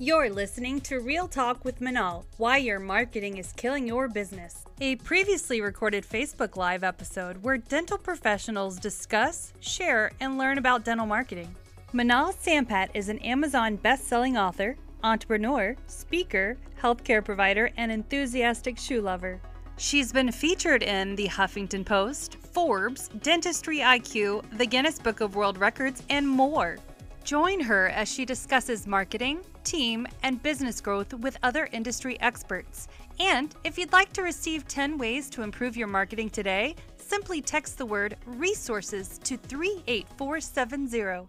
You're 0.00 0.28
listening 0.28 0.80
to 0.82 0.98
Real 0.98 1.28
Talk 1.28 1.64
with 1.64 1.78
Manal 1.78 2.24
Why 2.36 2.56
Your 2.56 2.80
Marketing 2.80 3.36
is 3.36 3.52
Killing 3.52 3.86
Your 3.86 4.08
Business, 4.08 4.64
a 4.80 4.96
previously 4.96 5.60
recorded 5.60 6.04
Facebook 6.04 6.56
Live 6.56 6.82
episode 6.82 7.40
where 7.44 7.58
dental 7.58 7.96
professionals 7.96 8.80
discuss, 8.80 9.52
share, 9.60 10.10
and 10.18 10.36
learn 10.36 10.58
about 10.58 10.84
dental 10.84 11.06
marketing. 11.06 11.54
Manal 11.92 12.34
Sampat 12.34 12.88
is 12.92 13.08
an 13.08 13.20
Amazon 13.20 13.76
best 13.76 14.08
selling 14.08 14.36
author, 14.36 14.76
entrepreneur, 15.04 15.76
speaker, 15.86 16.58
healthcare 16.82 17.24
provider, 17.24 17.70
and 17.76 17.92
enthusiastic 17.92 18.76
shoe 18.76 19.00
lover. 19.00 19.40
She's 19.76 20.12
been 20.12 20.32
featured 20.32 20.82
in 20.82 21.14
the 21.14 21.28
Huffington 21.28 21.86
Post, 21.86 22.38
Forbes, 22.52 23.10
Dentistry 23.22 23.78
IQ, 23.78 24.42
the 24.58 24.66
Guinness 24.66 24.98
Book 24.98 25.20
of 25.20 25.36
World 25.36 25.56
Records, 25.56 26.02
and 26.10 26.28
more. 26.28 26.78
Join 27.22 27.60
her 27.60 27.90
as 27.90 28.12
she 28.12 28.24
discusses 28.24 28.88
marketing, 28.88 29.38
team, 29.64 30.06
and 30.22 30.42
business 30.42 30.80
growth 30.80 31.12
with 31.14 31.36
other 31.42 31.68
industry 31.72 32.20
experts. 32.20 32.88
And 33.18 33.54
if 33.64 33.78
you'd 33.78 33.92
like 33.92 34.12
to 34.12 34.22
receive 34.22 34.68
10 34.68 34.98
ways 34.98 35.30
to 35.30 35.42
improve 35.42 35.76
your 35.76 35.88
marketing 35.88 36.30
today, 36.30 36.76
simply 36.96 37.40
text 37.40 37.78
the 37.78 37.86
word 37.86 38.16
resources 38.26 39.18
to 39.24 39.36
38470. 39.36 41.28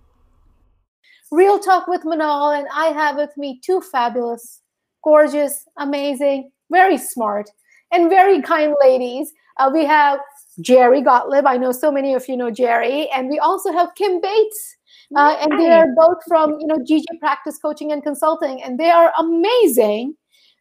Real 1.32 1.60
Talk 1.60 1.88
with 1.88 2.02
Manal, 2.02 2.58
and 2.58 2.68
I 2.74 2.88
have 2.88 3.16
with 3.16 3.36
me 3.38 3.60
two 3.64 3.82
fabulous, 3.82 4.62
gorgeous, 5.04 5.66
amazing, 5.78 6.52
very 6.70 6.98
smart, 6.98 7.50
and 7.92 8.10
very 8.10 8.42
kind 8.42 8.76
ladies. 8.82 9.32
Uh, 9.58 9.72
we 9.74 9.86
have 9.86 10.20
Jerry 10.62 11.02
Gottlieb. 11.02 11.46
I 11.46 11.58
know 11.58 11.72
so 11.72 11.92
many 11.92 12.14
of 12.14 12.28
you 12.28 12.38
know 12.38 12.52
Jerry. 12.52 13.10
And 13.10 13.30
we 13.30 13.40
also 13.40 13.72
have 13.72 13.96
Kim 13.96 14.22
Bates. 14.22 14.76
Uh, 15.16 15.38
and 15.42 15.60
they 15.60 15.72
are 15.72 15.88
both 15.96 16.18
from 16.28 16.60
you 16.60 16.68
know 16.68 16.78
GG 16.78 17.06
Practice 17.20 17.58
Coaching 17.58 17.92
and 17.92 18.04
Consulting, 18.04 18.62
and 18.62 18.80
they 18.80 18.90
are 18.90 19.14
amazing 19.18 20.16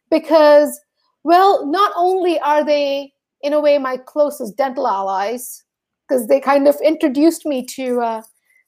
because, 0.09 0.79
well, 1.23 1.65
not 1.65 1.91
only 1.95 2.39
are 2.39 2.63
they 2.63 3.11
in 3.41 3.53
a 3.53 3.59
way 3.59 3.77
my 3.77 3.97
closest 3.97 4.57
dental 4.57 4.87
allies, 4.87 5.63
because 6.07 6.27
they 6.27 6.39
kind 6.39 6.67
of 6.67 6.75
introduced 6.83 7.45
me 7.45 7.65
to 7.65 8.01
uh, 8.01 8.21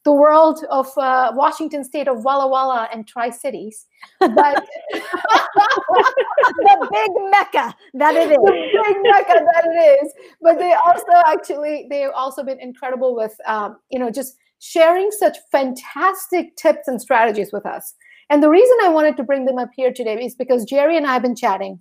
the 0.04 0.12
world 0.14 0.64
of 0.70 0.88
uh, 0.98 1.32
Washington 1.36 1.84
State 1.84 2.08
of 2.08 2.24
Walla 2.24 2.48
Walla 2.48 2.88
and 2.94 3.08
Tri 3.08 3.30
Cities, 3.30 3.86
but 4.20 4.30
the 4.94 6.88
big 6.92 7.12
mecca 7.32 7.76
that 7.94 8.16
it 8.16 8.32
is, 8.32 8.38
the 8.38 8.82
big 8.86 8.98
mecca 9.04 9.46
that 9.54 9.66
it 9.66 10.04
is. 10.04 10.14
But 10.42 10.60
they 10.60 10.74
also 10.74 11.12
actually 11.26 11.88
they've 11.90 12.12
also 12.14 12.44
been 12.44 12.60
incredible 12.60 13.16
with 13.16 13.36
um, 13.46 13.78
you 13.90 14.00
know 14.00 14.10
just 14.10 14.38
sharing 14.60 15.12
such 15.12 15.38
fantastic 15.52 16.56
tips 16.56 16.88
and 16.88 17.02
strategies 17.02 17.52
with 17.52 17.66
us. 17.66 17.94
And 18.30 18.44
the 18.44 18.50
reason 18.50 18.78
I 18.84 18.90
wanted 18.90 19.16
to 19.18 19.24
bring 19.24 19.46
them 19.46 19.58
up 19.58 19.70
here 19.76 19.94
today 19.94 20.24
is 20.24 20.36
because 20.36 20.66
Jerry 20.66 20.98
and 20.98 21.08
I 21.08 21.14
have 21.14 21.22
been 21.22 21.36
chatting, 21.36 21.80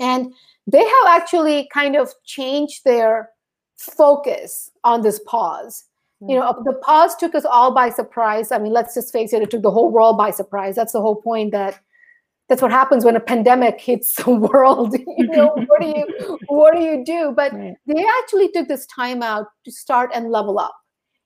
and 0.00 0.32
they 0.66 0.84
have 0.84 1.06
actually 1.08 1.68
kind 1.72 1.96
of 1.96 2.10
changed 2.24 2.84
their 2.84 3.30
focus 3.76 4.70
on 4.84 5.02
this 5.02 5.20
pause. 5.26 5.84
Hmm. 6.20 6.30
You 6.30 6.36
know 6.36 6.48
uh, 6.48 6.62
the 6.62 6.74
pause 6.74 7.14
took 7.16 7.34
us 7.34 7.44
all 7.44 7.72
by 7.74 7.90
surprise. 7.90 8.52
I 8.52 8.58
mean 8.58 8.72
let's 8.72 8.94
just 8.94 9.12
face 9.12 9.32
it 9.32 9.42
it 9.42 9.50
took 9.50 9.62
the 9.62 9.70
whole 9.70 9.90
world 9.90 10.16
by 10.16 10.30
surprise. 10.30 10.76
That's 10.76 10.92
the 10.92 11.00
whole 11.00 11.20
point 11.20 11.52
that 11.52 11.80
that's 12.48 12.60
what 12.60 12.70
happens 12.70 13.04
when 13.04 13.16
a 13.16 13.20
pandemic 13.20 13.80
hits 13.80 14.14
the 14.14 14.30
world. 14.30 14.96
You 15.18 15.26
know 15.28 15.54
what 15.66 15.80
do 15.80 15.86
you 15.86 16.38
what 16.48 16.74
do 16.74 16.80
you 16.80 17.04
do? 17.04 17.32
But 17.36 17.52
right. 17.52 17.74
they 17.86 18.04
actually 18.20 18.50
took 18.50 18.68
this 18.68 18.86
time 18.86 19.22
out 19.22 19.46
to 19.64 19.72
start 19.72 20.10
and 20.14 20.30
level 20.30 20.58
up 20.58 20.74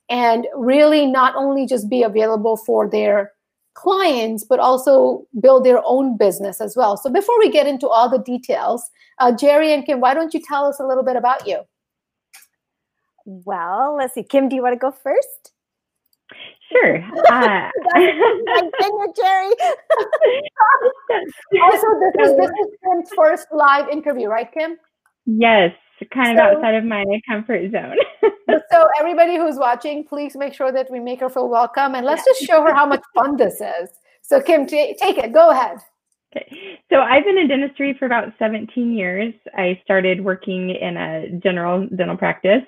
and 0.09 0.47
really 0.55 1.07
not 1.07 1.35
only 1.37 1.67
just 1.67 1.89
be 1.89 2.03
available 2.03 2.57
for 2.57 2.89
their 2.89 3.33
clients 3.75 4.45
but 4.45 4.59
also 4.59 5.27
build 5.41 5.65
their 5.65 5.83
own 5.85 6.17
business 6.17 6.61
as 6.61 6.77
well 6.77 6.97
so 6.97 7.11
before 7.11 7.39
we 7.39 7.51
get 7.51 7.67
into 7.67 7.87
all 7.87 8.09
the 8.09 8.19
details 8.19 8.91
uh, 9.19 9.31
jerry 9.31 9.73
and 9.73 9.85
kim 9.85 10.01
why 10.01 10.15
don't 10.15 10.33
you 10.33 10.41
tell 10.41 10.65
us 10.65 10.81
a 10.81 10.87
little 10.87 11.05
bit 11.05 11.17
about 11.17 11.47
you 11.47 11.61
well, 13.27 13.95
let's 13.97 14.15
see. 14.15 14.23
Kim, 14.23 14.49
do 14.49 14.55
you 14.55 14.63
want 14.63 14.75
to 14.75 14.79
go 14.79 14.93
first? 14.93 15.53
Sure. 16.73 17.05
Uh, 17.31 17.71
Jerry. 19.17 19.49
also, 21.63 21.87
this 22.01 22.15
is 22.21 22.37
this 22.37 22.51
is 22.51 22.69
Kim's 22.85 23.09
first 23.17 23.47
live 23.53 23.89
interview, 23.89 24.29
right, 24.29 24.53
Kim? 24.53 24.77
Yes, 25.27 25.73
kind 26.13 26.39
of 26.39 26.43
so, 26.43 26.57
outside 26.57 26.75
of 26.75 26.85
my 26.85 27.05
comfort 27.29 27.71
zone. 27.73 27.97
so, 28.71 28.89
everybody 28.99 29.37
who's 29.37 29.57
watching, 29.57 30.05
please 30.05 30.37
make 30.37 30.55
sure 30.55 30.73
that 30.73 30.91
we 30.91 31.01
make 31.01 31.21
her 31.21 31.31
feel 31.31 31.49
welcome, 31.49 31.95
and 31.95 32.05
let's 32.07 32.25
just 32.25 32.43
show 32.43 32.63
her 32.63 32.75
how 32.75 32.87
much 32.87 33.03
fun 33.15 33.37
this 33.37 33.61
is. 33.61 33.91
So, 34.23 34.41
Kim, 34.41 34.67
t- 34.67 34.97
take 35.01 35.19
it. 35.19 35.33
Go 35.33 35.51
ahead. 35.51 35.79
Okay. 36.37 36.81
So 36.91 37.01
I've 37.01 37.25
been 37.25 37.39
in 37.39 37.49
dentistry 37.49 37.95
for 37.99 38.07
about 38.07 38.33
17 38.39 38.93
years. 38.93 39.33
I 39.55 39.81
started 39.85 40.23
working 40.23 40.71
in 40.71 40.97
a 40.97 41.31
general 41.43 41.87
dental 41.95 42.17
practice 42.17 42.65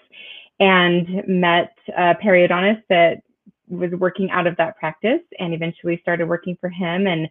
and 0.61 1.23
met 1.27 1.75
a 1.97 2.15
periodontist 2.15 2.83
that 2.89 3.23
was 3.69 3.91
working 3.93 4.31
out 4.31 4.47
of 4.47 4.57
that 4.57 4.77
practice 4.77 5.21
and 5.39 5.53
eventually 5.53 5.99
started 6.01 6.29
working 6.29 6.57
for 6.61 6.71
him 6.71 7.07
and 7.07 7.29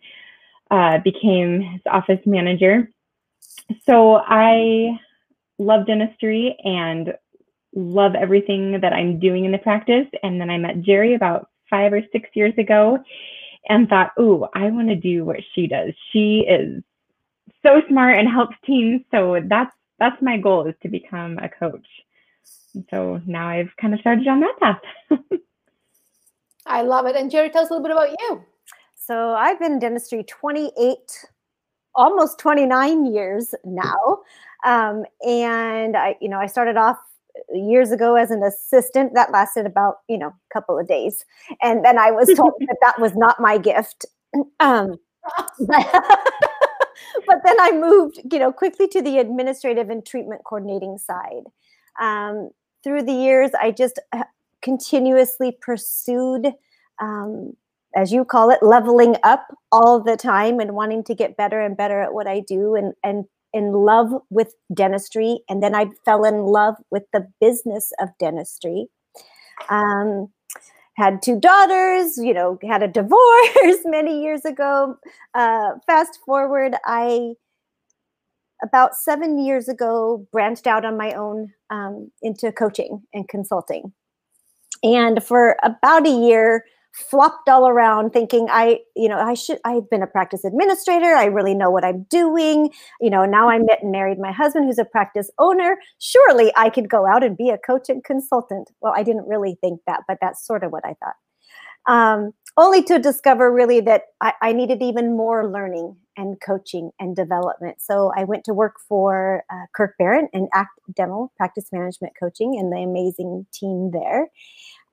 uh, 0.69 0.99
became 0.99 1.61
his 1.61 1.81
office 1.89 2.19
manager. 2.25 2.89
So 3.85 4.21
I 4.25 4.97
love 5.59 5.87
dentistry 5.87 6.57
and 6.63 7.13
love 7.75 8.15
everything 8.15 8.79
that 8.81 8.93
I'm 8.93 9.19
doing 9.19 9.45
in 9.45 9.51
the 9.51 9.57
practice. 9.57 10.07
And 10.23 10.39
then 10.39 10.49
I 10.49 10.57
met 10.57 10.81
Jerry 10.81 11.15
about 11.15 11.49
five 11.69 11.93
or 11.93 12.01
six 12.11 12.29
years 12.33 12.53
ago 12.57 12.99
and 13.69 13.89
thought, 13.89 14.11
ooh, 14.19 14.47
I 14.53 14.69
want 14.69 14.89
to 14.89 14.95
do 14.95 15.25
what 15.25 15.37
she 15.53 15.67
does. 15.67 15.93
She 16.11 16.45
is 16.47 16.81
so 17.65 17.81
smart 17.89 18.17
and 18.17 18.29
helps 18.29 18.55
teams. 18.65 19.01
So 19.11 19.41
that's 19.47 19.73
that's 19.99 20.21
my 20.21 20.37
goal 20.37 20.67
is 20.67 20.75
to 20.83 20.89
become 20.89 21.39
a 21.39 21.49
coach 21.49 21.87
so 22.89 23.21
now 23.25 23.47
I've 23.47 23.75
kind 23.79 23.93
of 23.93 23.99
started 23.99 24.27
on 24.27 24.39
that 24.41 24.59
path. 24.59 24.81
I 26.65 26.81
love 26.81 27.05
it. 27.05 27.15
And 27.15 27.31
Jerry, 27.31 27.49
tell 27.49 27.63
us 27.63 27.69
a 27.69 27.73
little 27.73 27.87
bit 27.87 27.95
about 27.95 28.15
you. 28.19 28.43
So 28.95 29.33
I've 29.33 29.59
been 29.59 29.73
in 29.73 29.79
dentistry 29.79 30.23
28, 30.23 30.97
almost 31.95 32.39
29 32.39 33.05
years 33.05 33.55
now. 33.63 34.19
Um, 34.65 35.05
and 35.25 35.95
I, 35.95 36.15
you 36.19 36.29
know, 36.29 36.39
I 36.39 36.47
started 36.47 36.77
off 36.77 36.97
years 37.53 37.91
ago 37.91 38.15
as 38.15 38.31
an 38.31 38.43
assistant 38.43 39.13
that 39.13 39.31
lasted 39.31 39.65
about, 39.65 39.97
you 40.07 40.17
know, 40.17 40.27
a 40.27 40.53
couple 40.53 40.77
of 40.77 40.87
days. 40.87 41.25
And 41.61 41.83
then 41.83 41.97
I 41.97 42.11
was 42.11 42.27
told 42.35 42.53
that 42.59 42.77
that 42.81 42.99
was 42.99 43.15
not 43.15 43.39
my 43.39 43.57
gift. 43.57 44.05
Um, 44.59 44.97
but, 45.59 47.41
then 47.43 47.55
I 47.59 47.71
moved, 47.73 48.19
you 48.31 48.39
know, 48.39 48.51
quickly 48.51 48.87
to 48.89 49.01
the 49.01 49.17
administrative 49.19 49.89
and 49.89 50.05
treatment 50.05 50.41
coordinating 50.45 50.97
side. 50.97 51.43
Um, 51.99 52.51
through 52.83 53.03
the 53.03 53.13
years, 53.13 53.51
I 53.59 53.71
just 53.71 53.99
uh, 54.13 54.23
continuously 54.61 55.57
pursued, 55.61 56.53
um, 57.01 57.53
as 57.95 58.11
you 58.11 58.25
call 58.25 58.51
it, 58.51 58.61
leveling 58.61 59.15
up 59.23 59.47
all 59.71 60.01
the 60.01 60.17
time 60.17 60.59
and 60.59 60.75
wanting 60.75 61.03
to 61.05 61.15
get 61.15 61.37
better 61.37 61.61
and 61.61 61.75
better 61.75 62.01
at 62.01 62.13
what 62.13 62.27
I 62.27 62.41
do 62.41 62.75
and, 62.75 62.93
and 63.03 63.25
in 63.53 63.71
love 63.71 64.11
with 64.29 64.53
dentistry. 64.73 65.39
And 65.49 65.61
then 65.63 65.75
I 65.75 65.87
fell 66.05 66.23
in 66.23 66.45
love 66.45 66.75
with 66.91 67.03
the 67.13 67.27
business 67.39 67.91
of 67.99 68.09
dentistry. 68.19 68.87
Um, 69.69 70.29
had 70.95 71.21
two 71.21 71.39
daughters, 71.39 72.17
you 72.17 72.33
know, 72.33 72.57
had 72.67 72.83
a 72.83 72.87
divorce 72.99 73.79
many 73.85 74.21
years 74.21 74.45
ago. 74.45 74.97
Uh, 75.33 75.73
fast 75.85 76.19
forward, 76.25 76.75
I 76.85 77.33
about 78.63 78.95
seven 78.95 79.37
years 79.37 79.69
ago 79.69 80.25
branched 80.31 80.65
out 80.65 80.83
on 80.83 80.97
my 80.97 81.13
own 81.13 81.53
um, 81.69 82.11
into 82.23 82.51
coaching 82.51 83.03
and 83.13 83.27
consulting 83.27 83.93
and 84.83 85.23
for 85.23 85.57
about 85.63 86.05
a 86.05 86.09
year 86.09 86.65
flopped 86.97 87.47
all 87.47 87.67
around 87.67 88.11
thinking 88.11 88.47
i 88.49 88.79
you 88.95 89.07
know 89.07 89.19
i 89.19 89.35
should 89.35 89.59
i've 89.65 89.87
been 89.89 90.01
a 90.01 90.07
practice 90.07 90.43
administrator 90.43 91.13
i 91.13 91.25
really 91.25 91.53
know 91.53 91.69
what 91.69 91.85
i'm 91.85 92.03
doing 92.09 92.71
you 92.99 93.09
know 93.09 93.23
now 93.23 93.47
i 93.47 93.59
met 93.59 93.83
and 93.83 93.91
married 93.91 94.17
my 94.17 94.31
husband 94.31 94.65
who's 94.65 94.79
a 94.79 94.85
practice 94.85 95.29
owner 95.37 95.77
surely 95.99 96.51
i 96.55 96.69
could 96.69 96.89
go 96.89 97.05
out 97.05 97.23
and 97.23 97.37
be 97.37 97.51
a 97.51 97.57
coach 97.59 97.87
and 97.87 98.03
consultant 98.03 98.71
well 98.81 98.93
i 98.95 99.03
didn't 99.03 99.27
really 99.27 99.57
think 99.61 99.79
that 99.85 100.01
but 100.07 100.17
that's 100.19 100.45
sort 100.45 100.63
of 100.63 100.71
what 100.71 100.83
i 100.85 100.95
thought 100.95 101.15
um, 101.87 102.33
only 102.57 102.83
to 102.83 102.99
discover 102.99 103.53
really 103.53 103.79
that 103.81 104.01
I, 104.19 104.33
I, 104.41 104.51
needed 104.51 104.81
even 104.81 105.15
more 105.15 105.49
learning 105.49 105.95
and 106.17 106.35
coaching 106.41 106.91
and 106.99 107.15
development. 107.15 107.77
So 107.79 108.11
I 108.17 108.25
went 108.25 108.43
to 108.45 108.53
work 108.53 108.73
for 108.89 109.43
uh, 109.49 109.67
Kirk 109.73 109.93
Behrendt 110.01 110.27
and 110.33 110.49
Act 110.53 110.71
Dental 110.95 111.31
Practice 111.37 111.71
Management 111.71 112.13
Coaching 112.19 112.57
and 112.59 112.73
the 112.73 112.79
amazing 112.79 113.45
team 113.53 113.91
there. 113.93 114.27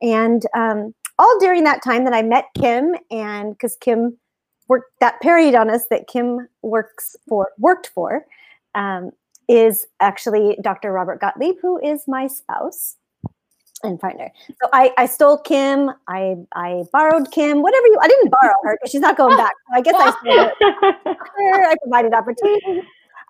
And 0.02 0.42
um, 0.54 0.94
all 1.18 1.38
during 1.40 1.64
that 1.64 1.82
time 1.82 2.04
that 2.04 2.14
I 2.14 2.22
met 2.22 2.46
Kim, 2.56 2.94
and 3.10 3.52
because 3.52 3.76
Kim 3.76 4.16
worked 4.68 4.92
that 5.00 5.18
us 5.24 5.86
that 5.86 6.06
Kim 6.08 6.48
works 6.62 7.16
for 7.28 7.50
worked 7.58 7.88
for 7.94 8.24
um, 8.74 9.10
is 9.48 9.86
actually 10.00 10.58
Dr. 10.62 10.92
Robert 10.92 11.20
Gottlieb, 11.20 11.56
who 11.60 11.78
is 11.80 12.04
my 12.08 12.26
spouse. 12.26 12.96
and 13.82 14.00
partner. 14.00 14.30
So 14.62 14.68
I, 14.72 14.92
I 14.96 15.06
stole 15.06 15.38
Kim. 15.38 15.90
I 16.08 16.36
I 16.54 16.84
borrowed 16.92 17.30
Kim. 17.30 17.62
Whatever 17.62 17.86
you. 17.86 17.98
I 18.00 18.08
didn't 18.08 18.30
borrow 18.30 18.54
her 18.64 18.76
because 18.76 18.90
she's 18.90 19.00
not 19.00 19.16
going 19.16 19.36
back. 19.36 19.52
So 19.68 19.76
I 19.76 19.80
guess 19.82 19.94
I 19.96 20.10
stole 20.20 20.44
her. 20.44 21.16
I 21.70 21.74
provided 21.82 22.14
opportunity. 22.14 22.82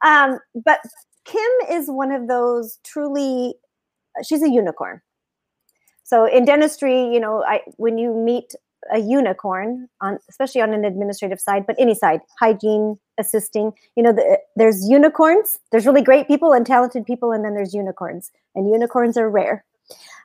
Um, 0.05 0.39
but 0.65 0.81
Kim 1.25 1.41
is 1.71 1.89
one 1.89 2.13
of 2.13 2.29
those 2.29 2.79
truly. 2.85 3.55
She's 4.23 4.43
a 4.43 4.49
unicorn. 4.49 5.01
So 6.05 6.27
in 6.27 6.45
dentistry, 6.45 7.12
you 7.12 7.19
know, 7.19 7.43
I 7.45 7.61
when 7.77 7.99
you 7.99 8.15
meet 8.15 8.55
a 8.93 8.99
unicorn 8.99 9.89
on 10.01 10.19
especially 10.29 10.61
on 10.61 10.73
an 10.75 10.85
administrative 10.85 11.41
side 11.41 11.67
but 11.67 11.77
any 11.79 11.95
side 11.95 12.21
hygiene 12.39 12.99
assisting 13.19 13.73
you 13.97 14.03
know 14.03 14.12
the, 14.12 14.39
there's 14.56 14.87
unicorns 14.89 15.59
there's 15.73 15.87
really 15.87 16.03
great 16.03 16.27
people 16.27 16.53
and 16.53 16.67
talented 16.67 17.05
people 17.05 17.33
and 17.33 17.45
then 17.45 17.55
there's 17.55 17.75
unicorns 17.75 18.31
and 18.55 18.69
unicorns 18.71 19.17
are 19.17 19.31
rare. 19.31 19.65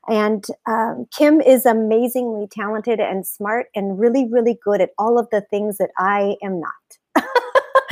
And 0.08 0.46
um, 0.66 1.08
kim 1.16 1.42
is 1.42 1.66
amazingly 1.66 2.48
talented 2.48 3.00
and 3.00 3.26
smart 3.26 3.68
and 3.76 4.00
really 4.00 4.28
really 4.30 4.58
good 4.64 4.82
at 4.82 4.92
all 4.98 5.20
of 5.20 5.28
the 5.32 5.42
things 5.42 5.78
that 5.78 5.92
i 5.98 6.36
am 6.44 6.60
not. 6.60 6.74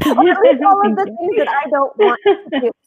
All 0.05 0.19
of 0.19 0.95
the 0.95 1.05
things 1.05 1.35
that 1.37 1.49
i 1.49 1.69
don't 1.69 1.97
want 1.97 2.19
to 2.25 2.59
do. 2.59 2.71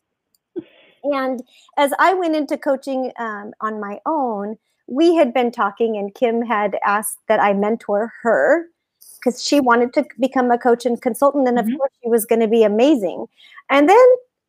And 1.03 1.43
as 1.79 1.93
i 1.99 2.13
went 2.13 2.37
into 2.37 2.59
coaching 2.59 3.13
um, 3.19 3.53
on 3.61 3.81
my 3.81 4.01
own 4.05 4.59
we 4.91 5.15
had 5.15 5.33
been 5.33 5.51
talking 5.53 5.97
and 5.97 6.15
Kim 6.15 6.43
had 6.43 6.77
asked 6.85 7.19
that 7.29 7.41
I 7.41 7.55
mentor 7.55 8.13
her 8.23 8.67
because 9.15 9.43
she 9.43 9.61
wanted 9.61 9.95
to 9.95 10.05
become 10.19 10.51
a 10.51 10.59
coach 10.59 10.85
and 10.85 11.01
consultant. 11.01 11.47
And 11.47 11.59
of 11.59 11.67
mm-hmm. 11.67 11.77
course, 11.77 11.93
she 12.03 12.09
was 12.09 12.27
going 12.27 12.41
to 12.41 12.49
be 12.49 12.65
amazing. 12.65 13.27
And 13.71 13.89
then 13.89 14.07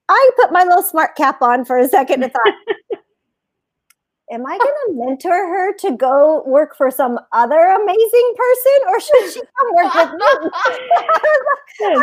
I 0.10 0.30
put 0.36 0.52
my 0.52 0.64
little 0.64 0.84
smart 0.84 1.16
cap 1.16 1.42
on 1.42 1.64
for 1.64 1.78
a 1.78 1.88
second 1.88 2.24
and 2.24 2.34
thought, 2.34 2.54
am 4.32 4.46
I 4.46 4.58
going 4.58 4.74
to 4.88 4.94
mentor 5.06 5.30
her 5.30 5.74
to 5.74 5.96
go 5.96 6.44
work 6.46 6.76
for 6.76 6.90
some 6.90 7.20
other 7.34 7.60
amazing 7.60 8.34
person 8.38 8.80
or 8.88 9.00
should 9.00 9.34
she 9.34 9.42
come 9.42 9.76
work 9.76 9.94
with 9.94 10.14
me? 10.14 10.26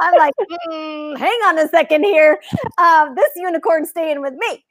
I'm 0.00 0.18
like, 0.18 0.34
mm, 0.68 1.16
hang 1.16 1.38
on 1.46 1.58
a 1.58 1.68
second 1.68 2.04
here. 2.04 2.40
Um, 2.78 3.14
this 3.14 3.30
unicorn 3.36 3.86
staying 3.86 4.20
with 4.20 4.34
me. 4.34 4.64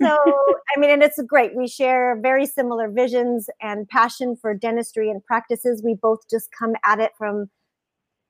So, 0.00 0.06
I 0.76 0.78
mean, 0.78 0.90
and 0.90 1.02
it's 1.02 1.20
great. 1.22 1.56
We 1.56 1.66
share 1.66 2.18
very 2.20 2.44
similar 2.44 2.90
visions 2.90 3.48
and 3.62 3.88
passion 3.88 4.36
for 4.36 4.54
dentistry 4.54 5.10
and 5.10 5.24
practices. 5.24 5.82
We 5.82 5.94
both 5.94 6.28
just 6.30 6.50
come 6.56 6.74
at 6.84 7.00
it 7.00 7.12
from 7.16 7.48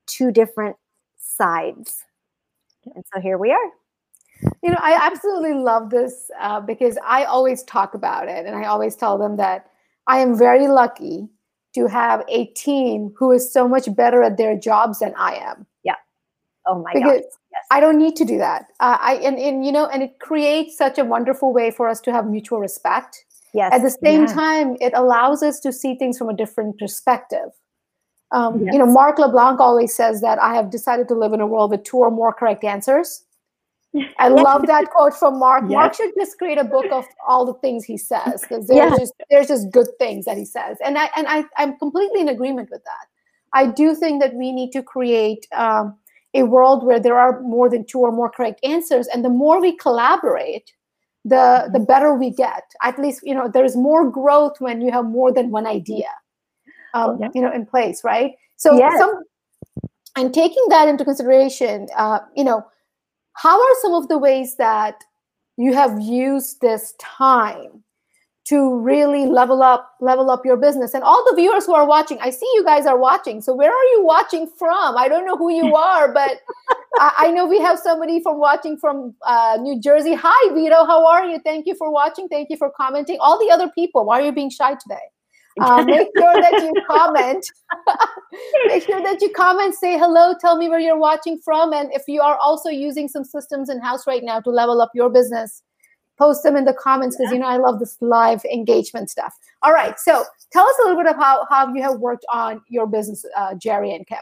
two 0.06 0.30
different 0.30 0.76
sides. 1.18 2.04
And 2.94 3.04
so 3.12 3.20
here 3.20 3.36
we 3.36 3.50
are. 3.50 3.70
You 4.62 4.70
know, 4.70 4.78
I 4.80 4.98
absolutely 5.00 5.54
love 5.54 5.90
this 5.90 6.30
uh, 6.40 6.60
because 6.60 6.98
I 7.04 7.24
always 7.24 7.62
talk 7.64 7.94
about 7.94 8.28
it 8.28 8.46
and 8.46 8.54
I 8.54 8.64
always 8.64 8.94
tell 8.94 9.18
them 9.18 9.36
that 9.36 9.70
I 10.06 10.18
am 10.18 10.36
very 10.36 10.68
lucky 10.68 11.28
to 11.74 11.86
have 11.86 12.24
a 12.28 12.46
team 12.46 13.12
who 13.16 13.32
is 13.32 13.52
so 13.52 13.68
much 13.68 13.94
better 13.94 14.22
at 14.22 14.36
their 14.36 14.56
jobs 14.56 15.00
than 15.00 15.14
I 15.16 15.34
am. 15.34 15.66
Yeah. 15.84 15.94
Oh 16.66 16.82
my 16.82 16.92
because 16.92 17.20
God. 17.20 17.30
Yes. 17.52 17.64
I 17.70 17.80
don't 17.80 17.98
need 17.98 18.16
to 18.16 18.24
do 18.24 18.38
that. 18.38 18.66
Uh, 18.80 18.96
I 19.00 19.14
and, 19.16 19.38
and 19.38 19.64
you 19.64 19.72
know, 19.72 19.86
and 19.86 20.02
it 20.02 20.18
creates 20.20 20.76
such 20.76 20.98
a 20.98 21.04
wonderful 21.04 21.52
way 21.52 21.70
for 21.70 21.88
us 21.88 22.00
to 22.02 22.12
have 22.12 22.26
mutual 22.26 22.60
respect. 22.60 23.24
Yes. 23.54 23.72
At 23.72 23.82
the 23.82 23.90
same 23.90 24.22
yeah. 24.22 24.34
time, 24.34 24.76
it 24.80 24.92
allows 24.94 25.42
us 25.42 25.60
to 25.60 25.72
see 25.72 25.94
things 25.94 26.18
from 26.18 26.28
a 26.28 26.34
different 26.34 26.78
perspective. 26.78 27.50
Um, 28.30 28.62
yes. 28.64 28.74
You 28.74 28.78
know, 28.78 28.86
Mark 28.86 29.18
LeBlanc 29.18 29.58
always 29.58 29.94
says 29.94 30.20
that 30.20 30.38
I 30.38 30.54
have 30.54 30.70
decided 30.70 31.08
to 31.08 31.14
live 31.14 31.32
in 31.32 31.40
a 31.40 31.46
world 31.46 31.70
with 31.70 31.82
two 31.84 31.96
or 31.96 32.10
more 32.10 32.32
correct 32.32 32.62
answers. 32.62 33.24
I 34.18 34.28
love 34.28 34.66
that 34.66 34.90
quote 34.90 35.14
from 35.14 35.38
Mark. 35.38 35.64
Mark 35.64 35.94
should 35.94 36.12
just 36.14 36.36
create 36.36 36.58
a 36.58 36.64
book 36.64 36.86
of 36.92 37.06
all 37.26 37.46
the 37.46 37.54
things 37.54 37.84
he 37.84 37.96
says 37.96 38.42
because 38.42 38.66
there's 38.66 38.90
yes. 38.90 38.98
just 38.98 39.12
there's 39.30 39.48
just 39.48 39.70
good 39.70 39.88
things 39.98 40.26
that 40.26 40.36
he 40.36 40.44
says, 40.44 40.76
and 40.84 40.98
I 40.98 41.10
and 41.16 41.26
I 41.26 41.44
I'm 41.56 41.78
completely 41.78 42.20
in 42.20 42.28
agreement 42.28 42.68
with 42.70 42.84
that. 42.84 43.06
I 43.54 43.66
do 43.66 43.94
think 43.94 44.20
that 44.20 44.34
we 44.34 44.52
need 44.52 44.72
to 44.72 44.82
create 44.82 45.46
um, 45.52 45.96
a 46.34 46.42
world 46.42 46.84
where 46.84 47.00
there 47.00 47.18
are 47.18 47.40
more 47.40 47.70
than 47.70 47.86
two 47.86 48.00
or 48.00 48.12
more 48.12 48.30
correct 48.30 48.60
answers, 48.62 49.06
and 49.06 49.24
the 49.24 49.30
more 49.30 49.58
we 49.60 49.74
collaborate, 49.76 50.70
the 51.24 51.36
mm-hmm. 51.36 51.72
the 51.72 51.80
better 51.80 52.14
we 52.14 52.30
get. 52.30 52.64
At 52.82 52.98
least 52.98 53.20
you 53.24 53.34
know 53.34 53.48
there's 53.48 53.74
more 53.74 54.10
growth 54.10 54.60
when 54.60 54.82
you 54.82 54.92
have 54.92 55.06
more 55.06 55.32
than 55.32 55.50
one 55.50 55.66
idea, 55.66 56.08
um, 56.92 57.18
yeah. 57.20 57.28
you 57.34 57.40
know, 57.40 57.52
in 57.52 57.64
place, 57.64 58.04
right? 58.04 58.32
So 58.56 58.76
yes. 58.76 58.98
some 58.98 59.22
and 60.14 60.34
taking 60.34 60.64
that 60.68 60.88
into 60.88 61.06
consideration, 61.06 61.88
uh, 61.96 62.18
you 62.36 62.44
know 62.44 62.66
how 63.38 63.60
are 63.60 63.74
some 63.82 63.94
of 63.94 64.08
the 64.08 64.18
ways 64.18 64.56
that 64.56 65.04
you 65.56 65.72
have 65.72 66.00
used 66.00 66.60
this 66.60 66.94
time 66.98 67.84
to 68.46 68.76
really 68.80 69.26
level 69.26 69.62
up 69.62 69.92
level 70.00 70.28
up 70.28 70.44
your 70.44 70.56
business? 70.56 70.92
And 70.92 71.04
all 71.04 71.24
the 71.30 71.36
viewers 71.36 71.64
who 71.64 71.74
are 71.74 71.86
watching 71.86 72.18
i 72.20 72.30
see 72.30 72.50
you 72.54 72.64
guys 72.64 72.84
are 72.84 72.98
watching. 72.98 73.40
So 73.40 73.54
where 73.54 73.70
are 73.70 73.84
you 73.94 74.04
watching 74.04 74.48
from? 74.58 74.96
I 74.96 75.06
don't 75.08 75.24
know 75.24 75.36
who 75.36 75.52
you 75.52 75.76
are 75.90 76.12
but 76.12 76.40
I, 76.98 77.12
I, 77.18 77.30
know 77.30 77.46
we 77.46 77.60
have 77.60 77.78
somebody 77.78 78.20
from 78.20 78.38
watching 78.38 78.76
from 78.76 79.14
uh, 79.24 79.58
new 79.60 79.80
jersey. 79.80 80.14
Hi 80.14 80.54
vito. 80.54 80.84
How 80.84 81.06
are 81.06 81.24
you? 81.24 81.38
Thank 81.44 81.66
you 81.66 81.76
for 81.76 81.92
watching. 81.92 82.28
Thank 82.28 82.50
you 82.50 82.56
for 82.56 82.70
commenting. 82.70 83.18
All 83.20 83.38
the 83.38 83.52
other 83.52 83.70
people 83.70 84.04
why 84.04 84.20
are 84.20 84.24
you 84.24 84.32
being 84.32 84.50
shy 84.50 84.74
today 84.74 85.06
uh, 85.60 85.82
make 85.84 86.08
sure 86.18 86.34
that 86.34 86.52
you 86.52 86.72
comment. 86.88 87.44
make 88.66 88.84
sure 88.84 89.02
that 89.02 89.20
you 89.20 89.30
comment, 89.30 89.74
say 89.74 89.98
hello, 89.98 90.34
tell 90.40 90.56
me 90.56 90.68
where 90.68 90.80
you're 90.80 90.98
watching 90.98 91.38
from. 91.38 91.72
And 91.72 91.92
if 91.92 92.04
you 92.06 92.20
are 92.20 92.36
also 92.38 92.68
using 92.68 93.08
some 93.08 93.24
systems 93.24 93.68
in 93.68 93.80
house 93.80 94.06
right 94.06 94.22
now 94.22 94.40
to 94.40 94.50
level 94.50 94.80
up 94.80 94.90
your 94.94 95.10
business, 95.10 95.62
post 96.18 96.42
them 96.42 96.56
in 96.56 96.64
the 96.64 96.74
comments 96.74 97.16
because 97.16 97.32
you 97.32 97.38
know 97.38 97.46
I 97.46 97.56
love 97.56 97.78
this 97.78 97.96
live 98.00 98.44
engagement 98.44 99.10
stuff. 99.10 99.34
All 99.62 99.72
right, 99.72 99.98
so 99.98 100.24
tell 100.52 100.66
us 100.66 100.74
a 100.80 100.88
little 100.88 101.02
bit 101.02 101.10
of 101.10 101.16
how, 101.16 101.46
how 101.48 101.72
you 101.72 101.82
have 101.82 101.98
worked 101.98 102.26
on 102.32 102.60
your 102.68 102.86
business, 102.86 103.24
uh, 103.36 103.54
Jerry 103.54 103.94
and 103.94 104.06
Kim. 104.06 104.18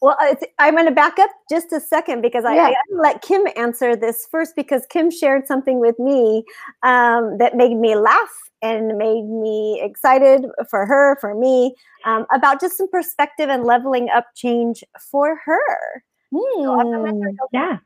Well, 0.00 0.18
I'm 0.58 0.74
going 0.74 0.84
to 0.84 0.92
back 0.92 1.18
up 1.18 1.30
just 1.48 1.72
a 1.72 1.80
second 1.80 2.20
because 2.20 2.44
I, 2.44 2.56
yeah. 2.56 2.66
I 2.66 2.74
let 2.90 3.22
Kim 3.22 3.42
answer 3.56 3.96
this 3.96 4.26
first 4.30 4.54
because 4.54 4.82
Kim 4.90 5.10
shared 5.10 5.46
something 5.46 5.80
with 5.80 5.98
me 5.98 6.44
um, 6.82 7.38
that 7.38 7.56
made 7.56 7.74
me 7.76 7.96
laugh 7.96 8.43
and 8.64 8.96
made 8.96 9.26
me 9.26 9.80
excited 9.82 10.46
for 10.70 10.86
her, 10.86 11.16
for 11.20 11.34
me, 11.34 11.74
um, 12.06 12.26
about 12.34 12.60
just 12.60 12.78
some 12.78 12.88
perspective 12.88 13.50
and 13.50 13.64
leveling 13.64 14.08
up 14.08 14.24
change 14.34 14.82
for 15.10 15.36
her. 15.44 16.02
Mm, 16.32 17.36
yeah. 17.52 17.76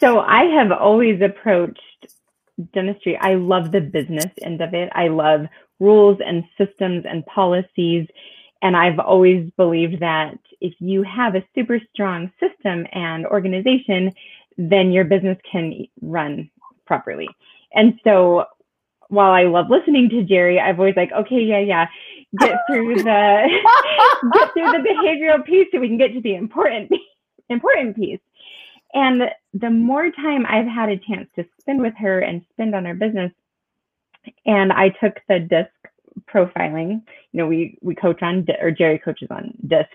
So 0.00 0.18
I 0.18 0.44
have 0.46 0.72
always 0.72 1.22
approached 1.22 1.78
dentistry. 2.74 3.16
I 3.16 3.34
love 3.34 3.70
the 3.70 3.80
business 3.80 4.26
end 4.42 4.60
of 4.60 4.74
it. 4.74 4.90
I 4.94 5.06
love 5.08 5.46
rules 5.78 6.18
and 6.26 6.44
systems 6.58 7.04
and 7.08 7.24
policies. 7.26 8.08
And 8.62 8.76
I've 8.76 8.98
always 8.98 9.48
believed 9.56 10.00
that 10.00 10.38
if 10.60 10.74
you 10.80 11.04
have 11.04 11.36
a 11.36 11.44
super 11.54 11.80
strong 11.92 12.32
system 12.40 12.86
and 12.92 13.26
organization, 13.26 14.12
then 14.58 14.90
your 14.90 15.04
business 15.04 15.38
can 15.50 15.86
run 16.00 16.50
properly. 16.84 17.28
And 17.74 17.98
so 18.04 18.44
while 19.12 19.32
I 19.32 19.44
love 19.44 19.66
listening 19.68 20.08
to 20.08 20.22
Jerry, 20.22 20.58
I've 20.58 20.78
always 20.78 20.96
like, 20.96 21.12
okay, 21.12 21.40
yeah, 21.40 21.58
yeah, 21.58 21.86
get 22.40 22.56
through 22.66 22.94
the 23.02 23.46
get 24.32 24.52
through 24.54 24.72
the 24.72 24.88
behavioral 24.88 25.44
piece 25.44 25.68
so 25.70 25.80
we 25.80 25.88
can 25.88 25.98
get 25.98 26.14
to 26.14 26.22
the 26.22 26.34
important 26.34 26.90
important 27.50 27.94
piece. 27.94 28.20
And 28.94 29.22
the 29.52 29.68
more 29.68 30.10
time 30.10 30.46
I've 30.48 30.66
had 30.66 30.88
a 30.88 30.96
chance 30.96 31.28
to 31.36 31.44
spend 31.60 31.82
with 31.82 31.92
her 31.98 32.20
and 32.20 32.42
spend 32.52 32.74
on 32.74 32.86
her 32.86 32.94
business, 32.94 33.32
and 34.46 34.72
I 34.72 34.88
took 34.88 35.20
the 35.28 35.40
DISC 35.40 35.70
profiling. 36.32 37.02
You 37.32 37.38
know, 37.38 37.46
we 37.46 37.76
we 37.82 37.94
coach 37.94 38.22
on 38.22 38.46
or 38.62 38.70
Jerry 38.70 38.98
coaches 38.98 39.28
on 39.30 39.52
DISC, 39.66 39.90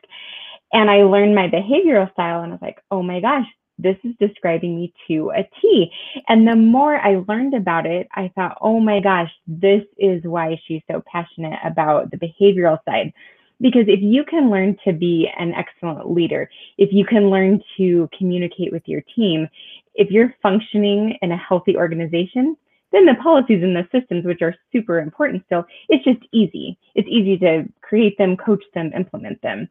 and 0.74 0.92
I 0.92 0.98
learned 1.04 1.34
my 1.34 1.48
behavioral 1.48 2.12
style, 2.14 2.44
and 2.44 2.52
I 2.52 2.56
was 2.56 2.62
like, 2.62 2.84
oh 2.92 3.02
my 3.02 3.20
gosh, 3.20 3.48
this 3.78 3.98
is 4.04 4.16
describing 4.20 4.76
me 4.76 4.94
to 5.08 5.32
a 5.32 5.48
T. 5.62 5.92
And 6.28 6.48
the 6.48 6.56
more 6.56 6.96
I 6.96 7.24
learned 7.28 7.54
about 7.54 7.86
it, 7.86 8.08
I 8.14 8.32
thought, 8.36 8.58
oh 8.62 8.80
my 8.80 9.00
gosh, 9.00 9.32
this 9.48 9.84
is 9.98 10.24
why 10.24 10.60
she's 10.66 10.82
so 10.90 11.04
passionate 11.12 11.60
about 11.64 12.12
the 12.12 12.18
behavioral 12.18 12.80
side. 12.86 13.14
Because 13.60 13.86
if 13.88 14.02
you 14.02 14.24
can 14.24 14.52
learn 14.52 14.78
to 14.86 14.94
be 14.94 15.30
an 15.40 15.54
excellent 15.54 16.12
leader, 16.12 16.50
if 16.78 16.90
you 16.92 17.06
can 17.06 17.30
learn 17.30 17.62
to 17.78 18.08
communicate 18.18 18.72
with 18.72 18.84
your 18.86 19.02
team, 19.16 19.48
if 19.96 20.12
you're 20.12 20.36
functioning 20.44 21.18
in 21.22 21.32
a 21.32 21.38
healthy 21.38 21.76
organization, 21.76 22.56
then 22.92 23.06
the 23.06 23.16
policies 23.16 23.64
and 23.64 23.76
the 23.76 23.88
systems, 23.92 24.26
which 24.26 24.42
are 24.42 24.56
super 24.72 25.00
important 25.00 25.44
still, 25.46 25.66
it's 25.90 26.06
just 26.06 26.20
easy. 26.32 26.78
It's 26.96 27.08
easy 27.10 27.38
to 27.40 27.66
create 27.82 28.18
them, 28.18 28.38
coach 28.38 28.64
them, 28.74 28.92
implement 28.96 29.42
them 29.42 29.68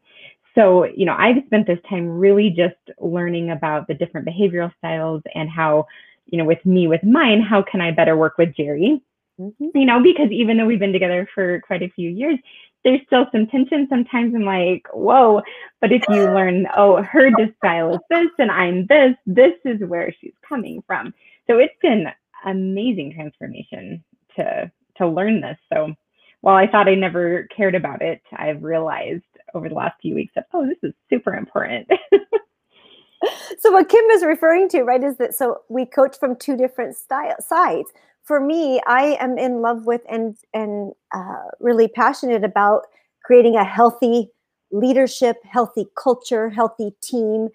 so 0.57 0.85
you 0.85 1.05
know 1.05 1.15
i've 1.17 1.43
spent 1.45 1.67
this 1.67 1.79
time 1.89 2.07
really 2.07 2.49
just 2.49 2.75
learning 2.99 3.51
about 3.51 3.87
the 3.87 3.93
different 3.93 4.27
behavioral 4.27 4.71
styles 4.77 5.21
and 5.35 5.49
how 5.49 5.85
you 6.25 6.37
know 6.37 6.45
with 6.45 6.63
me 6.65 6.87
with 6.87 7.03
mine 7.03 7.41
how 7.41 7.61
can 7.61 7.81
i 7.81 7.91
better 7.91 8.17
work 8.17 8.37
with 8.37 8.55
jerry 8.55 9.01
mm-hmm. 9.39 9.67
you 9.73 9.85
know 9.85 10.01
because 10.01 10.29
even 10.31 10.57
though 10.57 10.65
we've 10.65 10.79
been 10.79 10.93
together 10.93 11.27
for 11.33 11.61
quite 11.61 11.83
a 11.83 11.89
few 11.89 12.09
years 12.09 12.37
there's 12.83 13.01
still 13.05 13.25
some 13.31 13.47
tension 13.47 13.87
sometimes 13.89 14.33
i'm 14.35 14.43
like 14.43 14.85
whoa 14.93 15.41
but 15.81 15.91
if 15.91 16.03
you 16.09 16.23
learn 16.33 16.67
oh 16.75 17.01
her 17.03 17.29
style 17.57 17.93
is 17.93 17.99
this 18.09 18.29
and 18.39 18.51
i'm 18.51 18.85
this 18.87 19.15
this 19.25 19.53
is 19.65 19.79
where 19.87 20.13
she's 20.19 20.33
coming 20.47 20.83
from 20.87 21.13
so 21.47 21.57
it's 21.57 21.75
been 21.81 22.07
amazing 22.45 23.13
transformation 23.13 24.03
to 24.35 24.71
to 24.97 25.07
learn 25.07 25.41
this. 25.41 25.57
So 25.71 25.93
while 26.41 26.55
I 26.55 26.67
thought 26.67 26.87
I 26.87 26.95
never 26.95 27.47
cared 27.55 27.75
about 27.75 28.01
it, 28.01 28.21
I've 28.35 28.63
realized 28.63 29.23
over 29.53 29.69
the 29.69 29.75
last 29.75 29.99
few 30.01 30.15
weeks 30.15 30.33
that 30.35 30.47
oh, 30.53 30.65
this 30.65 30.77
is 30.83 30.93
super 31.09 31.33
important. 31.35 31.87
so 33.59 33.71
what 33.71 33.89
Kim 33.89 34.03
is 34.11 34.23
referring 34.23 34.69
to, 34.69 34.83
right, 34.83 35.03
is 35.03 35.17
that 35.17 35.35
so 35.35 35.61
we 35.69 35.85
coach 35.85 36.17
from 36.19 36.35
two 36.35 36.57
different 36.57 36.95
style 36.95 37.35
sides. 37.39 37.89
For 38.23 38.39
me, 38.39 38.81
I 38.85 39.17
am 39.19 39.37
in 39.37 39.61
love 39.61 39.85
with 39.85 40.01
and 40.09 40.37
and 40.53 40.93
uh, 41.13 41.43
really 41.59 41.87
passionate 41.87 42.43
about 42.43 42.83
creating 43.23 43.55
a 43.55 43.63
healthy 43.63 44.29
leadership, 44.71 45.37
healthy 45.43 45.87
culture, 46.01 46.49
healthy 46.49 46.91
team. 47.01 47.49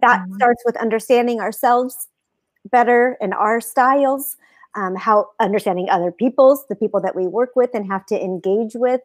That 0.00 0.20
mm-hmm. 0.20 0.34
starts 0.34 0.62
with 0.64 0.76
understanding 0.76 1.40
ourselves 1.40 2.08
better 2.70 3.16
and 3.20 3.34
our 3.34 3.60
styles, 3.60 4.36
um, 4.74 4.94
how 4.96 5.30
understanding 5.40 5.88
other 5.90 6.12
people's, 6.12 6.66
the 6.68 6.76
people 6.76 7.00
that 7.00 7.16
we 7.16 7.26
work 7.26 7.50
with 7.56 7.70
and 7.74 7.86
have 7.86 8.06
to 8.06 8.22
engage 8.22 8.74
with, 8.74 9.00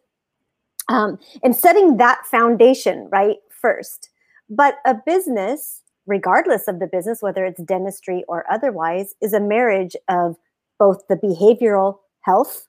um, 0.90 1.20
and 1.44 1.56
setting 1.56 1.98
that 1.98 2.26
foundation 2.26 3.08
right 3.12 3.38
first. 3.50 4.10
But 4.50 4.78
a 4.86 4.96
business, 5.06 5.84
regardless 6.06 6.68
of 6.68 6.80
the 6.80 6.88
business, 6.88 7.22
whether 7.22 7.46
it's 7.46 7.62
dentistry 7.62 8.24
or 8.28 8.46
otherwise, 8.52 9.16
is 9.22 9.34
a 9.34 9.40
marriage 9.40 9.96
of 10.08 10.38
both 10.80 11.08
the 11.08 11.16
behavioral 11.16 12.00
health 12.22 12.68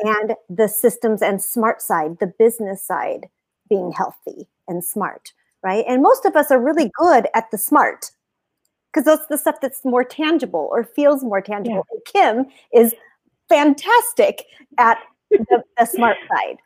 and 0.00 0.34
the 0.48 0.68
systems 0.68 1.22
and 1.22 1.42
smart 1.42 1.80
side, 1.80 2.18
the 2.18 2.32
business 2.38 2.82
side 2.82 3.28
being 3.68 3.92
healthy 3.92 4.48
and 4.68 4.84
smart, 4.84 5.32
right? 5.62 5.84
And 5.88 6.02
most 6.02 6.24
of 6.24 6.36
us 6.36 6.50
are 6.50 6.60
really 6.60 6.90
good 6.98 7.26
at 7.34 7.50
the 7.50 7.58
smart 7.58 8.10
because 8.92 9.04
that's 9.04 9.26
the 9.28 9.38
stuff 9.38 9.56
that's 9.60 9.84
more 9.84 10.04
tangible 10.04 10.68
or 10.70 10.82
feels 10.82 11.22
more 11.22 11.40
tangible. 11.40 11.86
Yeah. 12.14 12.34
Kim 12.34 12.46
is 12.72 12.94
fantastic 13.48 14.44
at 14.78 14.98
the, 15.30 15.62
the 15.78 15.84
smart 15.84 16.16
side. 16.28 16.58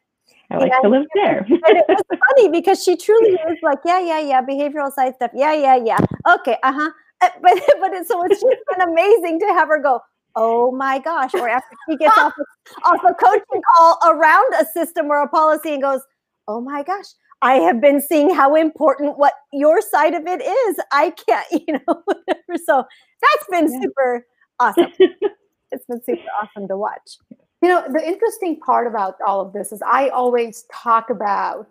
I 0.50 0.56
like 0.56 0.72
and 0.72 0.82
to 0.82 0.88
live 0.88 1.06
there. 1.14 1.38
and 1.38 1.60
it 1.62 1.84
was 1.88 2.02
funny 2.36 2.48
because 2.48 2.82
she 2.82 2.96
truly 2.96 3.30
is 3.30 3.58
like, 3.62 3.78
yeah, 3.84 4.00
yeah, 4.00 4.20
yeah, 4.20 4.42
behavioral 4.42 4.92
side 4.92 5.14
stuff. 5.14 5.30
Yeah, 5.34 5.52
yeah, 5.52 5.76
yeah. 5.76 5.98
Okay, 6.34 6.56
uh-huh. 6.62 6.90
Uh, 7.20 7.28
but 7.42 7.52
but 7.80 7.92
it, 7.92 8.06
so 8.06 8.24
it's 8.24 8.40
just 8.40 8.56
been 8.70 8.80
amazing 8.88 9.38
to 9.40 9.46
have 9.46 9.68
her 9.68 9.78
go, 9.78 10.00
oh 10.36 10.72
my 10.72 10.98
gosh, 10.98 11.34
or 11.34 11.48
after 11.48 11.76
she 11.88 11.96
gets 11.96 12.16
off 12.18 12.32
off 12.84 13.00
a 13.08 13.14
coaching 13.14 13.62
call 13.76 13.98
around 14.06 14.52
a 14.60 14.64
system 14.64 15.06
or 15.06 15.22
a 15.22 15.28
policy 15.28 15.74
and 15.74 15.82
goes, 15.82 16.00
oh 16.48 16.60
my 16.60 16.82
gosh, 16.82 17.06
I 17.42 17.54
have 17.54 17.80
been 17.80 18.00
seeing 18.00 18.34
how 18.34 18.54
important 18.56 19.18
what 19.18 19.34
your 19.52 19.80
side 19.80 20.14
of 20.14 20.26
it 20.26 20.42
is. 20.42 20.76
I 20.92 21.10
can't, 21.10 21.46
you 21.52 21.74
know, 21.74 22.02
whatever. 22.04 22.64
So 22.64 22.84
that's 23.22 23.46
been 23.50 23.72
yeah. 23.72 23.80
super 23.82 24.26
awesome. 24.58 24.92
it's 25.70 25.84
been 25.86 26.02
super 26.02 26.26
awesome 26.42 26.66
to 26.68 26.76
watch. 26.76 27.18
You 27.62 27.68
know, 27.68 27.84
the 27.90 28.02
interesting 28.06 28.58
part 28.58 28.86
about 28.86 29.16
all 29.26 29.40
of 29.40 29.52
this 29.52 29.70
is 29.72 29.82
I 29.86 30.08
always 30.08 30.64
talk 30.72 31.10
about 31.10 31.68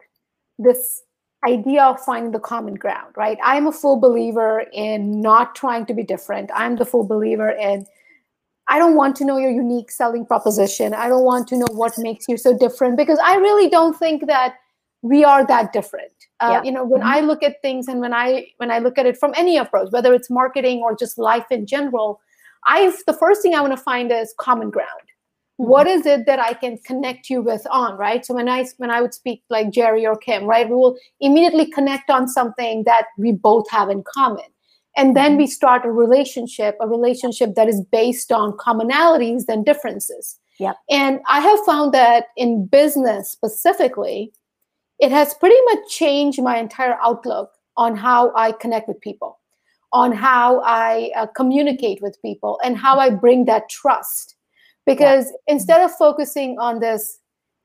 this 0.59 1.01
idea 1.47 1.83
of 1.83 1.99
finding 2.01 2.31
the 2.31 2.39
common 2.39 2.75
ground, 2.75 3.13
right? 3.15 3.37
I'm 3.43 3.67
a 3.67 3.71
full 3.71 3.99
believer 3.99 4.65
in 4.73 5.21
not 5.21 5.55
trying 5.55 5.85
to 5.87 5.93
be 5.93 6.03
different. 6.03 6.51
I'm 6.53 6.75
the 6.75 6.85
full 6.85 7.05
believer 7.05 7.49
in 7.49 7.85
I 8.71 8.77
don't 8.77 8.95
want 8.95 9.15
to 9.15 9.25
know 9.25 9.37
your 9.37 9.49
unique 9.49 9.89
selling 9.89 10.27
proposition. 10.27 10.93
I 10.93 11.09
don't 11.09 11.23
want 11.23 11.47
to 11.47 11.57
know 11.57 11.65
what 11.71 11.97
makes 11.97 12.25
you 12.27 12.37
so 12.37 12.55
different 12.55 12.97
because 12.97 13.17
I 13.23 13.35
really 13.37 13.67
don't 13.67 13.97
think 13.97 14.27
that 14.27 14.57
we 15.01 15.23
are 15.23 15.45
that 15.47 15.73
different. 15.73 16.11
Uh, 16.39 16.51
yeah. 16.51 16.63
You 16.63 16.71
know, 16.71 16.85
when 16.85 17.01
mm-hmm. 17.01 17.09
I 17.09 17.21
look 17.21 17.41
at 17.41 17.61
things 17.63 17.87
and 17.87 17.99
when 17.99 18.13
I 18.13 18.47
when 18.57 18.69
I 18.69 18.77
look 18.77 18.99
at 18.99 19.07
it 19.07 19.17
from 19.17 19.33
any 19.35 19.57
approach, 19.57 19.91
whether 19.91 20.13
it's 20.13 20.29
marketing 20.29 20.81
or 20.83 20.95
just 20.95 21.17
life 21.17 21.47
in 21.49 21.65
general, 21.65 22.21
I 22.65 22.93
the 23.07 23.13
first 23.13 23.41
thing 23.41 23.55
I 23.55 23.61
want 23.61 23.73
to 23.73 23.83
find 23.83 24.11
is 24.11 24.35
common 24.37 24.69
ground. 24.69 25.08
Mm-hmm. 25.59 25.69
What 25.69 25.87
is 25.87 26.05
it 26.05 26.25
that 26.25 26.39
I 26.39 26.53
can 26.53 26.77
connect 26.85 27.29
you 27.29 27.41
with 27.41 27.65
on, 27.69 27.97
right? 27.97 28.25
So 28.25 28.33
when 28.33 28.47
I 28.47 28.65
when 28.77 28.89
I 28.89 29.01
would 29.01 29.13
speak 29.13 29.43
like 29.49 29.71
Jerry 29.71 30.05
or 30.05 30.15
Kim, 30.15 30.45
right, 30.45 30.69
we 30.69 30.75
will 30.75 30.97
immediately 31.19 31.65
connect 31.69 32.09
on 32.09 32.27
something 32.27 32.83
that 32.85 33.07
we 33.17 33.33
both 33.33 33.69
have 33.69 33.89
in 33.89 34.03
common 34.13 34.45
and 34.99 35.15
then 35.15 35.37
we 35.37 35.47
start 35.47 35.85
a 35.85 35.91
relationship 35.91 36.75
a 36.81 36.87
relationship 36.87 37.55
that 37.55 37.67
is 37.67 37.81
based 37.91 38.31
on 38.31 38.51
commonalities 38.57 39.45
than 39.45 39.63
differences 39.63 40.39
yep. 40.59 40.75
and 40.89 41.19
i 41.27 41.39
have 41.39 41.59
found 41.65 41.93
that 41.93 42.25
in 42.37 42.65
business 42.65 43.31
specifically 43.31 44.31
it 44.99 45.11
has 45.11 45.33
pretty 45.35 45.61
much 45.65 45.89
changed 45.89 46.41
my 46.41 46.57
entire 46.57 46.97
outlook 47.01 47.51
on 47.77 47.95
how 47.95 48.31
i 48.35 48.51
connect 48.51 48.87
with 48.87 48.99
people 49.01 49.39
on 49.93 50.11
how 50.11 50.61
i 50.61 51.11
uh, 51.15 51.27
communicate 51.27 52.01
with 52.01 52.21
people 52.21 52.59
and 52.63 52.77
how 52.77 52.99
i 52.99 53.09
bring 53.09 53.45
that 53.45 53.69
trust 53.69 54.35
because 54.85 55.25
yep. 55.25 55.35
instead 55.47 55.81
of 55.81 55.91
focusing 55.95 56.57
on 56.59 56.79
this 56.79 57.19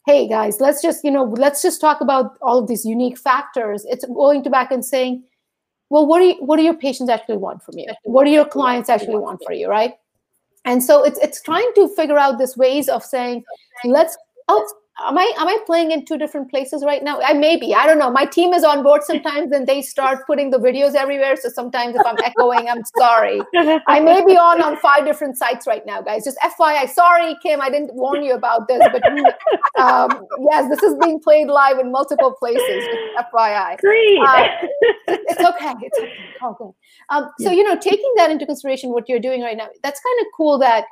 hey 0.06 0.28
guys 0.28 0.60
let's 0.60 0.82
just 0.82 1.02
you 1.04 1.10
know 1.10 1.24
let's 1.24 1.62
just 1.62 1.80
talk 1.80 2.00
about 2.00 2.36
all 2.42 2.58
of 2.58 2.68
these 2.68 2.84
unique 2.84 3.18
factors 3.18 3.86
it's 3.88 4.04
going 4.06 4.42
to 4.42 4.50
back 4.50 4.70
and 4.70 4.84
saying 4.84 5.22
well 5.90 6.06
what 6.06 6.18
do 6.18 6.26
you 6.26 6.34
what 6.40 6.56
do 6.56 6.62
your 6.62 6.74
patients 6.74 7.08
actually 7.08 7.36
want 7.36 7.62
from 7.62 7.78
you? 7.78 7.86
What 8.04 8.24
do 8.24 8.30
your 8.30 8.44
clients 8.44 8.88
actually 8.88 9.16
want 9.16 9.40
for 9.46 9.52
you 9.52 9.68
right? 9.68 9.94
And 10.64 10.82
so 10.82 11.04
it's 11.04 11.18
it's 11.18 11.42
trying 11.42 11.70
to 11.74 11.88
figure 11.94 12.18
out 12.18 12.38
this 12.38 12.56
ways 12.56 12.88
of 12.88 13.04
saying 13.04 13.44
let's 13.84 14.16
oh 14.48 14.66
am 15.00 15.18
I 15.18 15.32
am 15.38 15.48
I 15.48 15.58
playing 15.66 15.90
in 15.90 16.04
two 16.04 16.16
different 16.16 16.50
places 16.50 16.84
right 16.84 17.02
now? 17.02 17.20
I 17.20 17.32
maybe 17.32 17.74
I 17.74 17.86
don't 17.86 17.98
know. 17.98 18.10
My 18.10 18.24
team 18.24 18.52
is 18.52 18.64
on 18.64 18.82
board 18.82 19.02
sometimes, 19.02 19.52
and 19.52 19.66
they 19.66 19.82
start 19.82 20.26
putting 20.26 20.50
the 20.50 20.58
videos 20.58 20.94
everywhere. 20.94 21.36
So 21.36 21.48
sometimes 21.48 21.96
if 21.96 22.06
I'm 22.06 22.16
echoing, 22.24 22.68
I'm 22.68 22.84
sorry. 22.96 23.40
I 23.86 24.00
may 24.00 24.24
be 24.24 24.36
on 24.36 24.62
on 24.62 24.76
five 24.78 25.04
different 25.04 25.36
sites 25.36 25.66
right 25.66 25.84
now, 25.84 26.00
guys. 26.00 26.24
Just 26.24 26.38
FYI, 26.38 26.88
sorry, 26.88 27.36
Kim, 27.42 27.60
I 27.60 27.70
didn't 27.70 27.94
warn 27.94 28.22
you 28.22 28.34
about 28.34 28.68
this, 28.68 28.82
but 28.92 29.02
um, 29.80 30.26
yes, 30.50 30.68
this 30.68 30.82
is 30.82 30.94
being 31.02 31.20
played 31.20 31.48
live 31.48 31.78
in 31.78 31.90
multiple 31.90 32.32
places. 32.32 32.84
FYI, 33.18 33.78
great. 33.78 34.20
Uh, 34.20 34.48
it's 35.08 35.40
okay. 35.40 35.74
It's 35.82 35.98
okay. 35.98 36.12
okay. 36.44 36.70
Um, 37.10 37.30
so 37.40 37.50
you 37.50 37.64
know, 37.64 37.76
taking 37.76 38.12
that 38.16 38.30
into 38.30 38.46
consideration, 38.46 38.90
what 38.90 39.08
you're 39.08 39.20
doing 39.20 39.42
right 39.42 39.56
now, 39.56 39.68
that's 39.82 40.00
kind 40.00 40.20
of 40.20 40.26
cool 40.36 40.58
that 40.58 40.84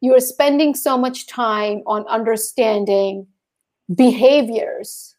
you're 0.00 0.20
spending 0.20 0.74
so 0.74 0.98
much 0.98 1.26
time 1.26 1.82
on 1.86 2.06
understanding 2.06 3.26
behaviors 3.94 5.14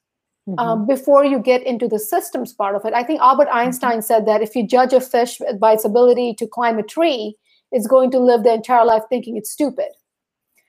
um, 0.47 0.55
mm-hmm. 0.55 0.69
um, 0.69 0.87
before 0.87 1.25
you 1.25 1.39
get 1.39 1.63
into 1.63 1.87
the 1.87 1.99
systems 1.99 2.53
part 2.53 2.75
of 2.75 2.85
it. 2.85 2.93
I 2.93 3.03
think 3.03 3.21
Albert 3.21 3.47
mm-hmm. 3.47 3.57
Einstein 3.57 4.01
said 4.01 4.25
that 4.27 4.41
if 4.41 4.55
you 4.55 4.65
judge 4.65 4.93
a 4.93 5.01
fish 5.01 5.41
by 5.59 5.73
its 5.73 5.85
ability 5.85 6.35
to 6.35 6.47
climb 6.47 6.79
a 6.79 6.83
tree, 6.83 7.35
it's 7.71 7.87
going 7.87 8.11
to 8.11 8.19
live 8.19 8.43
their 8.43 8.55
entire 8.55 8.85
life 8.85 9.03
thinking 9.09 9.37
it's 9.37 9.51
stupid. 9.51 9.89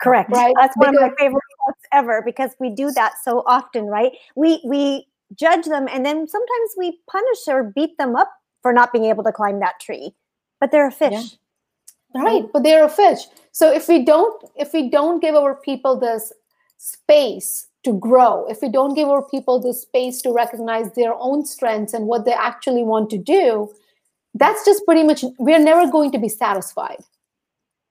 Correct. 0.00 0.30
Right. 0.30 0.54
That's 0.58 0.76
because, 0.76 0.94
one 0.94 1.04
of 1.04 1.10
my 1.10 1.16
favorite 1.18 1.42
quotes 1.64 1.80
ever 1.92 2.22
because 2.24 2.52
we 2.60 2.70
do 2.70 2.90
that 2.92 3.14
so 3.22 3.42
often, 3.46 3.86
right? 3.86 4.12
We 4.36 4.60
we 4.64 5.06
judge 5.34 5.66
them 5.66 5.88
and 5.92 6.06
then 6.06 6.26
sometimes 6.26 6.70
we 6.76 6.98
punish 7.10 7.38
or 7.48 7.72
beat 7.74 7.98
them 7.98 8.16
up 8.16 8.32
for 8.62 8.72
not 8.72 8.92
being 8.92 9.04
able 9.06 9.24
to 9.24 9.32
climb 9.32 9.60
that 9.60 9.80
tree. 9.80 10.12
But 10.60 10.70
they're 10.70 10.88
a 10.88 10.92
fish. 10.92 11.36
Yeah. 12.14 12.22
Right. 12.22 12.44
But 12.52 12.62
they're 12.62 12.84
a 12.84 12.88
fish. 12.88 13.20
So 13.52 13.72
if 13.72 13.88
we 13.88 14.04
don't 14.04 14.42
if 14.56 14.72
we 14.72 14.88
don't 14.88 15.20
give 15.20 15.34
our 15.34 15.54
people 15.54 15.98
this 15.98 16.32
space 16.78 17.67
to 17.88 17.98
grow, 17.98 18.46
if 18.48 18.60
we 18.60 18.68
don't 18.68 18.94
give 18.94 19.08
our 19.08 19.22
people 19.22 19.58
the 19.58 19.72
space 19.72 20.20
to 20.22 20.30
recognize 20.30 20.92
their 20.92 21.14
own 21.14 21.44
strengths 21.46 21.94
and 21.94 22.06
what 22.06 22.26
they 22.26 22.34
actually 22.34 22.82
want 22.82 23.08
to 23.10 23.18
do, 23.18 23.72
that's 24.34 24.62
just 24.64 24.84
pretty 24.84 25.02
much, 25.02 25.24
we're 25.38 25.58
never 25.58 25.90
going 25.90 26.12
to 26.12 26.18
be 26.18 26.28
satisfied. 26.28 26.98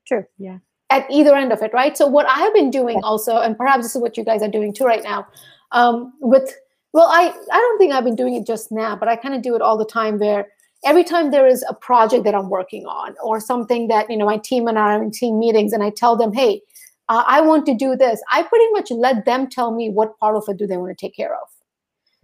True. 0.07 0.23
Yeah. 0.37 0.59
At 0.91 1.05
either 1.09 1.35
end 1.35 1.51
of 1.51 1.61
it, 1.63 1.73
right? 1.73 1.97
So, 1.97 2.07
what 2.07 2.27
I 2.27 2.37
have 2.39 2.53
been 2.53 2.69
doing 2.69 3.01
also, 3.03 3.39
and 3.39 3.57
perhaps 3.57 3.83
this 3.83 3.95
is 3.95 4.01
what 4.01 4.15
you 4.15 4.23
guys 4.23 4.41
are 4.41 4.47
doing 4.47 4.71
too 4.71 4.85
right 4.85 5.03
now, 5.03 5.27
um, 5.71 6.13
with, 6.21 6.55
well, 6.93 7.07
I, 7.09 7.33
I 7.51 7.57
don't 7.57 7.77
think 7.77 7.91
I've 7.91 8.05
been 8.05 8.15
doing 8.15 8.35
it 8.35 8.45
just 8.45 8.71
now, 8.71 8.95
but 8.95 9.09
I 9.09 9.17
kind 9.17 9.35
of 9.35 9.41
do 9.41 9.55
it 9.55 9.61
all 9.61 9.77
the 9.77 9.85
time 9.85 10.19
where 10.19 10.47
every 10.85 11.03
time 11.03 11.31
there 11.31 11.47
is 11.47 11.65
a 11.67 11.73
project 11.73 12.23
that 12.23 12.35
I'm 12.35 12.49
working 12.49 12.85
on 12.85 13.15
or 13.21 13.41
something 13.41 13.89
that, 13.89 14.09
you 14.09 14.15
know, 14.15 14.25
my 14.25 14.37
team 14.37 14.67
and 14.67 14.79
I 14.79 14.95
are 14.95 15.03
in 15.03 15.11
team 15.11 15.39
meetings 15.39 15.73
and 15.73 15.83
I 15.83 15.89
tell 15.89 16.15
them, 16.15 16.31
hey, 16.31 16.61
uh, 17.09 17.23
I 17.25 17.41
want 17.41 17.65
to 17.67 17.73
do 17.73 17.95
this. 17.95 18.21
I 18.31 18.43
pretty 18.43 18.69
much 18.71 18.91
let 18.91 19.25
them 19.25 19.49
tell 19.49 19.71
me 19.71 19.89
what 19.89 20.17
part 20.19 20.35
of 20.35 20.43
it 20.47 20.57
do 20.57 20.67
they 20.67 20.77
want 20.77 20.97
to 20.97 21.05
take 21.05 21.15
care 21.15 21.33
of. 21.33 21.47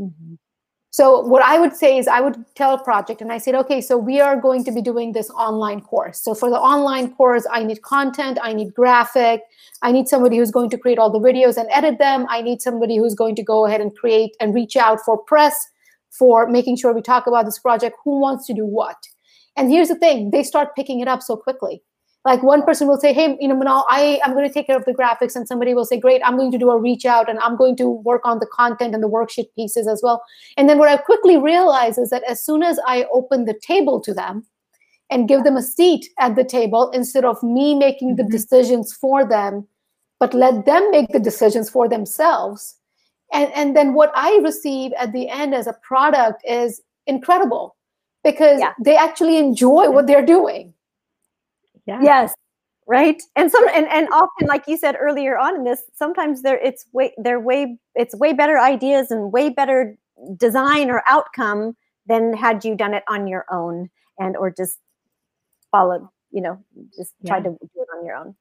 Mm-hmm. 0.01 0.35
So 0.93 1.21
what 1.21 1.41
I 1.41 1.57
would 1.57 1.75
say 1.75 1.97
is 1.97 2.07
I 2.07 2.21
would 2.21 2.35
tell 2.53 2.75
a 2.75 2.83
project 2.83 3.19
and 3.19 3.31
I 3.31 3.39
said, 3.39 3.55
okay, 3.55 3.81
so 3.81 3.97
we 3.97 4.21
are 4.21 4.39
going 4.39 4.63
to 4.65 4.71
be 4.71 4.79
doing 4.79 5.11
this 5.11 5.27
online 5.31 5.81
course. 5.81 6.21
So 6.21 6.35
for 6.35 6.51
the 6.51 6.59
online 6.59 7.15
course, 7.15 7.47
I 7.51 7.63
need 7.63 7.81
content, 7.81 8.37
I 8.43 8.53
need 8.53 8.75
graphic, 8.75 9.41
I 9.81 9.91
need 9.91 10.07
somebody 10.07 10.37
who's 10.37 10.51
going 10.51 10.69
to 10.69 10.77
create 10.77 10.99
all 10.99 11.09
the 11.09 11.17
videos 11.17 11.57
and 11.57 11.67
edit 11.71 11.97
them. 11.97 12.27
I 12.29 12.43
need 12.43 12.61
somebody 12.61 12.97
who's 12.97 13.15
going 13.15 13.35
to 13.37 13.43
go 13.43 13.65
ahead 13.65 13.81
and 13.81 13.95
create 13.95 14.35
and 14.39 14.53
reach 14.53 14.77
out 14.77 14.99
for 15.03 15.17
press 15.17 15.67
for 16.11 16.45
making 16.47 16.77
sure 16.77 16.93
we 16.93 17.01
talk 17.01 17.25
about 17.25 17.45
this 17.45 17.57
project, 17.57 17.97
who 18.03 18.19
wants 18.19 18.45
to 18.45 18.53
do 18.53 18.63
what. 18.63 18.97
And 19.57 19.71
here's 19.71 19.87
the 19.87 19.95
thing, 19.95 20.29
they 20.29 20.43
start 20.43 20.75
picking 20.75 20.99
it 20.99 21.07
up 21.07 21.23
so 21.23 21.35
quickly 21.35 21.81
like 22.25 22.41
one 22.41 22.63
person 22.63 22.87
will 22.87 22.99
say 22.99 23.13
hey 23.13 23.37
you 23.39 23.47
know 23.47 23.55
Manal, 23.55 23.83
i 23.89 24.19
i'm 24.23 24.33
going 24.33 24.47
to 24.47 24.53
take 24.53 24.67
care 24.67 24.77
of 24.77 24.85
the 24.85 24.93
graphics 24.93 25.35
and 25.35 25.47
somebody 25.47 25.73
will 25.73 25.85
say 25.85 25.99
great 25.99 26.21
i'm 26.25 26.37
going 26.37 26.51
to 26.51 26.57
do 26.57 26.69
a 26.69 26.79
reach 26.79 27.05
out 27.05 27.29
and 27.29 27.39
i'm 27.39 27.57
going 27.57 27.75
to 27.77 27.89
work 27.89 28.21
on 28.25 28.39
the 28.39 28.47
content 28.47 28.93
and 28.93 29.03
the 29.03 29.09
worksheet 29.09 29.47
pieces 29.55 29.87
as 29.87 30.01
well 30.03 30.23
and 30.57 30.69
then 30.69 30.77
what 30.77 30.89
i 30.89 30.97
quickly 30.97 31.37
realize 31.37 31.97
is 31.97 32.09
that 32.09 32.23
as 32.23 32.43
soon 32.43 32.63
as 32.63 32.79
i 32.87 33.05
open 33.13 33.45
the 33.45 33.59
table 33.61 33.99
to 33.99 34.13
them 34.13 34.45
and 35.09 35.27
give 35.27 35.43
them 35.43 35.57
a 35.57 35.61
seat 35.61 36.07
at 36.19 36.35
the 36.35 36.43
table 36.43 36.89
instead 36.91 37.25
of 37.25 37.41
me 37.43 37.75
making 37.75 38.15
the 38.15 38.23
mm-hmm. 38.23 38.31
decisions 38.31 38.93
for 38.93 39.27
them 39.27 39.67
but 40.23 40.33
let 40.33 40.65
them 40.65 40.89
make 40.89 41.09
the 41.09 41.19
decisions 41.19 41.69
for 41.69 41.89
themselves. 41.89 42.77
And, 43.33 43.51
and 43.53 43.75
then 43.75 43.93
what 43.93 44.09
I 44.15 44.39
receive 44.41 44.93
at 44.97 45.11
the 45.11 45.27
end 45.27 45.53
as 45.53 45.67
a 45.67 45.75
product 45.81 46.41
is 46.47 46.81
incredible 47.07 47.75
because 48.23 48.61
yeah. 48.61 48.71
they 48.79 48.95
actually 48.95 49.37
enjoy 49.37 49.89
what 49.89 50.07
they're 50.07 50.25
doing. 50.25 50.73
Yeah. 51.85 51.99
Yes. 52.01 52.33
Right. 52.85 53.21
And 53.35 53.49
some 53.49 53.65
and, 53.69 53.87
and 53.87 54.09
often, 54.09 54.47
like 54.47 54.65
you 54.67 54.77
said 54.77 54.95
earlier 54.99 55.37
on 55.37 55.55
in 55.55 55.63
this, 55.63 55.83
sometimes 55.93 56.41
they're 56.41 56.59
it's 56.59 56.85
way 56.91 57.13
they're 57.17 57.39
way 57.39 57.77
it's 57.95 58.13
way 58.15 58.33
better 58.33 58.59
ideas 58.59 59.09
and 59.09 59.31
way 59.31 59.49
better 59.49 59.97
design 60.37 60.89
or 60.89 61.01
outcome 61.07 61.77
than 62.07 62.33
had 62.33 62.65
you 62.65 62.75
done 62.75 62.93
it 62.93 63.03
on 63.07 63.27
your 63.27 63.45
own 63.49 63.89
and 64.19 64.35
or 64.35 64.51
just 64.51 64.79
followed, 65.71 66.05
you 66.31 66.41
know, 66.41 66.61
just 66.95 67.13
yeah. 67.21 67.29
tried 67.29 67.43
to 67.45 67.51
do 67.51 67.67
it 67.75 67.87
on 67.97 68.05
your 68.05 68.15
own. 68.15 68.35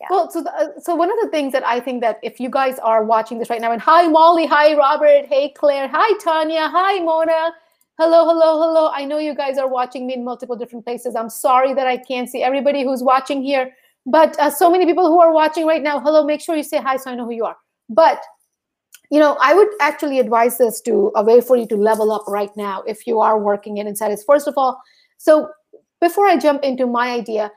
Yeah. 0.00 0.08
Well, 0.10 0.30
so 0.30 0.42
the, 0.42 0.52
uh, 0.52 0.80
so 0.80 0.96
one 0.96 1.10
of 1.10 1.18
the 1.22 1.28
things 1.28 1.52
that 1.52 1.64
I 1.64 1.78
think 1.78 2.00
that 2.00 2.18
if 2.22 2.40
you 2.40 2.50
guys 2.50 2.80
are 2.80 3.04
watching 3.04 3.38
this 3.38 3.48
right 3.48 3.60
now, 3.60 3.70
and 3.70 3.80
hi 3.80 4.08
Molly, 4.08 4.46
hi 4.46 4.74
Robert, 4.74 5.26
hey 5.26 5.50
Claire, 5.50 5.86
hi 5.86 6.18
Tanya, 6.18 6.68
hi 6.68 6.98
Mona, 6.98 7.54
hello, 7.98 8.26
hello, 8.26 8.60
hello. 8.60 8.90
I 8.92 9.04
know 9.04 9.18
you 9.18 9.34
guys 9.34 9.58
are 9.58 9.68
watching 9.68 10.06
me 10.06 10.14
in 10.14 10.24
multiple 10.24 10.56
different 10.56 10.84
places. 10.84 11.14
I'm 11.14 11.30
sorry 11.30 11.74
that 11.74 11.86
I 11.86 11.96
can't 11.96 12.28
see 12.28 12.42
everybody 12.42 12.82
who's 12.82 13.02
watching 13.02 13.42
here, 13.42 13.72
but 14.06 14.38
uh, 14.40 14.50
so 14.50 14.70
many 14.70 14.84
people 14.86 15.06
who 15.06 15.20
are 15.20 15.32
watching 15.32 15.66
right 15.66 15.82
now. 15.82 16.00
Hello, 16.00 16.24
make 16.24 16.40
sure 16.40 16.56
you 16.56 16.62
say 16.62 16.78
hi 16.78 16.96
so 16.96 17.10
I 17.10 17.14
know 17.14 17.24
who 17.24 17.32
you 17.32 17.44
are. 17.44 17.56
But 17.88 18.22
you 19.10 19.20
know, 19.20 19.36
I 19.40 19.54
would 19.54 19.68
actually 19.80 20.18
advise 20.18 20.58
this 20.58 20.80
to 20.82 21.12
a 21.14 21.22
way 21.22 21.40
for 21.40 21.56
you 21.56 21.66
to 21.68 21.76
level 21.76 22.10
up 22.10 22.24
right 22.26 22.50
now 22.56 22.82
if 22.82 23.06
you 23.06 23.20
are 23.20 23.38
working 23.38 23.76
in 23.76 23.86
Insight 23.86 24.10
is 24.10 24.24
first 24.24 24.48
of 24.48 24.54
all. 24.56 24.80
So 25.18 25.48
before 26.00 26.26
I 26.26 26.36
jump 26.36 26.64
into 26.64 26.86
my 26.86 27.10
idea, 27.10 27.52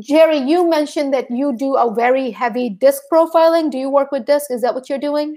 Jerry, 0.00 0.38
you 0.38 0.68
mentioned 0.68 1.12
that 1.14 1.30
you 1.30 1.56
do 1.56 1.76
a 1.76 1.92
very 1.92 2.30
heavy 2.30 2.68
disc 2.68 3.02
profiling. 3.12 3.70
Do 3.70 3.78
you 3.78 3.90
work 3.90 4.12
with 4.12 4.26
disc? 4.26 4.50
Is 4.50 4.62
that 4.62 4.74
what 4.74 4.88
you're 4.88 4.98
doing? 4.98 5.34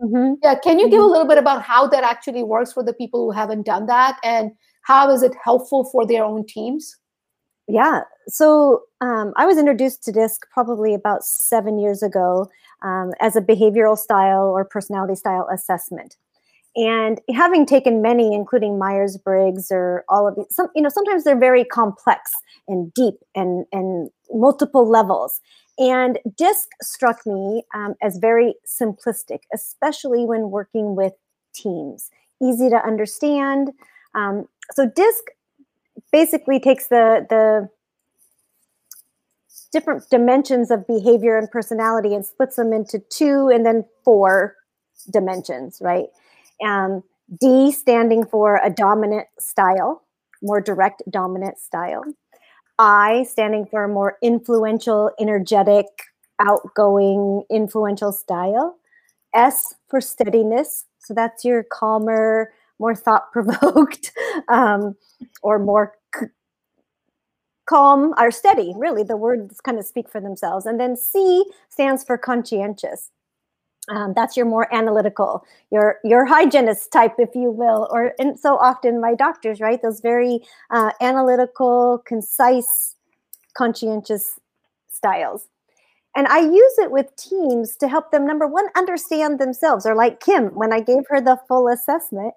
Mm-hmm. 0.00 0.34
Yeah. 0.42 0.56
Can 0.62 0.78
you 0.78 0.88
give 0.90 1.00
a 1.00 1.02
mm-hmm. 1.02 1.12
little 1.12 1.28
bit 1.28 1.38
about 1.38 1.62
how 1.62 1.86
that 1.88 2.04
actually 2.04 2.42
works 2.42 2.72
for 2.72 2.82
the 2.82 2.92
people 2.92 3.24
who 3.24 3.30
haven't 3.30 3.64
done 3.64 3.86
that, 3.86 4.18
and 4.22 4.50
how 4.82 5.10
is 5.10 5.22
it 5.22 5.34
helpful 5.42 5.84
for 5.90 6.06
their 6.06 6.24
own 6.24 6.46
teams? 6.46 6.96
Yeah. 7.68 8.02
So 8.28 8.82
um, 9.00 9.32
I 9.36 9.46
was 9.46 9.58
introduced 9.58 10.04
to 10.04 10.12
DISC 10.12 10.48
probably 10.50 10.94
about 10.94 11.24
seven 11.24 11.78
years 11.78 12.02
ago 12.02 12.48
um, 12.82 13.12
as 13.20 13.34
a 13.34 13.40
behavioral 13.40 13.98
style 13.98 14.44
or 14.44 14.64
personality 14.64 15.16
style 15.16 15.48
assessment. 15.52 16.16
And 16.76 17.20
having 17.34 17.64
taken 17.64 18.02
many, 18.02 18.34
including 18.34 18.78
Myers 18.78 19.16
Briggs 19.16 19.68
or 19.70 20.04
all 20.08 20.28
of 20.28 20.36
these, 20.36 20.46
some, 20.50 20.68
you 20.74 20.82
know, 20.82 20.90
sometimes 20.90 21.24
they're 21.24 21.38
very 21.38 21.64
complex 21.64 22.30
and 22.68 22.92
deep 22.92 23.14
and, 23.34 23.64
and 23.72 24.10
multiple 24.30 24.88
levels. 24.88 25.40
And 25.78 26.18
DISC 26.36 26.68
struck 26.82 27.26
me 27.26 27.62
um, 27.74 27.94
as 28.02 28.16
very 28.18 28.54
simplistic, 28.66 29.40
especially 29.52 30.24
when 30.24 30.50
working 30.50 30.96
with 30.96 31.12
teams, 31.54 32.10
easy 32.42 32.70
to 32.70 32.76
understand. 32.76 33.72
Um, 34.14 34.48
so 34.72 34.86
DISC 34.86 35.24
basically 36.12 36.60
takes 36.60 36.88
the, 36.88 37.26
the 37.28 37.68
different 39.72 40.08
dimensions 40.10 40.70
of 40.70 40.86
behavior 40.86 41.36
and 41.36 41.50
personality 41.50 42.14
and 42.14 42.24
splits 42.24 42.56
them 42.56 42.72
into 42.72 42.98
two 43.10 43.50
and 43.52 43.66
then 43.66 43.84
four 44.04 44.56
dimensions, 45.10 45.78
right? 45.82 46.06
Um, 46.64 47.02
D 47.40 47.72
standing 47.72 48.24
for 48.24 48.60
a 48.62 48.70
dominant 48.70 49.26
style, 49.38 50.02
more 50.42 50.60
direct 50.60 51.02
dominant 51.10 51.58
style. 51.58 52.04
I 52.78 53.24
standing 53.24 53.66
for 53.66 53.84
a 53.84 53.88
more 53.88 54.18
influential, 54.22 55.10
energetic, 55.18 55.86
outgoing, 56.40 57.44
influential 57.50 58.12
style. 58.12 58.76
S 59.34 59.74
for 59.88 60.00
steadiness. 60.00 60.84
So 60.98 61.14
that's 61.14 61.44
your 61.44 61.62
calmer, 61.62 62.52
more 62.78 62.94
thought 62.94 63.32
provoked, 63.32 64.12
um, 64.48 64.96
or 65.42 65.58
more 65.58 65.94
c- 66.18 66.26
calm 67.68 68.14
or 68.18 68.30
steady. 68.30 68.72
Really, 68.76 69.02
the 69.02 69.16
words 69.16 69.60
kind 69.60 69.78
of 69.78 69.84
speak 69.86 70.08
for 70.08 70.20
themselves. 70.20 70.66
And 70.66 70.80
then 70.80 70.96
C 70.96 71.44
stands 71.68 72.04
for 72.04 72.18
conscientious 72.18 73.10
um, 73.88 74.12
that's 74.14 74.36
your 74.36 74.46
more 74.46 74.72
analytical 74.74 75.44
your 75.70 75.98
your 76.04 76.24
hygienist 76.24 76.90
type 76.92 77.14
if 77.18 77.34
you 77.34 77.50
will 77.50 77.88
or 77.90 78.12
and 78.18 78.38
so 78.38 78.56
often 78.56 79.00
my 79.00 79.14
doctors 79.14 79.60
right 79.60 79.80
those 79.82 80.00
very 80.00 80.40
uh, 80.70 80.90
analytical 81.00 82.02
concise 82.06 82.96
conscientious 83.56 84.38
styles. 84.88 85.48
And 86.14 86.26
i 86.28 86.38
use 86.38 86.78
it 86.78 86.90
with 86.90 87.14
teams 87.16 87.76
to 87.76 87.88
help 87.88 88.10
them 88.10 88.26
number 88.26 88.46
one 88.46 88.66
understand 88.76 89.38
themselves. 89.38 89.86
Or 89.86 89.94
like 89.94 90.20
kim. 90.20 90.46
When 90.54 90.72
i 90.72 90.80
gave 90.80 91.04
her 91.08 91.20
the 91.20 91.38
full 91.48 91.68
assessment 91.68 92.34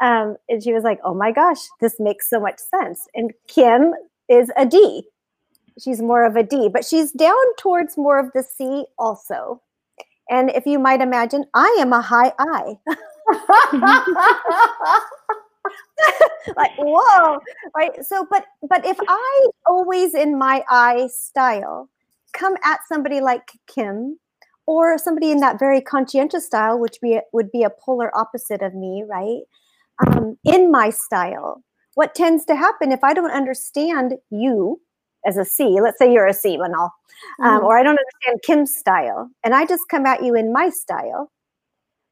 um, 0.00 0.36
and 0.48 0.62
she 0.62 0.72
was 0.72 0.84
like 0.84 1.00
oh 1.04 1.14
my 1.14 1.32
gosh 1.32 1.68
this 1.80 1.96
makes 1.98 2.28
so 2.28 2.40
much 2.40 2.58
sense. 2.58 3.06
And 3.14 3.32
kim 3.46 3.94
is 4.28 4.50
a 4.56 4.66
d. 4.66 5.04
She's 5.78 6.02
more 6.02 6.24
of 6.24 6.36
a 6.36 6.42
d 6.42 6.68
but 6.68 6.84
she's 6.84 7.12
down 7.12 7.44
towards 7.58 7.96
more 7.96 8.18
of 8.18 8.32
the 8.34 8.42
c 8.42 8.86
also 8.98 9.60
and 10.30 10.50
if 10.50 10.66
you 10.66 10.78
might 10.78 11.00
imagine, 11.00 11.44
I 11.54 11.76
am 11.80 11.92
a 11.92 12.00
high 12.00 12.32
I. 12.38 12.78
like 16.56 16.70
whoa 16.78 17.38
right 17.76 18.04
so 18.04 18.26
but 18.30 18.44
but 18.68 18.84
if 18.86 18.96
i 19.08 19.46
always 19.66 20.14
in 20.14 20.38
my 20.38 20.64
I 20.68 21.08
style 21.08 21.90
come 22.32 22.54
at 22.64 22.80
somebody 22.88 23.20
like 23.20 23.52
kim 23.66 24.18
or 24.66 24.98
somebody 24.98 25.30
in 25.30 25.40
that 25.40 25.58
very 25.58 25.80
conscientious 25.80 26.46
style 26.46 26.78
which 26.78 26.98
be 27.02 27.20
would 27.32 27.50
be 27.50 27.62
a 27.62 27.70
polar 27.70 28.16
opposite 28.16 28.62
of 28.62 28.74
me 28.74 29.04
right 29.06 29.42
um, 30.06 30.38
in 30.44 30.70
my 30.70 30.90
style 30.90 31.62
what 31.94 32.14
tends 32.14 32.44
to 32.46 32.56
happen 32.56 32.92
if 32.92 33.02
i 33.02 33.12
don't 33.12 33.32
understand 33.32 34.14
you 34.30 34.80
as 35.26 35.36
a 35.36 35.44
C. 35.44 35.80
Let's 35.80 35.98
say 35.98 36.12
you're 36.12 36.26
a 36.26 36.34
C, 36.34 36.56
Manal, 36.56 36.90
um, 37.42 37.60
mm. 37.60 37.64
or 37.64 37.78
I 37.78 37.82
don't 37.82 37.98
understand 37.98 38.42
Kim's 38.42 38.74
style, 38.74 39.30
and 39.44 39.54
I 39.54 39.66
just 39.66 39.82
come 39.90 40.06
at 40.06 40.22
you 40.22 40.34
in 40.34 40.52
my 40.52 40.70
style. 40.70 41.30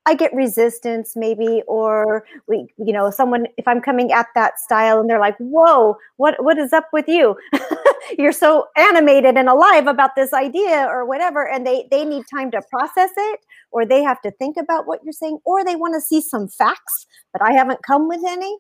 I 0.09 0.15
get 0.15 0.33
resistance, 0.33 1.17
maybe, 1.17 1.63
or 1.67 2.25
we, 2.47 2.69
you 2.79 2.93
know, 2.93 3.11
someone. 3.11 3.47
If 3.57 3.67
I'm 3.67 3.81
coming 3.81 4.13
at 4.13 4.29
that 4.37 4.61
style, 4.61 5.01
and 5.01 5.11
they're 5.11 5.21
like, 5.21 5.37
"Whoa, 5.39 5.97
what 6.17 6.43
what 6.43 6.59
is 6.59 6.73
up 6.73 6.87
with 6.93 7.09
you? 7.09 7.37
you're 8.19 8.31
so 8.33 8.67
animated 8.77 9.37
and 9.37 9.49
alive 9.49 9.89
about 9.89 10.15
this 10.15 10.33
idea, 10.33 10.87
or 10.89 11.05
whatever," 11.05 11.49
and 11.49 11.67
they 11.67 11.89
they 11.91 12.05
need 12.05 12.25
time 12.33 12.53
to 12.53 12.63
process 12.71 13.11
it, 13.17 13.41
or 13.73 13.85
they 13.85 14.03
have 14.03 14.21
to 14.23 14.31
think 14.31 14.57
about 14.57 14.87
what 14.87 15.01
you're 15.03 15.13
saying, 15.13 15.39
or 15.45 15.65
they 15.65 15.75
want 15.75 15.95
to 15.95 16.01
see 16.01 16.21
some 16.21 16.47
facts, 16.47 17.07
but 17.33 17.43
I 17.43 17.53
haven't 17.53 17.83
come 17.83 18.07
with 18.07 18.23
any. 18.25 18.57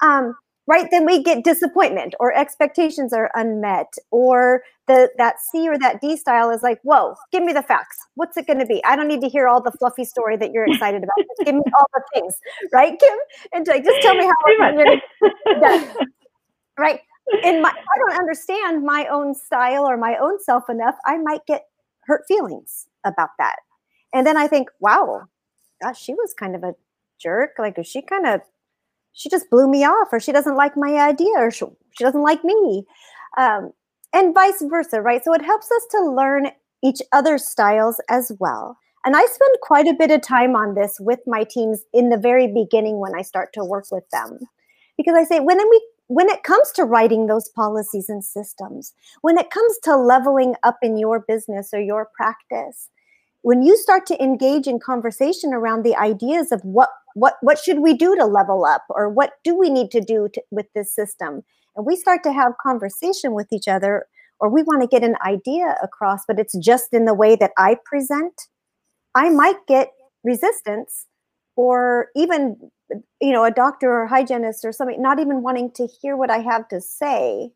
Um, 0.00 0.34
right? 0.70 0.86
Then 0.92 1.04
we 1.04 1.20
get 1.20 1.42
disappointment 1.42 2.14
or 2.20 2.32
expectations 2.32 3.12
are 3.12 3.28
unmet 3.34 3.92
or 4.12 4.62
the 4.86 5.10
that 5.18 5.40
c 5.40 5.68
or 5.68 5.76
that 5.76 6.00
d 6.00 6.16
style 6.16 6.48
is 6.50 6.62
like 6.62 6.78
whoa 6.84 7.16
give 7.32 7.42
me 7.42 7.52
the 7.52 7.62
facts. 7.62 7.98
What's 8.14 8.36
it 8.36 8.46
going 8.46 8.60
to 8.60 8.66
be? 8.66 8.82
I 8.84 8.94
don't 8.94 9.08
need 9.08 9.20
to 9.22 9.28
hear 9.28 9.48
all 9.48 9.60
the 9.60 9.72
fluffy 9.72 10.04
story 10.04 10.36
that 10.36 10.52
you're 10.52 10.66
excited 10.66 11.02
about. 11.02 11.26
Give 11.44 11.56
me 11.56 11.62
all 11.76 11.86
the 11.92 12.02
things 12.14 12.36
right 12.72 12.96
kim? 12.98 13.18
And 13.52 13.66
like 13.66 13.84
just 13.84 14.00
tell 14.00 14.14
me 14.14 14.24
how 14.24 14.32
it's 15.46 15.96
right? 16.78 17.00
In 17.42 17.60
my 17.62 17.70
i 17.70 17.98
don't 17.98 18.18
understand 18.18 18.84
my 18.84 19.06
own 19.06 19.34
style 19.34 19.84
or 19.84 19.96
my 19.96 20.16
own 20.16 20.40
self 20.40 20.68
enough 20.68 20.96
i 21.04 21.16
might 21.18 21.44
get 21.46 21.66
hurt 22.04 22.22
feelings 22.28 22.86
about 23.04 23.30
that. 23.38 23.56
And 24.14 24.24
then 24.24 24.36
i 24.36 24.46
think 24.46 24.68
wow 24.78 25.22
gosh 25.82 26.00
she 26.00 26.14
was 26.14 26.32
kind 26.32 26.54
of 26.54 26.62
a 26.62 26.74
jerk. 27.20 27.52
Like 27.58 27.78
she 27.84 28.02
kind 28.02 28.26
of 28.26 28.40
she 29.12 29.28
just 29.28 29.50
blew 29.50 29.68
me 29.68 29.84
off 29.84 30.08
or 30.12 30.20
she 30.20 30.32
doesn't 30.32 30.56
like 30.56 30.76
my 30.76 30.94
idea 30.94 31.32
or 31.36 31.50
she, 31.50 31.66
she 31.92 32.04
doesn't 32.04 32.22
like 32.22 32.44
me 32.44 32.84
um, 33.38 33.72
and 34.12 34.34
vice 34.34 34.62
versa 34.62 35.00
right? 35.00 35.22
So 35.24 35.32
it 35.32 35.42
helps 35.42 35.70
us 35.70 35.86
to 35.92 36.04
learn 36.04 36.50
each 36.82 37.00
other's 37.12 37.46
styles 37.46 38.00
as 38.08 38.32
well. 38.40 38.78
And 39.04 39.16
i 39.16 39.24
spend 39.24 39.56
quite 39.62 39.86
a 39.86 39.94
bit 39.94 40.10
of 40.10 40.20
time 40.20 40.54
on 40.54 40.74
this 40.74 40.98
with 41.00 41.20
my 41.26 41.44
teams 41.44 41.82
in 41.92 42.10
the 42.10 42.18
very 42.18 42.46
beginning 42.46 42.98
when 42.98 43.14
i 43.14 43.22
start 43.22 43.52
to 43.54 43.64
work 43.64 43.86
with 43.90 44.08
them. 44.10 44.38
Because 44.96 45.14
i 45.14 45.24
say 45.24 45.40
when 45.40 45.58
we 45.58 45.86
when 46.08 46.28
it 46.28 46.42
comes 46.42 46.72
to 46.72 46.84
writing 46.84 47.26
those 47.26 47.48
policies 47.50 48.08
and 48.08 48.24
systems 48.24 48.92
when 49.20 49.38
it 49.38 49.50
comes 49.50 49.78
to 49.84 49.96
leveling 49.96 50.54
up 50.64 50.76
in 50.82 50.98
your 50.98 51.20
business 51.20 51.70
or 51.72 51.80
your 51.80 52.08
practice 52.16 52.88
when 53.42 53.62
you 53.62 53.76
start 53.76 54.06
to 54.06 54.22
engage 54.22 54.66
in 54.66 54.78
conversation 54.78 55.54
around 55.54 55.82
the 55.82 55.96
ideas 55.96 56.52
of 56.52 56.60
what 56.62 56.90
what 57.14 57.34
what 57.40 57.58
should 57.58 57.80
we 57.80 57.94
do 57.94 58.14
to 58.16 58.24
level 58.24 58.64
up 58.64 58.84
or 58.90 59.08
what 59.08 59.32
do 59.44 59.56
we 59.56 59.68
need 59.70 59.90
to 59.90 60.00
do 60.00 60.28
to, 60.32 60.42
with 60.50 60.66
this 60.74 60.94
system 60.94 61.42
and 61.76 61.86
we 61.86 61.96
start 61.96 62.22
to 62.22 62.32
have 62.32 62.52
conversation 62.62 63.32
with 63.32 63.52
each 63.52 63.68
other 63.68 64.06
or 64.38 64.48
we 64.48 64.62
want 64.62 64.80
to 64.80 64.88
get 64.88 65.02
an 65.02 65.16
idea 65.26 65.76
across 65.82 66.24
but 66.26 66.38
it's 66.38 66.56
just 66.58 66.92
in 66.92 67.04
the 67.04 67.14
way 67.14 67.34
that 67.34 67.52
i 67.58 67.76
present 67.84 68.48
i 69.14 69.28
might 69.28 69.66
get 69.66 69.88
resistance 70.22 71.06
or 71.56 72.08
even 72.14 72.56
you 73.20 73.32
know 73.32 73.44
a 73.44 73.50
doctor 73.50 73.90
or 73.90 74.06
hygienist 74.06 74.64
or 74.64 74.72
something 74.72 75.00
not 75.02 75.18
even 75.18 75.42
wanting 75.42 75.70
to 75.72 75.88
hear 76.00 76.16
what 76.16 76.30
i 76.30 76.38
have 76.38 76.68
to 76.68 76.80
say 76.80 77.50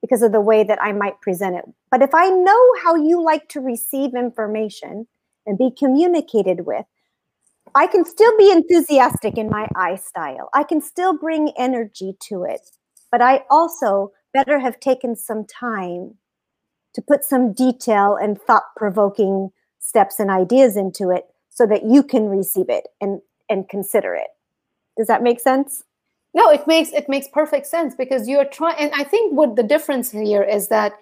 because 0.00 0.22
of 0.22 0.32
the 0.32 0.40
way 0.40 0.64
that 0.64 0.80
I 0.80 0.92
might 0.92 1.20
present 1.20 1.56
it. 1.56 1.64
But 1.90 2.02
if 2.02 2.14
I 2.14 2.30
know 2.30 2.74
how 2.82 2.94
you 2.94 3.22
like 3.22 3.48
to 3.50 3.60
receive 3.60 4.14
information 4.14 5.06
and 5.46 5.58
be 5.58 5.70
communicated 5.76 6.66
with, 6.66 6.86
I 7.74 7.86
can 7.86 8.04
still 8.04 8.36
be 8.36 8.50
enthusiastic 8.50 9.36
in 9.36 9.50
my 9.50 9.68
I 9.76 9.96
style. 9.96 10.48
I 10.54 10.62
can 10.62 10.80
still 10.80 11.16
bring 11.16 11.52
energy 11.56 12.14
to 12.28 12.44
it. 12.44 12.60
But 13.10 13.22
I 13.22 13.44
also 13.50 14.12
better 14.32 14.58
have 14.58 14.80
taken 14.80 15.16
some 15.16 15.44
time 15.44 16.14
to 16.94 17.02
put 17.02 17.24
some 17.24 17.52
detail 17.52 18.16
and 18.16 18.40
thought 18.40 18.64
provoking 18.76 19.50
steps 19.78 20.20
and 20.20 20.30
ideas 20.30 20.76
into 20.76 21.10
it 21.10 21.26
so 21.48 21.66
that 21.66 21.84
you 21.84 22.02
can 22.02 22.28
receive 22.28 22.68
it 22.68 22.88
and, 23.00 23.20
and 23.48 23.68
consider 23.68 24.14
it. 24.14 24.28
Does 24.96 25.06
that 25.06 25.22
make 25.22 25.40
sense? 25.40 25.84
No, 26.38 26.50
it 26.50 26.64
makes 26.68 26.92
it 26.92 27.08
makes 27.08 27.26
perfect 27.26 27.66
sense 27.66 27.96
because 27.96 28.28
you're 28.28 28.44
trying 28.44 28.76
and 28.78 28.92
I 28.94 29.02
think 29.02 29.34
what 29.34 29.56
the 29.56 29.64
difference 29.64 30.12
here 30.12 30.44
is 30.44 30.68
that 30.68 30.92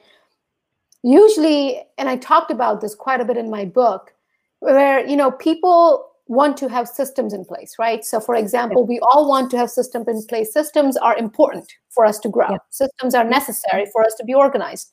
usually 1.02 1.82
and 1.98 2.08
I 2.08 2.16
talked 2.16 2.50
about 2.50 2.80
this 2.80 2.94
quite 2.94 3.20
a 3.20 3.24
bit 3.24 3.36
in 3.36 3.50
my 3.50 3.66
book 3.66 4.14
where 4.60 5.06
you 5.06 5.14
know 5.14 5.30
people 5.30 6.10
want 6.28 6.56
to 6.56 6.68
have 6.70 6.88
systems 6.88 7.34
in 7.34 7.44
place, 7.44 7.74
right? 7.78 8.02
So 8.02 8.18
for 8.18 8.34
example, 8.34 8.86
we 8.86 8.98
all 9.00 9.28
want 9.28 9.50
to 9.50 9.58
have 9.58 9.70
systems 9.70 10.08
in 10.08 10.24
place. 10.26 10.54
Systems 10.54 10.96
are 10.96 11.16
important 11.18 11.70
for 11.90 12.06
us 12.06 12.18
to 12.20 12.30
grow. 12.30 12.52
Yeah. 12.52 12.58
Systems 12.70 13.14
are 13.14 13.24
necessary 13.24 13.86
for 13.92 14.04
us 14.06 14.14
to 14.14 14.24
be 14.24 14.32
organized 14.32 14.90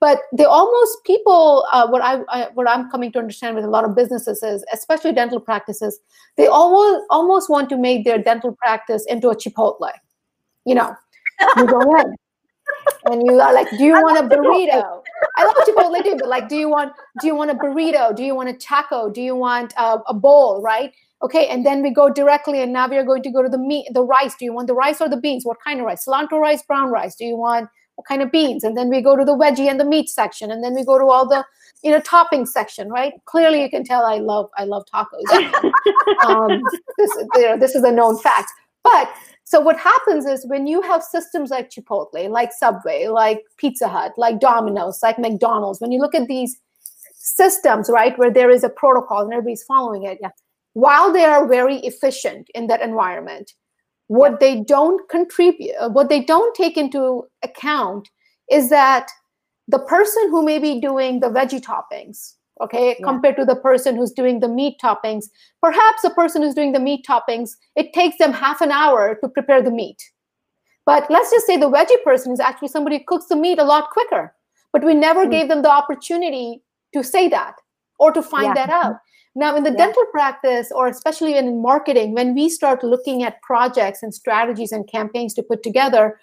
but 0.00 0.20
they 0.32 0.44
almost 0.44 1.04
people 1.04 1.66
uh, 1.72 1.86
what 1.86 2.02
I, 2.02 2.20
I, 2.28 2.48
what 2.54 2.68
i'm 2.68 2.90
coming 2.90 3.12
to 3.12 3.18
understand 3.18 3.56
with 3.56 3.64
a 3.64 3.70
lot 3.70 3.84
of 3.84 3.94
businesses 3.94 4.42
is 4.42 4.64
especially 4.72 5.12
dental 5.12 5.40
practices 5.40 6.00
they 6.36 6.46
almost 6.46 7.04
almost 7.10 7.50
want 7.50 7.68
to 7.70 7.76
make 7.76 8.04
their 8.04 8.18
dental 8.18 8.56
practice 8.62 9.04
into 9.06 9.28
a 9.28 9.36
chipotle 9.36 9.90
you 10.64 10.74
know? 10.74 10.94
You 11.56 11.66
go 11.66 11.80
in 11.96 12.14
and 13.06 13.22
you 13.26 13.40
are 13.40 13.54
like 13.54 13.68
do 13.70 13.84
you 13.84 13.94
want 13.94 14.18
a 14.18 14.22
burrito? 14.28 15.02
I 15.36 15.44
love 15.44 15.56
chipotle 15.66 16.02
too 16.04 16.16
but 16.18 16.28
like 16.28 16.48
do 16.48 16.56
you 16.56 16.68
want 16.68 16.92
do 17.20 17.26
you 17.26 17.34
want 17.34 17.50
a 17.50 17.54
burrito? 17.54 18.14
Do 18.14 18.22
you 18.22 18.34
want 18.34 18.50
a 18.50 18.52
taco? 18.54 19.10
Do 19.10 19.22
you 19.22 19.34
want 19.34 19.72
uh, 19.76 19.98
a 20.06 20.14
bowl 20.14 20.60
right? 20.62 20.92
Okay 21.22 21.46
and 21.48 21.64
then 21.64 21.82
we 21.82 21.90
go 21.90 22.10
directly 22.10 22.62
and 22.62 22.72
now 22.72 22.88
we 22.88 22.96
are 22.96 23.04
going 23.04 23.22
to 23.22 23.30
go 23.30 23.42
to 23.42 23.48
the 23.48 23.58
meat 23.58 23.88
the 23.94 24.02
rice. 24.02 24.34
Do 24.34 24.44
you 24.44 24.52
want 24.52 24.66
the 24.66 24.74
rice 24.74 25.00
or 25.00 25.08
the 25.08 25.16
beans? 25.16 25.44
What 25.44 25.58
kind 25.64 25.80
of 25.80 25.86
rice? 25.86 26.04
Cilantro 26.04 26.40
rice 26.40 26.62
brown 26.62 26.90
rice. 26.90 27.16
Do 27.16 27.24
you 27.24 27.36
want 27.36 27.68
what 28.00 28.06
kind 28.06 28.22
of 28.22 28.32
beans 28.32 28.64
and 28.64 28.78
then 28.78 28.88
we 28.88 29.02
go 29.02 29.14
to 29.14 29.26
the 29.26 29.36
veggie 29.36 29.68
and 29.70 29.78
the 29.78 29.84
meat 29.84 30.08
section 30.08 30.50
and 30.50 30.64
then 30.64 30.74
we 30.74 30.82
go 30.82 30.98
to 30.98 31.04
all 31.04 31.28
the 31.28 31.44
you 31.82 31.90
know 31.90 32.00
topping 32.00 32.46
section 32.46 32.88
right 32.88 33.12
clearly 33.26 33.62
you 33.62 33.68
can 33.68 33.84
tell 33.84 34.06
i 34.06 34.16
love 34.16 34.48
i 34.56 34.64
love 34.64 34.82
tacos 34.92 35.30
um, 36.24 36.62
this, 36.96 37.10
you 37.34 37.42
know, 37.42 37.58
this 37.58 37.74
is 37.74 37.84
a 37.84 37.92
known 37.92 38.18
fact 38.18 38.50
but 38.82 39.10
so 39.44 39.60
what 39.60 39.76
happens 39.76 40.24
is 40.24 40.46
when 40.46 40.66
you 40.66 40.80
have 40.80 41.02
systems 41.02 41.50
like 41.50 41.68
chipotle 41.68 42.30
like 42.30 42.52
subway 42.54 43.06
like 43.06 43.42
pizza 43.58 43.86
hut 43.86 44.12
like 44.16 44.40
domino's 44.40 45.00
like 45.02 45.18
mcdonald's 45.18 45.80
when 45.80 45.92
you 45.92 46.00
look 46.00 46.14
at 46.14 46.26
these 46.26 46.58
systems 47.14 47.90
right 47.90 48.18
where 48.18 48.32
there 48.32 48.50
is 48.50 48.64
a 48.64 48.70
protocol 48.70 49.20
and 49.20 49.32
everybody's 49.32 49.62
following 49.64 50.04
it 50.04 50.18
yeah. 50.22 50.30
while 50.72 51.12
they 51.12 51.24
are 51.24 51.46
very 51.46 51.76
efficient 51.80 52.48
in 52.54 52.66
that 52.66 52.80
environment 52.80 53.52
what 54.10 54.40
they 54.40 54.58
don't 54.58 55.08
contribute, 55.08 55.70
uh, 55.80 55.88
what 55.88 56.08
they 56.08 56.20
don't 56.20 56.52
take 56.56 56.76
into 56.76 57.22
account 57.44 58.08
is 58.50 58.68
that 58.68 59.08
the 59.68 59.78
person 59.78 60.28
who 60.30 60.44
may 60.44 60.58
be 60.58 60.80
doing 60.80 61.20
the 61.20 61.28
veggie 61.28 61.62
toppings, 61.62 62.34
okay, 62.60 62.96
yeah. 62.98 63.04
compared 63.04 63.36
to 63.36 63.44
the 63.44 63.54
person 63.54 63.94
who's 63.94 64.10
doing 64.10 64.40
the 64.40 64.48
meat 64.48 64.74
toppings, 64.82 65.26
perhaps 65.62 66.02
the 66.02 66.10
person 66.10 66.42
who's 66.42 66.56
doing 66.56 66.72
the 66.72 66.80
meat 66.80 67.06
toppings, 67.08 67.52
it 67.76 67.92
takes 67.92 68.18
them 68.18 68.32
half 68.32 68.60
an 68.60 68.72
hour 68.72 69.16
to 69.22 69.28
prepare 69.28 69.62
the 69.62 69.70
meat. 69.70 70.02
But 70.84 71.08
let's 71.08 71.30
just 71.30 71.46
say 71.46 71.56
the 71.56 71.70
veggie 71.70 72.02
person 72.02 72.32
is 72.32 72.40
actually 72.40 72.66
somebody 72.66 72.98
who 72.98 73.04
cooks 73.06 73.26
the 73.26 73.36
meat 73.36 73.60
a 73.60 73.64
lot 73.64 73.90
quicker. 73.90 74.34
But 74.72 74.82
we 74.82 74.92
never 74.92 75.24
mm. 75.24 75.30
gave 75.30 75.46
them 75.46 75.62
the 75.62 75.70
opportunity 75.70 76.64
to 76.94 77.04
say 77.04 77.28
that 77.28 77.54
or 78.00 78.10
to 78.10 78.22
find 78.22 78.56
yeah. 78.56 78.66
that 78.66 78.70
out. 78.70 78.96
Now, 79.34 79.56
in 79.56 79.62
the 79.62 79.70
yeah. 79.70 79.76
dental 79.76 80.04
practice, 80.10 80.72
or 80.72 80.88
especially 80.88 81.36
in 81.36 81.62
marketing, 81.62 82.14
when 82.14 82.34
we 82.34 82.48
start 82.48 82.82
looking 82.82 83.22
at 83.22 83.40
projects 83.42 84.02
and 84.02 84.12
strategies 84.12 84.72
and 84.72 84.88
campaigns 84.88 85.34
to 85.34 85.42
put 85.42 85.62
together, 85.62 86.18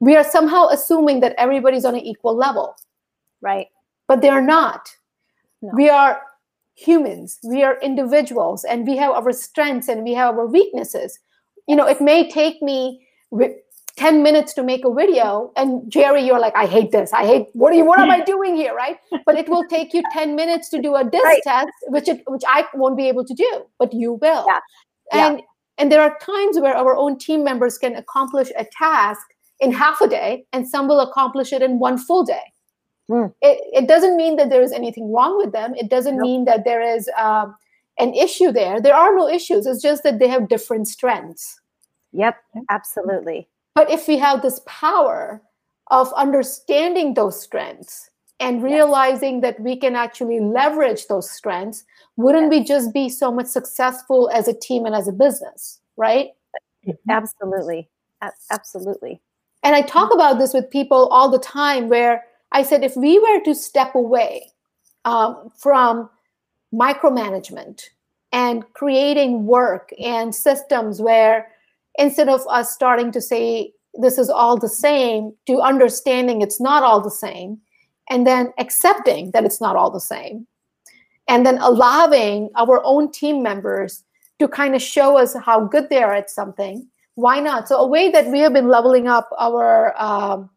we 0.00 0.16
are 0.16 0.24
somehow 0.24 0.68
assuming 0.68 1.20
that 1.20 1.34
everybody's 1.36 1.84
on 1.84 1.94
an 1.94 2.00
equal 2.00 2.36
level. 2.36 2.76
Right. 3.40 3.68
But 4.06 4.22
they're 4.22 4.42
not. 4.42 4.88
No. 5.62 5.72
We 5.74 5.88
are 5.88 6.20
humans, 6.76 7.38
we 7.44 7.62
are 7.62 7.78
individuals, 7.80 8.64
and 8.64 8.86
we 8.86 8.96
have 8.96 9.12
our 9.12 9.32
strengths 9.32 9.88
and 9.88 10.04
we 10.04 10.12
have 10.14 10.36
our 10.36 10.46
weaknesses. 10.46 11.18
You 11.66 11.76
know, 11.76 11.86
it 11.86 12.00
may 12.00 12.28
take 12.30 12.60
me 12.60 13.06
10 13.96 14.24
minutes 14.24 14.52
to 14.54 14.62
make 14.62 14.84
a 14.84 14.92
video 14.92 15.52
and 15.56 15.90
jerry 15.90 16.22
you're 16.26 16.40
like 16.40 16.54
i 16.56 16.66
hate 16.66 16.90
this. 16.90 17.12
I 17.12 17.24
hate 17.26 17.46
what 17.52 17.72
are 17.72 17.76
you 17.76 17.84
what 17.84 18.00
am 18.00 18.10
i 18.10 18.20
doing 18.34 18.56
here? 18.56 18.74
Right? 18.74 18.98
But 19.24 19.36
it 19.36 19.48
will 19.48 19.64
take 19.68 19.94
you 19.94 20.02
10 20.12 20.34
minutes 20.34 20.68
to 20.70 20.82
do 20.82 20.96
a 20.96 21.04
disc 21.04 21.24
right. 21.24 21.42
test 21.44 21.72
which 21.88 22.08
it 22.08 22.22
which 22.26 22.42
i 22.48 22.64
won't 22.74 22.96
be 22.96 23.08
able 23.08 23.24
to 23.24 23.34
do 23.34 23.66
but 23.78 23.92
you 23.92 24.14
will. 24.14 24.46
Yeah. 24.46 24.60
and 25.12 25.38
yeah. 25.38 25.44
and 25.78 25.92
there 25.92 26.02
are 26.02 26.18
times 26.18 26.58
where 26.58 26.76
our 26.76 26.96
own 26.96 27.18
team 27.18 27.44
members 27.44 27.78
can 27.78 27.94
accomplish 27.94 28.50
a 28.56 28.66
task 28.76 29.26
in 29.60 29.70
half 29.72 30.00
a 30.00 30.08
day 30.08 30.44
and 30.52 30.68
some 30.68 30.88
will 30.88 31.00
accomplish 31.00 31.52
it 31.52 31.62
in 31.62 31.78
one 31.78 31.98
full 31.98 32.24
day. 32.24 32.46
Mm. 33.10 33.34
it, 33.42 33.58
it 33.82 33.86
doesn't 33.86 34.16
mean 34.16 34.36
that 34.36 34.48
there 34.48 34.62
is 34.62 34.72
anything 34.72 35.12
wrong 35.12 35.36
with 35.36 35.52
them. 35.52 35.74
It 35.76 35.90
doesn't 35.90 36.16
nope. 36.16 36.22
mean 36.22 36.46
that 36.46 36.64
there 36.64 36.80
is 36.80 37.10
um, 37.18 37.54
an 37.98 38.14
issue 38.14 38.50
there. 38.50 38.80
There 38.80 38.94
are 38.94 39.14
no 39.14 39.28
issues. 39.28 39.66
It's 39.66 39.82
just 39.82 40.04
that 40.04 40.18
they 40.18 40.26
have 40.26 40.48
different 40.48 40.88
strengths. 40.88 41.60
Yep. 42.12 42.36
Absolutely 42.70 43.46
but 43.74 43.90
if 43.90 44.06
we 44.08 44.18
have 44.18 44.42
this 44.42 44.60
power 44.66 45.42
of 45.88 46.12
understanding 46.14 47.14
those 47.14 47.40
strengths 47.40 48.10
and 48.40 48.62
realizing 48.62 49.34
yes. 49.34 49.42
that 49.42 49.60
we 49.60 49.76
can 49.76 49.96
actually 49.96 50.40
leverage 50.40 51.06
those 51.06 51.30
strengths, 51.30 51.84
wouldn't 52.16 52.52
yes. 52.52 52.60
we 52.60 52.64
just 52.64 52.94
be 52.94 53.08
so 53.08 53.30
much 53.30 53.46
successful 53.46 54.30
as 54.32 54.48
a 54.48 54.54
team 54.54 54.86
and 54.86 54.94
as 54.94 55.08
a 55.08 55.12
business, 55.12 55.80
right? 55.96 56.30
Mm-hmm. 56.86 57.10
Absolutely. 57.10 57.88
Absolutely. 58.50 59.20
And 59.62 59.74
I 59.74 59.82
talk 59.82 60.12
about 60.12 60.38
this 60.38 60.54
with 60.54 60.70
people 60.70 61.08
all 61.08 61.30
the 61.30 61.38
time 61.38 61.88
where 61.88 62.24
I 62.52 62.62
said, 62.62 62.84
if 62.84 62.96
we 62.96 63.18
were 63.18 63.40
to 63.44 63.54
step 63.54 63.94
away 63.94 64.52
um, 65.04 65.50
from 65.56 66.08
micromanagement 66.72 67.82
and 68.32 68.64
creating 68.74 69.46
work 69.46 69.90
and 69.98 70.34
systems 70.34 71.00
where 71.00 71.48
instead 71.98 72.28
of 72.28 72.40
us 72.48 72.72
starting 72.72 73.12
to 73.12 73.20
say 73.20 73.72
this 73.94 74.18
is 74.18 74.28
all 74.28 74.58
the 74.58 74.68
same 74.68 75.32
to 75.46 75.60
understanding 75.60 76.42
it's 76.42 76.60
not 76.60 76.82
all 76.82 77.00
the 77.00 77.10
same 77.10 77.60
and 78.10 78.26
then 78.26 78.52
accepting 78.58 79.30
that 79.30 79.44
it's 79.44 79.60
not 79.60 79.76
all 79.76 79.90
the 79.90 80.00
same. 80.00 80.46
And 81.28 81.46
then 81.46 81.58
allowing 81.58 82.50
our 82.56 82.82
own 82.84 83.10
team 83.10 83.42
members 83.42 84.04
to 84.38 84.48
kind 84.48 84.74
of 84.74 84.82
show 84.82 85.16
us 85.16 85.34
how 85.34 85.64
good 85.64 85.88
they 85.88 86.02
are 86.02 86.12
at 86.12 86.28
something. 86.28 86.86
Why 87.14 87.40
not? 87.40 87.68
So 87.68 87.76
a 87.76 87.86
way 87.86 88.10
that 88.10 88.26
we 88.26 88.40
have 88.40 88.52
been 88.52 88.68
leveling 88.68 89.08
up 89.08 89.30
our 89.38 89.94
um, 90.00 90.50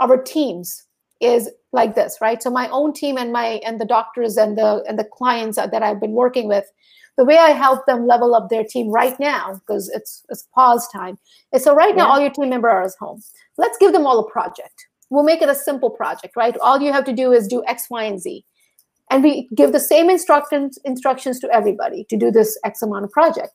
our 0.00 0.16
teams 0.16 0.84
is 1.20 1.50
like 1.72 1.94
this 1.94 2.18
right? 2.20 2.42
So 2.42 2.50
my 2.50 2.68
own 2.68 2.92
team 2.92 3.18
and 3.18 3.32
my 3.32 3.60
and 3.66 3.80
the 3.80 3.84
doctors 3.84 4.36
and 4.36 4.56
the 4.56 4.82
and 4.88 4.98
the 4.98 5.04
clients 5.04 5.56
that 5.56 5.82
i've 5.82 6.00
been 6.00 6.12
working 6.12 6.48
with 6.48 6.70
the 7.16 7.24
way 7.24 7.38
I 7.38 7.50
help 7.50 7.86
them 7.86 8.06
level 8.06 8.34
up 8.34 8.48
their 8.48 8.64
team 8.64 8.90
right 8.90 9.18
now, 9.20 9.54
because 9.54 9.88
it's 9.90 10.24
it's 10.28 10.48
pause 10.54 10.88
time, 10.88 11.18
is 11.52 11.62
so 11.62 11.74
right 11.74 11.94
now 11.94 12.08
all 12.08 12.20
your 12.20 12.30
team 12.30 12.50
members 12.50 12.70
are 12.70 12.84
at 12.84 12.92
home. 12.98 13.22
Let's 13.56 13.78
give 13.78 13.92
them 13.92 14.06
all 14.06 14.18
a 14.18 14.30
project. 14.30 14.86
We'll 15.10 15.24
make 15.24 15.42
it 15.42 15.48
a 15.48 15.54
simple 15.54 15.90
project, 15.90 16.34
right? 16.36 16.56
All 16.58 16.80
you 16.80 16.92
have 16.92 17.04
to 17.04 17.12
do 17.12 17.32
is 17.32 17.46
do 17.46 17.62
X, 17.66 17.86
Y, 17.90 18.04
and 18.04 18.20
Z. 18.20 18.44
And 19.10 19.22
we 19.22 19.48
give 19.54 19.72
the 19.72 19.80
same 19.80 20.10
instructions 20.10 20.78
instructions 20.84 21.38
to 21.40 21.50
everybody 21.52 22.04
to 22.08 22.16
do 22.16 22.30
this 22.30 22.58
X 22.64 22.82
amount 22.82 23.04
of 23.04 23.10
project. 23.12 23.52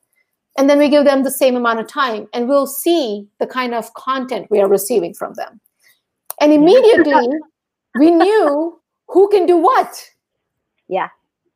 And 0.58 0.70
then 0.70 0.78
we 0.78 0.90
give 0.90 1.06
them 1.06 1.24
the 1.24 1.32
same 1.32 1.56
amount 1.56 1.80
of 1.80 1.88
time, 1.88 2.28
and 2.34 2.48
we'll 2.48 2.68
see 2.68 3.28
the 3.40 3.48
kind 3.48 3.74
of 3.74 3.94
content 3.94 4.48
we 4.50 4.62
are 4.62 4.68
receiving 4.68 5.14
from 5.14 5.34
them. 5.34 5.60
And 6.40 6.54
immediately 6.54 7.28
we 7.98 8.12
knew 8.12 8.80
who 9.08 9.28
can 9.30 9.46
do 9.46 9.58
what. 9.58 10.10
Yeah 10.88 11.10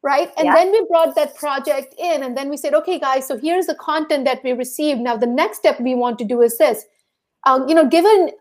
right? 0.04 0.30
And 0.38 0.46
yeah. 0.46 0.54
then 0.54 0.72
we 0.72 0.86
brought 0.90 1.16
that 1.16 1.36
project 1.36 1.96
in 1.98 2.24
and 2.24 2.38
then 2.38 2.50
we 2.50 2.58
said 2.58 2.74
okay 2.76 3.00
guys 3.00 3.26
so 3.26 3.38
here's 3.38 3.66
the 3.66 3.76
content 3.76 4.26
that 4.26 4.44
we 4.44 4.52
received. 4.52 5.00
Now 5.00 5.18
the 5.18 5.26
next 5.26 5.58
step 5.58 5.80
we 5.80 5.96
want 5.96 6.20
to 6.20 6.26
do 6.26 6.42
is 6.42 6.58
this. 6.58 6.86
Um, 7.46 7.68
you 7.68 7.74
know 7.74 7.88
given 7.88 8.32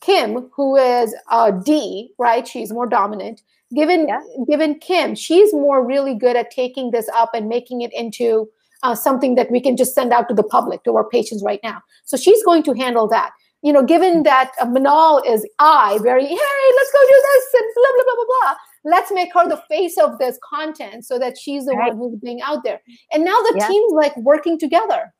kim 0.00 0.50
who 0.54 0.76
is 0.76 1.14
uh, 1.30 1.50
d 1.50 2.12
right 2.18 2.46
she's 2.46 2.72
more 2.72 2.86
dominant. 2.86 3.42
Given 3.74 4.06
yeah. 4.06 4.20
given 4.46 4.78
kim 4.78 5.14
she's 5.14 5.52
more 5.52 5.84
really 5.84 6.14
good 6.14 6.36
at 6.36 6.50
taking 6.50 6.90
this 6.90 7.08
up 7.14 7.30
and 7.34 7.48
making 7.48 7.80
it 7.80 7.92
into 7.94 8.48
uh, 8.82 8.94
something 8.94 9.34
that 9.36 9.50
we 9.50 9.60
can 9.60 9.76
just 9.76 9.94
send 9.94 10.12
out 10.12 10.28
to 10.28 10.34
the 10.34 10.42
public 10.42 10.84
to 10.84 10.94
our 10.96 11.08
patients 11.08 11.42
right 11.42 11.60
now. 11.62 11.80
So 12.04 12.16
she's 12.16 12.44
going 12.44 12.64
to 12.64 12.74
handle 12.74 13.08
that. 13.08 13.30
You 13.62 13.72
know 13.72 13.82
given 13.82 14.24
that 14.24 14.50
uh, 14.60 14.66
manal 14.66 15.22
is 15.24 15.46
i 15.60 15.98
very 16.02 16.26
hey 16.26 16.62
let's 16.76 16.92
go 16.92 17.00
do 17.12 17.18
this 17.26 17.54
and 17.54 17.68
blah 17.76 17.92
blah 17.94 18.04
blah 18.04 18.14
blah 18.14 18.26
blah 18.26 18.54
let's 18.84 19.12
make 19.12 19.32
her 19.34 19.48
the 19.48 19.62
face 19.68 19.96
of 19.98 20.18
this 20.18 20.38
content 20.42 21.04
so 21.04 21.18
that 21.18 21.38
she's 21.38 21.66
the 21.66 21.74
right. 21.74 21.94
one 21.94 22.10
who's 22.10 22.20
being 22.20 22.40
out 22.42 22.64
there 22.64 22.80
and 23.12 23.24
now 23.24 23.38
the 23.48 23.54
yeah. 23.58 23.68
team's 23.68 23.92
like 23.92 24.16
working 24.16 24.58
together 24.58 25.12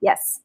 yes 0.00 0.40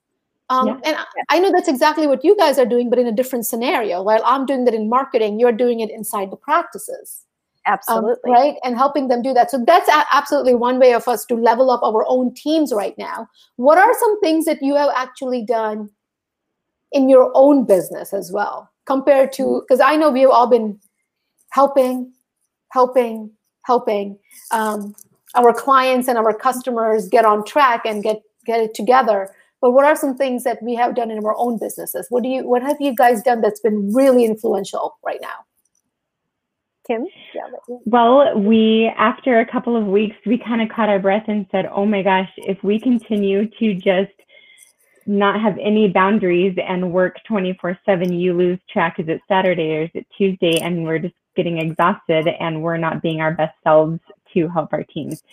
Um, 0.52 0.68
yeah. 0.68 0.80
And 0.84 0.98
I 1.30 1.40
know 1.40 1.50
that's 1.50 1.70
exactly 1.70 2.08
what 2.08 2.26
you 2.26 2.36
guys 2.36 2.60
are 2.60 2.66
doing, 2.66 2.90
but 2.90 3.00
in 3.00 3.08
a 3.08 3.12
different 3.14 3.46
scenario. 3.46 4.04
While 4.04 4.22
I'm 4.26 4.46
doing 4.46 4.66
that 4.66 4.74
in 4.74 4.90
marketing, 4.90 5.40
you're 5.40 5.54
doing 5.54 5.80
it 5.80 5.90
inside 5.90 6.30
the 6.30 6.36
practices. 6.36 7.26
Um, 7.66 7.74
absolutely. 7.74 8.32
Um, 8.32 8.36
right. 8.36 8.56
And 8.66 8.76
helping 8.76 9.08
them 9.08 9.22
do 9.22 9.34
that. 9.34 9.50
So 9.50 9.64
that's 9.66 9.88
a- 9.88 10.12
absolutely 10.12 10.56
one 10.56 10.78
way 10.78 10.94
of 10.94 11.08
us 11.08 11.24
to 11.28 11.36
level 11.36 11.72
up 11.72 11.82
our 11.84 12.04
own 12.06 12.34
teams 12.34 12.74
right 12.74 12.98
now. 12.98 13.30
What 13.56 13.78
are 13.78 13.94
some 13.98 14.20
things 14.20 14.44
that 14.44 14.62
you 14.62 14.76
have 14.76 14.90
actually 14.94 15.46
done 15.46 15.90
in 16.92 17.08
your 17.08 17.32
own 17.34 17.64
business 17.66 18.12
as 18.12 18.30
well, 18.34 18.70
compared 18.86 19.32
to, 19.40 19.62
because 19.62 19.80
mm-hmm. 19.80 19.94
I 19.94 19.96
know 19.96 20.12
we've 20.12 20.28
all 20.28 20.48
been 20.48 20.82
helping, 21.52 22.12
helping, 22.72 23.32
helping 23.66 24.18
um, 24.52 24.96
our 25.36 25.54
clients 25.54 26.08
and 26.08 26.18
our 26.18 26.34
customers 26.34 27.08
get 27.08 27.26
on 27.26 27.46
track 27.46 27.82
and 27.86 28.04
get 28.04 28.22
get 28.46 28.60
it 28.60 28.74
together. 28.74 29.34
But 29.62 29.72
what 29.72 29.86
are 29.86 29.96
some 29.96 30.18
things 30.18 30.44
that 30.44 30.62
we 30.64 30.74
have 30.76 30.96
done 30.96 31.12
in 31.12 31.24
our 31.24 31.36
own 31.38 31.60
businesses? 31.60 32.08
What 32.10 32.24
do 32.24 32.30
you 32.30 32.48
what 32.48 32.64
have 32.64 32.78
you 32.80 32.96
guys 32.96 33.22
done 33.22 33.42
that's 33.42 33.60
been 33.60 33.94
really 33.94 34.26
influential 34.26 34.98
right 35.06 35.20
now? 35.22 35.46
Kim? 36.88 37.06
Yeah, 37.36 37.76
well 37.86 38.38
we 38.40 38.92
after 38.98 39.40
a 39.40 39.46
couple 39.46 39.76
of 39.76 39.86
weeks 39.86 40.16
we 40.26 40.38
kind 40.38 40.62
of 40.62 40.70
caught 40.70 40.90
our 40.90 41.00
breath 41.00 41.26
and 41.28 41.46
said 41.52 41.68
oh 41.72 41.86
my 41.86 42.02
gosh 42.02 42.30
if 42.38 42.62
we 42.64 42.80
continue 42.80 43.48
to 43.60 43.76
just 43.76 44.12
not 45.06 45.40
have 45.40 45.58
any 45.60 45.88
boundaries 45.88 46.58
and 46.68 46.92
work 46.92 47.18
24 47.28 47.78
7 47.86 48.14
you 48.14 48.34
lose 48.34 48.60
track 48.72 49.00
is 49.00 49.08
it 49.08 49.22
saturday 49.28 49.76
or 49.76 49.84
is 49.84 49.90
it 49.94 50.08
tuesday 50.18 50.60
and 50.60 50.84
we're 50.84 51.00
just 51.00 51.14
getting 51.36 51.60
exhausted 51.60 52.28
and 52.28 52.62
we're 52.62 52.78
not 52.78 53.02
being 53.02 53.22
our 53.22 53.34
best 53.34 53.56
selves 53.64 54.00
to 54.34 54.48
help 54.48 54.72
our 54.74 54.84
teams 54.84 55.24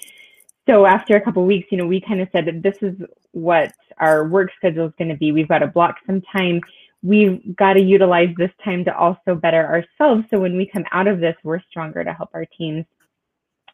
so 0.68 0.84
after 0.84 1.16
a 1.16 1.20
couple 1.20 1.46
weeks, 1.46 1.68
you 1.70 1.78
know, 1.78 1.86
we 1.86 1.98
kind 1.98 2.20
of 2.20 2.28
said 2.30 2.44
that 2.44 2.62
this 2.62 2.76
is 2.82 2.94
what 3.32 3.72
our 3.96 4.28
work 4.28 4.50
schedule 4.56 4.86
is 4.86 4.92
going 4.98 5.08
to 5.08 5.16
be. 5.16 5.32
We've 5.32 5.48
got 5.48 5.60
to 5.60 5.66
block 5.66 5.96
some 6.06 6.20
time. 6.20 6.60
We've 7.02 7.56
got 7.56 7.74
to 7.74 7.80
utilize 7.80 8.34
this 8.36 8.50
time 8.62 8.84
to 8.84 8.94
also 8.94 9.34
better 9.34 9.64
ourselves. 9.64 10.24
So 10.28 10.38
when 10.38 10.58
we 10.58 10.66
come 10.66 10.84
out 10.92 11.08
of 11.08 11.20
this, 11.20 11.34
we're 11.42 11.60
stronger 11.70 12.04
to 12.04 12.12
help 12.12 12.30
our 12.34 12.44
teams. 12.44 12.84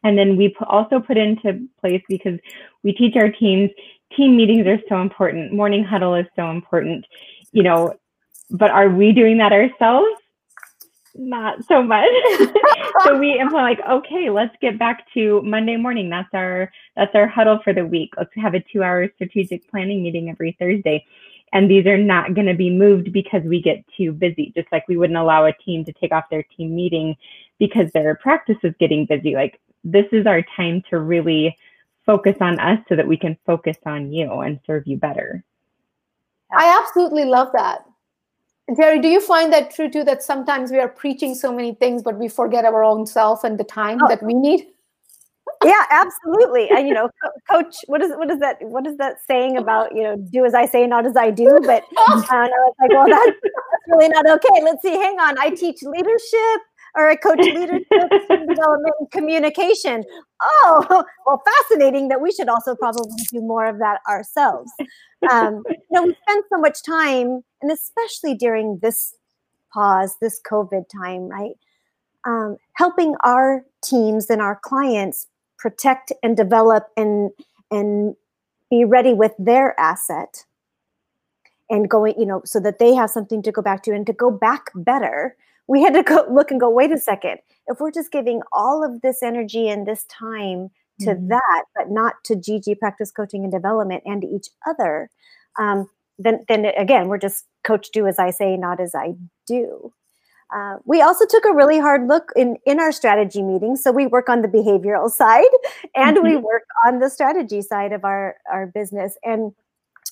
And 0.03 0.17
then 0.17 0.37
we 0.37 0.55
also 0.67 1.01
put 1.01 1.17
into 1.17 1.67
place 1.81 2.01
because 2.07 2.39
we 2.83 2.93
teach 2.93 3.15
our 3.17 3.29
teams 3.29 3.71
team 4.15 4.37
meetings 4.37 4.65
are 4.65 4.79
so 4.87 5.01
important. 5.01 5.51
Morning 5.51 5.83
huddle 5.83 6.15
is 6.15 6.27
so 6.35 6.49
important, 6.49 7.05
you 7.51 7.63
know, 7.63 7.93
but 8.51 8.71
are 8.71 8.87
we 8.87 9.11
doing 9.11 9.39
that 9.39 9.51
ourselves? 9.51 10.21
Not 11.17 11.63
so 11.65 11.81
much. 11.81 12.09
so 13.03 13.17
we 13.17 13.39
implement 13.39 13.79
like, 13.79 13.79
okay, 13.89 14.29
let's 14.29 14.55
get 14.61 14.77
back 14.77 15.05
to 15.13 15.41
Monday 15.43 15.77
morning. 15.77 16.09
That's 16.09 16.33
our 16.33 16.71
that's 16.95 17.15
our 17.15 17.27
huddle 17.27 17.59
for 17.63 17.73
the 17.73 17.85
week. 17.85 18.13
Let's 18.17 18.31
have 18.35 18.53
a 18.53 18.59
two 18.59 18.83
hour 18.83 19.09
strategic 19.15 19.69
planning 19.69 20.03
meeting 20.03 20.29
every 20.29 20.55
Thursday. 20.59 21.05
And 21.53 21.71
these 21.71 21.85
are 21.85 21.97
not 21.97 22.33
going 22.33 22.47
to 22.47 22.53
be 22.53 22.69
moved 22.69 23.13
because 23.13 23.41
we 23.43 23.61
get 23.61 23.85
too 23.95 24.11
busy, 24.11 24.51
just 24.55 24.67
like 24.71 24.87
we 24.87 24.97
wouldn't 24.97 25.17
allow 25.17 25.45
a 25.45 25.53
team 25.53 25.85
to 25.85 25.93
take 25.93 26.11
off 26.11 26.25
their 26.29 26.43
team 26.43 26.75
meeting 26.75 27.15
because 27.59 27.89
their 27.93 28.15
practice 28.15 28.57
is 28.63 28.73
getting 28.79 29.05
busy. 29.05 29.35
Like 29.35 29.59
this 29.83 30.05
is 30.11 30.25
our 30.25 30.43
time 30.57 30.83
to 30.89 30.99
really 30.99 31.55
focus 32.05 32.35
on 32.41 32.59
us 32.59 32.79
so 32.89 32.95
that 32.95 33.07
we 33.07 33.17
can 33.17 33.37
focus 33.45 33.77
on 33.85 34.11
you 34.11 34.31
and 34.41 34.59
serve 34.65 34.85
you 34.85 34.97
better. 34.97 35.43
I 36.51 36.77
absolutely 36.81 37.25
love 37.25 37.49
that. 37.53 37.84
Terry, 38.73 38.99
do 38.99 39.07
you 39.07 39.21
find 39.21 39.53
that 39.53 39.73
true 39.73 39.89
too? 39.89 40.03
That 40.03 40.23
sometimes 40.23 40.71
we 40.71 40.79
are 40.79 40.87
preaching 40.87 41.35
so 41.35 41.53
many 41.53 41.75
things, 41.75 42.01
but 42.01 42.17
we 42.17 42.27
forget 42.27 42.65
our 42.65 42.83
own 42.83 43.05
self 43.05 43.43
and 43.43 43.59
the 43.59 43.63
time 43.63 43.99
oh. 44.01 44.07
that 44.07 44.23
we 44.23 44.33
need. 44.33 44.65
yeah, 45.63 45.83
absolutely. 45.91 46.69
And 46.69 46.87
you 46.87 46.93
know, 46.95 47.09
co- 47.21 47.61
coach, 47.61 47.75
what 47.85 48.01
is 48.01 48.11
what 48.15 48.31
is 48.31 48.39
that? 48.39 48.57
What 48.61 48.87
is 48.87 48.97
that 48.97 49.17
saying 49.27 49.57
about 49.57 49.95
you 49.95 50.01
know, 50.01 50.15
do 50.15 50.45
as 50.45 50.55
I 50.55 50.65
say, 50.65 50.87
not 50.87 51.05
as 51.05 51.15
I 51.15 51.29
do? 51.29 51.59
But 51.63 51.83
uh, 51.95 52.23
I 52.29 52.47
was 52.47 52.75
like, 52.81 52.89
well, 52.89 53.07
that's, 53.07 53.37
that's 53.41 53.87
really 53.87 54.09
not 54.09 54.27
okay. 54.27 54.63
Let's 54.63 54.81
see. 54.81 54.97
Hang 54.97 55.19
on. 55.19 55.37
I 55.37 55.51
teach 55.51 55.83
leadership 55.83 56.61
or 56.95 57.09
a 57.09 57.17
coach 57.17 57.39
leadership 57.39 57.83
development 58.29 58.95
and 58.99 59.11
communication. 59.11 60.03
Oh, 60.41 61.03
well, 61.25 61.41
fascinating 61.45 62.07
that 62.07 62.21
we 62.21 62.31
should 62.31 62.49
also 62.49 62.75
probably 62.75 63.23
do 63.31 63.41
more 63.41 63.65
of 63.65 63.79
that 63.79 63.99
ourselves. 64.07 64.71
Um, 65.29 65.63
you 65.67 65.75
know, 65.91 66.03
we 66.03 66.15
spend 66.27 66.43
so 66.49 66.59
much 66.59 66.83
time, 66.83 67.41
and 67.61 67.71
especially 67.71 68.35
during 68.35 68.79
this 68.81 69.15
pause, 69.73 70.17
this 70.21 70.39
COVID 70.49 70.83
time, 70.89 71.27
right? 71.27 71.53
Um, 72.25 72.57
helping 72.73 73.15
our 73.23 73.65
teams 73.83 74.29
and 74.29 74.41
our 74.41 74.59
clients 74.63 75.27
protect 75.57 76.11
and 76.23 76.35
develop 76.35 76.87
and 76.97 77.31
and 77.71 78.15
be 78.69 78.83
ready 78.83 79.13
with 79.13 79.31
their 79.37 79.79
asset 79.79 80.45
and 81.69 81.89
going 81.89 82.13
you 82.17 82.25
know 82.25 82.41
so 82.45 82.59
that 82.59 82.79
they 82.79 82.93
have 82.93 83.09
something 83.09 83.41
to 83.41 83.51
go 83.51 83.61
back 83.61 83.83
to 83.83 83.91
and 83.91 84.05
to 84.05 84.13
go 84.13 84.29
back 84.29 84.71
better 84.75 85.35
we 85.67 85.81
had 85.81 85.93
to 85.93 86.03
go 86.03 86.25
look 86.31 86.51
and 86.51 86.59
go, 86.59 86.69
wait 86.69 86.91
a 86.91 86.97
second. 86.97 87.37
If 87.67 87.79
we're 87.79 87.91
just 87.91 88.11
giving 88.11 88.41
all 88.51 88.83
of 88.83 89.01
this 89.01 89.23
energy 89.23 89.67
and 89.69 89.87
this 89.87 90.05
time 90.05 90.69
to 91.01 91.07
mm-hmm. 91.07 91.27
that, 91.27 91.63
but 91.75 91.89
not 91.89 92.15
to 92.25 92.35
GG 92.35 92.79
practice 92.79 93.11
coaching 93.11 93.43
and 93.43 93.51
development 93.51 94.03
and 94.05 94.21
to 94.21 94.27
each 94.27 94.47
other, 94.67 95.09
um, 95.59 95.89
then 96.17 96.45
then 96.47 96.65
again, 96.77 97.07
we're 97.07 97.17
just 97.17 97.45
coach 97.63 97.89
do 97.91 98.07
as 98.07 98.19
I 98.19 98.29
say, 98.29 98.55
not 98.55 98.79
as 98.79 98.95
I 98.95 99.13
do. 99.47 99.91
Uh, 100.55 100.77
we 100.85 101.01
also 101.01 101.25
took 101.27 101.43
a 101.43 101.53
really 101.53 101.79
hard 101.79 102.07
look 102.07 102.31
in 102.35 102.57
in 102.65 102.79
our 102.79 102.91
strategy 102.91 103.41
meetings. 103.41 103.83
So 103.83 103.91
we 103.91 104.07
work 104.07 104.29
on 104.29 104.41
the 104.41 104.47
behavioral 104.47 105.09
side 105.21 105.43
and 105.95 106.17
mm-hmm. 106.17 106.27
we 106.27 106.35
work 106.37 106.63
on 106.87 106.99
the 106.99 107.09
strategy 107.09 107.61
side 107.61 107.91
of 107.91 108.05
our 108.05 108.35
our 108.51 108.67
business, 108.67 109.17
and 109.23 109.53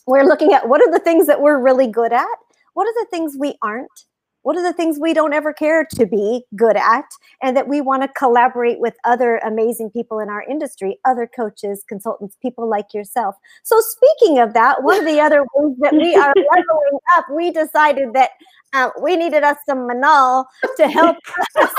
we're 0.07 0.25
looking 0.25 0.53
at 0.53 0.67
what 0.67 0.81
are 0.81 0.91
the 0.91 0.99
things 0.99 1.27
that 1.27 1.41
we're 1.41 1.59
really 1.59 1.87
good 1.87 2.11
at, 2.11 2.37
what 2.73 2.87
are 2.87 3.03
the 3.03 3.07
things 3.09 3.37
we 3.39 3.55
aren't, 3.61 4.05
what 4.43 4.55
are 4.55 4.61
the 4.63 4.73
things 4.73 4.99
we 4.99 5.13
don't 5.13 5.33
ever 5.33 5.51
care 5.51 5.85
to 5.95 6.05
be 6.05 6.43
good 6.55 6.77
at? 6.77 7.05
And 7.41 7.57
that 7.57 7.67
we 7.67 7.81
want 7.81 8.03
to 8.03 8.07
collaborate 8.09 8.79
with 8.79 8.95
other 9.03 9.37
amazing 9.37 9.89
people 9.89 10.19
in 10.19 10.29
our 10.29 10.43
industry 10.43 10.99
other 11.05 11.27
coaches 11.27 11.83
consultants 11.87 12.37
people 12.41 12.69
like 12.69 12.93
yourself. 12.93 13.35
So 13.63 13.81
speaking 13.81 14.39
of 14.39 14.53
that 14.53 14.83
one 14.83 14.99
of 14.99 15.05
the 15.05 15.19
other 15.19 15.41
ways 15.55 15.75
that 15.79 15.93
we 15.93 16.15
are 16.15 16.33
leveling 16.35 16.99
up 17.15 17.25
we 17.31 17.51
decided 17.51 18.13
that 18.13 18.31
uh, 18.73 18.89
we 19.01 19.15
needed 19.15 19.43
us 19.43 19.57
some 19.65 19.87
manal 19.87 20.45
to 20.77 20.87
help 20.87 21.17
us 21.59 21.73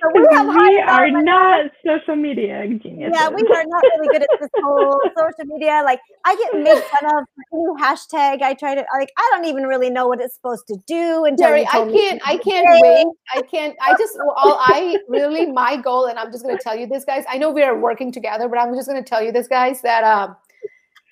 so 0.00 0.08
we, 0.14 0.20
we 0.20 0.80
are 0.80 1.10
not 1.10 1.70
social 1.84 2.16
media 2.16 2.66
geniuses. 2.66 3.14
Yeah, 3.14 3.28
we 3.28 3.42
are 3.42 3.64
not 3.66 3.82
really 3.82 4.08
good 4.08 4.22
at 4.22 4.28
this 4.40 4.48
whole 4.62 5.00
social 5.16 5.44
media. 5.44 5.82
Like 5.84 6.00
I 6.24 6.34
get 6.36 6.54
made 6.54 6.82
fun 6.84 7.18
of 7.18 7.24
new 7.52 7.76
hashtag. 7.78 8.40
I 8.40 8.54
try 8.54 8.74
to 8.74 8.84
like 8.98 9.10
I 9.18 9.30
don't 9.32 9.44
even 9.44 9.64
really 9.64 9.90
know 9.90 10.08
what 10.08 10.20
it's 10.20 10.34
supposed 10.34 10.66
to 10.68 10.76
do. 10.86 11.26
And 11.26 11.36
Jerry, 11.36 11.66
I 11.66 11.84
can't. 11.90 12.22
I 12.24 12.38
can't 12.38 12.66
wait. 12.80 13.06
I 13.34 13.42
can't. 13.42 13.76
I 13.82 13.94
just 13.98 14.16
all 14.36 14.58
I 14.60 14.96
really 15.08 15.46
my 15.46 15.76
goal, 15.76 16.06
and 16.06 16.18
I'm 16.18 16.32
just 16.32 16.44
going 16.44 16.56
to 16.56 16.62
tell 16.62 16.76
you 16.76 16.86
this, 16.86 17.04
guys. 17.04 17.24
I 17.28 17.36
know 17.36 17.50
we 17.50 17.62
are 17.62 17.78
working 17.78 18.10
together, 18.10 18.48
but 18.48 18.58
I'm 18.58 18.74
just 18.74 18.88
going 18.88 19.02
to 19.02 19.08
tell 19.08 19.22
you 19.22 19.32
this, 19.32 19.48
guys, 19.48 19.82
that 19.82 20.04
um 20.04 20.36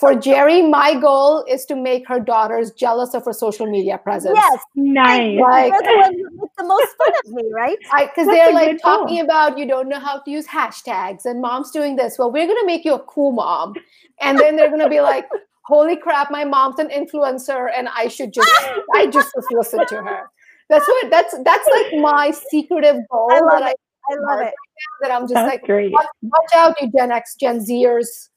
for 0.00 0.14
Jerry, 0.14 0.62
my 0.62 0.98
goal 0.98 1.44
is 1.46 1.66
to 1.66 1.76
make 1.76 2.08
her 2.08 2.18
daughters 2.18 2.72
jealous 2.72 3.12
of 3.12 3.26
her 3.26 3.34
social 3.34 3.66
media 3.66 3.98
presence. 3.98 4.34
Yes, 4.34 4.58
nice. 4.74 5.38
Like, 5.38 5.72
the, 5.74 6.48
the 6.56 6.64
most 6.64 6.96
fun 6.96 7.12
of 7.26 7.32
me, 7.32 7.42
right? 7.52 7.76
Because 8.00 8.26
they're 8.26 8.52
like 8.52 8.80
talking 8.80 9.16
goal. 9.16 9.24
about 9.24 9.58
you 9.58 9.68
don't 9.68 9.90
know 9.90 10.00
how 10.00 10.18
to 10.18 10.30
use 10.30 10.46
hashtags 10.46 11.26
and 11.26 11.42
mom's 11.42 11.70
doing 11.70 11.96
this. 11.96 12.18
Well, 12.18 12.32
we're 12.32 12.46
gonna 12.46 12.64
make 12.64 12.86
you 12.86 12.94
a 12.94 13.00
cool 13.00 13.32
mom, 13.32 13.74
and 14.22 14.38
then 14.38 14.56
they're 14.56 14.70
gonna 14.70 14.88
be 14.88 15.02
like, 15.02 15.28
"Holy 15.66 15.96
crap, 15.96 16.30
my 16.30 16.44
mom's 16.44 16.78
an 16.78 16.88
influencer, 16.88 17.68
and 17.76 17.88
I 17.94 18.08
should 18.08 18.32
just, 18.32 18.50
I 18.94 19.06
just 19.06 19.28
listen 19.50 19.86
to 19.86 19.96
her." 19.96 20.30
That's 20.70 20.88
what. 20.88 21.10
That's 21.10 21.34
that's 21.44 21.68
like 21.68 22.00
my 22.00 22.30
secretive 22.30 22.96
goal. 23.10 23.28
I 23.30 23.40
love 23.40 23.62
it. 23.66 23.76
I, 24.10 24.14
I 24.14 24.34
love 24.34 24.46
it. 24.46 24.54
that 25.02 25.10
I'm 25.10 25.22
just 25.22 25.34
that's 25.34 25.50
like, 25.50 25.62
great. 25.64 25.92
Watch, 25.92 26.06
watch 26.22 26.50
out, 26.56 26.80
you 26.80 26.90
Gen 26.96 27.12
X, 27.12 27.36
Gen 27.38 27.60
Zers 27.60 28.30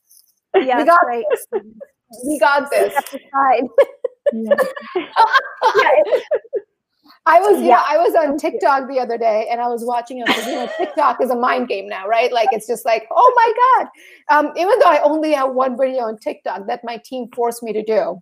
yeah, 0.56 0.78
we 0.78 0.86
got 0.86 1.00
this. 1.12 1.48
We 2.26 2.40
got 2.40 2.70
this. 2.70 2.94
yeah. 4.34 4.56
I 7.26 7.40
was 7.40 7.62
yeah. 7.62 7.68
yeah. 7.68 7.84
I 7.88 7.98
was 7.98 8.14
on 8.16 8.38
TikTok 8.38 8.90
the 8.90 9.00
other 9.00 9.18
day 9.18 9.48
and 9.50 9.62
I 9.62 9.68
was 9.68 9.86
watching 9.86 10.20
it 10.20 10.28
because 10.28 10.46
you 10.46 10.56
know 10.56 10.70
TikTok 10.78 11.22
is 11.22 11.30
a 11.30 11.36
mind 11.36 11.70
game 11.70 11.88
now, 11.88 12.06
right? 12.06 12.32
Like 12.34 12.50
it's 12.52 12.68
just 12.68 12.86
like, 12.86 13.08
oh 13.12 13.34
my 13.36 13.54
God. 13.64 13.88
Um, 14.38 14.54
even 14.58 14.78
though 14.80 14.90
I 14.90 15.02
only 15.04 15.32
have 15.32 15.54
one 15.54 15.78
video 15.78 16.04
on 16.04 16.18
TikTok 16.18 16.68
that 16.68 16.82
my 16.84 16.98
team 16.98 17.30
forced 17.34 17.64
me 17.64 17.72
to 17.74 17.84
do. 17.84 18.22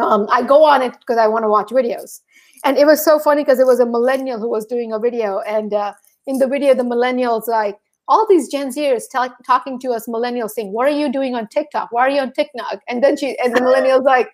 Um, 0.00 0.26
I 0.30 0.42
go 0.42 0.64
on 0.64 0.82
it 0.82 0.92
because 1.00 1.18
I 1.18 1.26
want 1.26 1.44
to 1.44 1.48
watch 1.48 1.68
videos. 1.68 2.20
And 2.64 2.78
it 2.78 2.86
was 2.86 3.04
so 3.04 3.18
funny 3.18 3.42
because 3.42 3.58
it 3.58 3.66
was 3.66 3.80
a 3.80 3.86
millennial 3.86 4.38
who 4.38 4.48
was 4.48 4.64
doing 4.66 4.92
a 4.92 4.98
video. 4.98 5.40
And 5.40 5.74
uh, 5.74 5.92
in 6.26 6.38
the 6.38 6.46
video, 6.46 6.74
the 6.74 6.84
millennial's 6.84 7.48
like, 7.48 7.76
all 8.08 8.26
these 8.28 8.48
Gen 8.48 8.68
Zers 8.68 9.04
t- 9.10 9.34
talking 9.46 9.78
to 9.80 9.92
us 9.92 10.06
millennials 10.08 10.50
saying, 10.50 10.72
"What 10.72 10.86
are 10.86 10.96
you 10.98 11.10
doing 11.10 11.34
on 11.34 11.46
TikTok? 11.48 11.88
Why 11.92 12.02
are 12.02 12.10
you 12.10 12.20
on 12.20 12.32
TikTok?" 12.32 12.80
And 12.88 13.02
then 13.02 13.16
she 13.16 13.38
and 13.38 13.54
the 13.54 13.60
millennials 13.60 14.04
like, 14.04 14.30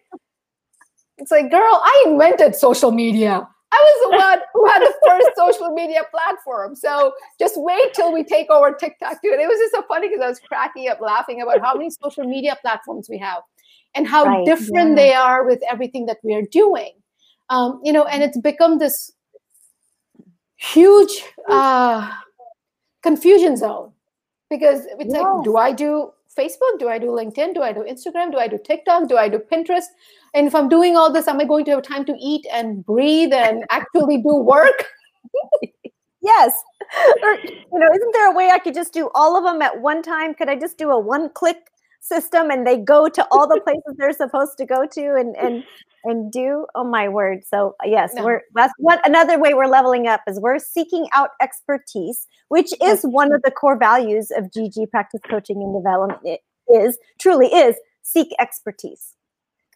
"It's 1.19 1.31
like, 1.31 1.51
girl, 1.51 1.61
I 1.63 2.05
invented 2.07 2.55
social 2.55 2.91
media. 2.91 3.49
I 3.71 3.85
was 3.85 4.11
the 4.11 4.17
one 4.17 4.39
who 4.55 4.67
had 4.67 4.81
the 4.81 4.95
first 5.07 5.29
social 5.37 5.71
media 5.75 6.03
platform. 6.11 6.75
So 6.75 7.13
just 7.39 7.55
wait 7.59 7.93
till 7.93 8.13
we 8.13 8.25
take 8.25 8.51
over 8.51 8.73
TikTok, 8.73 9.19
dude." 9.23 9.39
It 9.39 9.49
was 9.49 9.59
just 9.59 9.75
so 9.75 9.83
funny 9.89 10.09
because 10.09 10.23
I 10.23 10.29
was 10.29 10.41
cracking 10.41 10.89
up 10.89 11.01
laughing 11.01 11.43
about 11.43 11.61
how 11.61 11.75
many 11.75 11.91
social 11.91 12.25
media 12.25 12.57
platforms 12.63 13.09
we 13.09 13.19
have. 13.19 13.43
and 13.95 14.07
how 14.07 14.25
Right, 14.25 14.45
different 14.45 14.91
yeah. 14.91 14.95
they 14.95 15.15
are 15.15 15.47
with 15.47 15.61
everything 15.69 16.07
that 16.07 16.19
we 16.23 16.35
are 16.35 16.43
doing. 16.53 16.93
Um, 17.51 17.81
you 17.83 17.93
know, 17.93 18.05
and 18.05 18.23
it's 18.23 18.39
become 18.39 18.79
this 18.79 19.11
huge 20.57 21.25
uh, 21.49 22.11
confusion 23.03 23.57
zone 23.57 23.93
because 24.51 24.87
it's 24.99 25.13
like, 25.13 25.45
do 25.45 25.57
I 25.57 25.73
do 25.73 26.13
Facebook? 26.37 26.79
Do 26.79 26.89
I 26.89 26.99
do 26.99 27.07
LinkedIn? 27.07 27.55
Do 27.55 27.63
I 27.63 27.73
do 27.73 27.81
Instagram? 27.81 28.31
Do 28.33 28.39
I 28.39 28.49
do 28.49 28.59
TikTok? 28.65 29.09
Do 29.09 29.17
I 29.17 29.29
do 29.29 29.39
Pinterest? 29.39 29.87
And 30.35 30.47
if 30.47 30.55
I'm 30.55 30.69
doing 30.69 30.97
all 30.97 31.13
this, 31.13 31.29
am 31.29 31.41
I 31.41 31.45
going 31.45 31.65
to 31.67 31.73
have 31.73 31.83
time 31.83 32.05
to 32.07 32.17
eat 32.21 32.47
and 32.53 32.85
breathe 32.85 33.33
and 33.33 33.65
actually 33.71 34.19
do 34.19 34.37
work? 34.37 34.87
Yes. 36.21 36.53
Or, 37.23 37.35
you 37.35 37.79
know, 37.79 37.89
isn't 37.95 38.13
there 38.13 38.31
a 38.31 38.35
way 38.35 38.51
I 38.51 38.59
could 38.59 38.75
just 38.75 38.93
do 38.93 39.09
all 39.15 39.37
of 39.37 39.45
them 39.45 39.63
at 39.63 39.81
one 39.81 40.03
time? 40.03 40.35
Could 40.35 40.49
I 40.49 40.57
just 40.57 40.77
do 40.77 40.91
a 40.91 40.99
one 40.99 41.31
click 41.31 41.71
system 42.01 42.51
and 42.51 42.67
they 42.67 42.77
go 42.77 43.09
to 43.09 43.27
all 43.31 43.47
the 43.47 43.61
places 43.61 43.95
they're 43.97 44.13
supposed 44.13 44.59
to 44.59 44.67
go 44.67 44.87
to 44.87 45.15
and 45.15 45.37
and 45.37 45.65
and 46.09 46.33
do? 46.33 46.67
Oh 46.75 46.85
my 46.85 47.09
word. 47.09 47.45
So 47.45 47.77
yes, 47.85 48.15
No. 48.15 48.25
we're 48.25 48.43
that's 48.55 48.73
what 48.79 49.07
another 49.07 49.39
way 49.39 49.55
we're 49.55 49.67
leveling 49.67 50.07
up 50.07 50.21
is 50.27 50.41
we're 50.41 50.59
seeking 50.59 51.07
out 51.13 51.31
expertise, 51.41 52.27
which 52.49 52.73
is 52.83 53.03
one 53.03 53.33
of 53.33 53.43
the 53.43 53.51
core 53.51 53.77
values 53.79 54.31
of 54.31 54.45
GG 54.47 54.91
practice 54.91 55.21
coaching 55.29 55.63
and 55.63 55.75
development 55.75 56.21
it 56.25 56.41
is 56.73 56.99
truly 57.19 57.47
is 57.47 57.77
seek 58.03 58.29
expertise. 58.39 59.15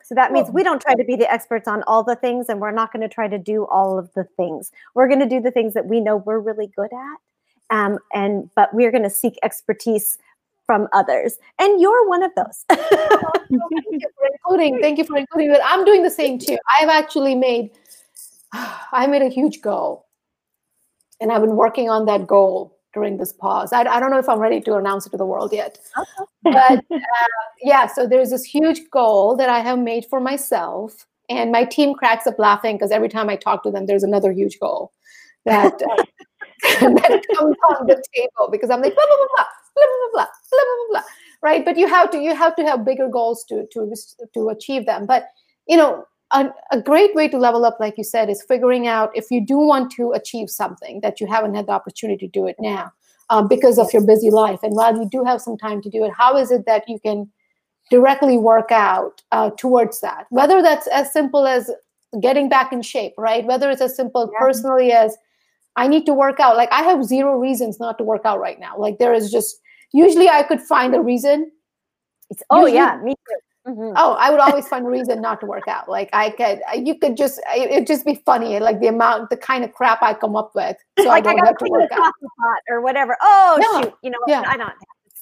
So 0.05 0.15
that 0.15 0.33
means 0.33 0.51
we 0.51 0.63
don't 0.63 0.83
try 0.83 0.95
to 0.95 1.05
be 1.05 1.17
the 1.17 1.31
experts 1.33 1.69
on 1.69 1.83
all 1.85 2.03
the 2.03 2.17
things, 2.17 2.49
and 2.49 2.61
we're 2.61 2.73
not 2.73 2.93
going 2.93 3.09
to 3.09 3.15
try 3.15 3.29
to 3.29 3.39
do 3.39 3.67
all 3.67 3.99
of 3.99 4.13
the 4.15 4.25
things. 4.37 4.71
We're 4.95 5.09
going 5.09 5.21
to 5.21 5.29
do 5.29 5.41
the 5.41 5.51
things 5.51 5.75
that 5.75 5.87
we 5.87 6.01
know 6.01 6.17
we're 6.17 6.41
really 6.41 6.71
good 6.75 6.91
at, 6.93 7.77
um, 7.77 7.99
and 8.13 8.51
but 8.55 8.75
we're 8.75 8.91
going 8.91 9.05
to 9.05 9.11
seek 9.11 9.39
expertise 9.43 10.19
from 10.67 10.89
others, 10.93 11.39
and 11.59 11.81
you're 11.81 12.09
one 12.09 12.23
of 12.23 12.31
those. 12.37 12.65
thank 12.69 14.03
you 14.03 14.09
for 14.17 14.27
including 14.33 14.81
thank 14.81 14.99
you 14.99 15.05
for 15.05 15.17
including 15.17 15.51
that 15.51 15.61
i'm 15.65 15.85
doing 15.85 16.03
the 16.03 16.11
same 16.11 16.39
too 16.39 16.57
i've 16.79 16.89
actually 16.89 17.35
made 17.35 17.71
i 18.53 19.07
made 19.07 19.23
a 19.23 19.29
huge 19.29 19.61
goal 19.61 20.07
and 21.21 21.33
i've 21.33 21.41
been 21.41 21.57
working 21.57 21.91
on 21.91 22.07
that 22.07 22.27
goal 22.27 22.79
during 22.95 23.17
this 23.17 23.33
pause 23.33 23.73
i, 23.73 23.81
I 23.81 24.01
don't 24.01 24.11
know 24.11 24.19
if 24.19 24.29
i'm 24.29 24.39
ready 24.39 24.61
to 24.61 24.77
announce 24.77 25.07
it 25.07 25.11
to 25.11 25.17
the 25.17 25.27
world 25.27 25.53
yet 25.53 25.79
okay. 25.99 26.25
but 26.45 26.85
uh, 26.91 27.27
yeah 27.63 27.87
so 27.87 28.07
there's 28.07 28.31
this 28.31 28.45
huge 28.45 28.81
goal 28.91 29.37
that 29.37 29.49
i 29.49 29.61
have 29.61 29.79
made 29.79 30.07
for 30.07 30.21
myself 30.21 31.07
and 31.29 31.53
my 31.53 31.65
team 31.65 31.95
cracks 31.95 32.27
up 32.27 32.39
laughing 32.39 32.77
because 32.77 32.91
every 32.91 33.09
time 33.09 33.29
i 33.29 33.37
talk 33.37 33.63
to 33.63 33.71
them 33.71 33.87
there's 33.87 34.03
another 34.05 34.33
huge 34.33 34.59
goal 34.61 34.93
that 35.45 35.75
uh, 35.75 36.03
that 36.81 37.23
comes 37.37 37.57
on 37.71 37.87
the 37.87 38.03
table 38.15 38.49
because 38.51 38.71
i'm 38.71 38.81
like 38.81 38.95
blah 38.95 39.07
blah 39.07 39.17
blah 39.17 39.27
blah 39.37 39.47
blah 39.75 39.85
blah 39.85 40.11
blah 40.13 40.27
blah 40.51 40.61
blah 40.61 41.01
blah 41.01 41.09
right? 41.43 41.65
But 41.65 41.77
you 41.77 41.87
have 41.89 42.11
to 42.13 42.19
you 42.19 42.35
have 42.35 42.57
to 42.57 42.63
have 42.63 42.85
bigger 42.85 43.09
goals 43.09 43.45
to 43.49 43.67
to 43.73 43.93
to 44.35 44.49
achieve 44.49 44.87
them. 44.87 45.07
But 45.07 45.29
you 45.67 45.77
know 45.77 46.07
a, 46.33 46.49
a 46.71 46.81
great 46.81 47.15
way 47.15 47.29
to 47.29 47.37
level 47.37 47.65
up 47.65 47.77
like 47.79 47.99
you 47.99 48.05
said 48.05 48.31
is 48.31 48.43
figuring 48.43 48.87
out 48.87 49.11
if 49.15 49.31
you 49.31 49.45
do 49.45 49.59
want 49.59 49.93
to 49.93 50.13
achieve 50.13 50.49
something 50.49 51.01
that 51.03 51.21
you 51.21 51.27
haven't 51.27 51.55
had 51.55 51.67
the 51.67 51.73
opportunity 51.73 52.27
to 52.27 52.33
do 52.33 52.47
it 52.47 52.57
now 52.59 52.91
um, 53.29 53.49
because 53.49 53.79
of 53.79 53.93
your 53.93 54.05
busy 54.07 54.31
life. 54.31 54.61
And 54.63 54.75
while 54.75 54.97
you 54.97 55.07
do 55.11 55.25
have 55.25 55.43
some 55.43 55.59
time 55.59 55.83
to 55.83 55.91
do 55.91 56.05
it 56.05 56.13
how 56.17 56.37
is 56.37 56.51
it 56.51 56.65
that 56.67 56.89
you 56.89 56.99
can 56.99 57.31
directly 57.91 58.39
work 58.39 58.71
out 58.73 59.23
uh, 59.33 59.51
towards 59.59 60.01
that? 60.01 60.27
Whether 60.31 60.63
that's 60.63 60.87
as 60.87 61.13
simple 61.13 61.47
as 61.47 61.71
getting 62.21 62.49
back 62.49 62.73
in 62.73 62.83
shape 62.83 63.15
right? 63.19 63.45
Whether 63.45 63.71
it's 63.71 63.83
as 63.83 63.97
simple 63.97 64.31
Yeah. 64.33 64.39
personally 64.39 64.93
as 64.93 65.17
i 65.77 65.89
need 65.89 66.05
to 66.07 66.13
work 66.15 66.39
out. 66.39 66.57
Like 66.57 66.71
i 66.73 66.83
have 66.83 67.05
zero 67.05 67.39
reasons 67.39 67.81
not 67.81 67.99
to 67.99 68.05
work 68.05 68.23
out 68.25 68.39
right 68.41 68.61
now. 68.61 68.77
Like 68.79 68.99
there 68.99 69.13
is 69.15 69.31
just 69.31 69.59
usually 69.93 70.29
i 70.29 70.43
could 70.43 70.61
find 70.61 70.95
a 70.95 71.01
reason 71.01 71.51
It's- 72.31 72.43
oh 72.51 72.61
Usually- 72.67 72.75
yeah, 72.77 73.01
me 73.03 73.15
too. 73.15 73.37
Mhm. 73.71 73.93
oh 73.97 74.15
i 74.19 74.29
would 74.31 74.41
always 74.41 74.67
find 74.67 74.85
a 74.87 74.91
reason 74.91 75.21
not 75.21 75.39
to 75.41 75.47
work 75.47 75.69
out 75.69 75.89
like 75.89 76.09
i 76.13 76.31
could 76.31 76.61
you 76.85 76.99
could 76.99 77.17
just 77.17 77.39
it- 77.55 77.71
it'd 77.71 77.87
just 77.87 78.05
be 78.05 78.17
funny 78.27 78.59
like 78.59 78.81
the 78.81 78.89
amount 78.89 79.31
the 79.31 79.37
kind 79.37 79.63
of 79.63 79.73
crap 79.73 80.03
i 80.03 80.13
come 80.13 80.35
up 80.35 80.51
with 80.57 80.77
so 80.99 81.05
like 81.05 81.13
i 81.27 81.31
I 81.31 81.35
don't 81.35 81.37
got 81.37 81.47
have 81.47 81.57
to 81.59 81.65
clean 81.65 81.73
the 81.75 81.79
work 81.81 81.91
coffee 81.91 82.27
pot 82.41 82.59
or 82.69 82.81
whatever. 82.81 83.17
Oh 83.23 83.59
No, 83.65 83.83
shoot, 83.83 83.95
you 84.03 84.11
know, 84.11 84.19
yeah. 84.27 84.43
I 84.47 84.57
don't. 84.57 84.73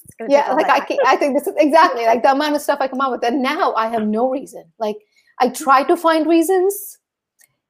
It's 0.03 0.15
gonna 0.17 0.29
take 0.29 0.37
yeah 0.37 0.53
like 0.53 0.69
i 0.69 0.79
can, 0.79 0.97
i 1.05 1.15
think 1.15 1.37
this 1.37 1.45
is 1.47 1.53
exactly 1.57 2.05
like 2.05 2.23
the 2.23 2.31
amount 2.31 2.55
of 2.55 2.61
stuff 2.61 2.79
i 2.81 2.87
come 2.87 2.99
up 3.01 3.11
with 3.11 3.23
and 3.23 3.43
now 3.43 3.73
i 3.75 3.87
have 3.87 4.07
no 4.07 4.27
reason 4.31 4.63
like 4.79 4.97
i 5.39 5.47
try 5.49 5.83
to 5.83 5.95
find 5.95 6.25
reasons 6.27 6.97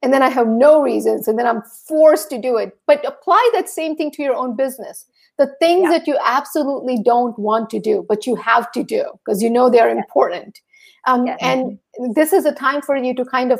and 0.02 0.14
then 0.14 0.24
i 0.24 0.30
have 0.30 0.48
no 0.48 0.82
reasons 0.82 1.28
and 1.28 1.38
then 1.38 1.46
i'm 1.46 1.62
forced 1.90 2.30
to 2.30 2.38
do 2.48 2.56
it 2.56 2.78
but 2.88 3.04
apply 3.06 3.44
that 3.54 3.68
same 3.68 3.96
thing 3.98 4.10
to 4.12 4.24
your 4.24 4.36
own 4.36 4.56
business 4.56 5.06
the 5.42 5.48
things 5.64 5.84
Yeah. 5.84 5.92
that 5.98 6.08
you 6.12 6.18
absolutely 6.38 6.98
don't 7.12 7.38
want 7.50 7.70
to 7.76 7.80
do 7.90 7.96
but 8.14 8.26
you 8.30 8.36
have 8.48 8.72
to 8.78 8.84
do 8.84 9.04
because 9.20 9.42
you 9.46 9.50
know 9.58 9.70
they're 9.76 9.90
important 9.98 10.62
um, 11.08 11.26
Yes. 11.28 11.40
and 11.42 12.16
this 12.18 12.34
is 12.40 12.46
a 12.46 12.52
time 12.64 12.82
for 12.88 12.96
you 12.96 13.14
to 13.20 13.26
kind 13.26 13.52
of 13.52 13.60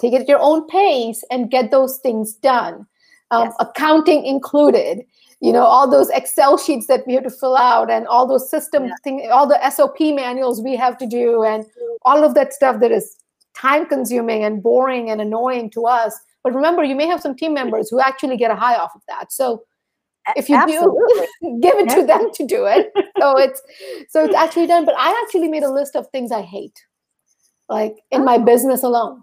take 0.00 0.12
it 0.18 0.22
at 0.22 0.28
your 0.28 0.40
own 0.50 0.66
pace 0.68 1.22
and 1.30 1.50
get 1.50 1.70
those 1.70 1.98
things 2.06 2.34
done 2.34 2.86
um, 3.30 3.44
Yes. 3.46 3.54
accounting 3.66 4.24
included 4.34 5.02
you 5.40 5.52
know 5.52 5.64
all 5.74 5.88
those 5.94 6.10
excel 6.20 6.56
sheets 6.64 6.86
that 6.92 7.06
we 7.06 7.14
have 7.14 7.24
to 7.24 7.30
fill 7.44 7.56
out 7.56 7.90
and 7.96 8.06
all 8.06 8.26
those 8.32 8.48
system 8.50 8.84
Yeah. 8.90 9.00
thing 9.04 9.16
all 9.38 9.46
the 9.54 9.58
sop 9.70 9.96
manuals 10.20 10.62
we 10.68 10.76
have 10.84 10.98
to 10.98 11.06
do 11.06 11.42
and 11.54 11.64
all 12.10 12.22
of 12.28 12.34
that 12.40 12.52
stuff 12.58 12.80
that 12.84 12.92
is 13.00 13.16
time 13.64 13.86
consuming 13.96 14.44
and 14.44 14.62
boring 14.68 15.10
and 15.10 15.20
annoying 15.28 15.66
to 15.70 15.86
us 15.86 16.14
but 16.44 16.54
remember 16.60 16.82
you 16.92 16.94
may 17.00 17.06
have 17.06 17.20
some 17.26 17.34
team 17.40 17.52
members 17.62 17.90
who 17.90 18.00
actually 18.10 18.36
get 18.36 18.50
a 18.56 18.58
high 18.64 18.76
off 18.84 18.94
of 19.00 19.02
that 19.08 19.32
so 19.40 19.62
if 20.36 20.48
you 20.48 20.56
absolutely. 20.56 21.26
do 21.42 21.60
give 21.62 21.74
it 21.78 21.88
Yeah. 21.88 21.94
to 21.96 22.06
them 22.06 22.30
to 22.32 22.46
do 22.46 22.66
it 22.66 22.92
so 23.20 23.36
it's 23.38 23.62
so 24.08 24.24
it's 24.24 24.34
actually 24.34 24.66
done 24.66 24.84
but 24.84 24.94
i 24.98 25.22
actually 25.24 25.48
made 25.48 25.62
a 25.62 25.70
list 25.70 25.96
of 25.96 26.06
things 26.08 26.30
i 26.32 26.42
hate 26.42 26.78
like 27.68 27.96
in 28.10 28.24
my 28.24 28.38
business 28.38 28.82
alone 28.82 29.22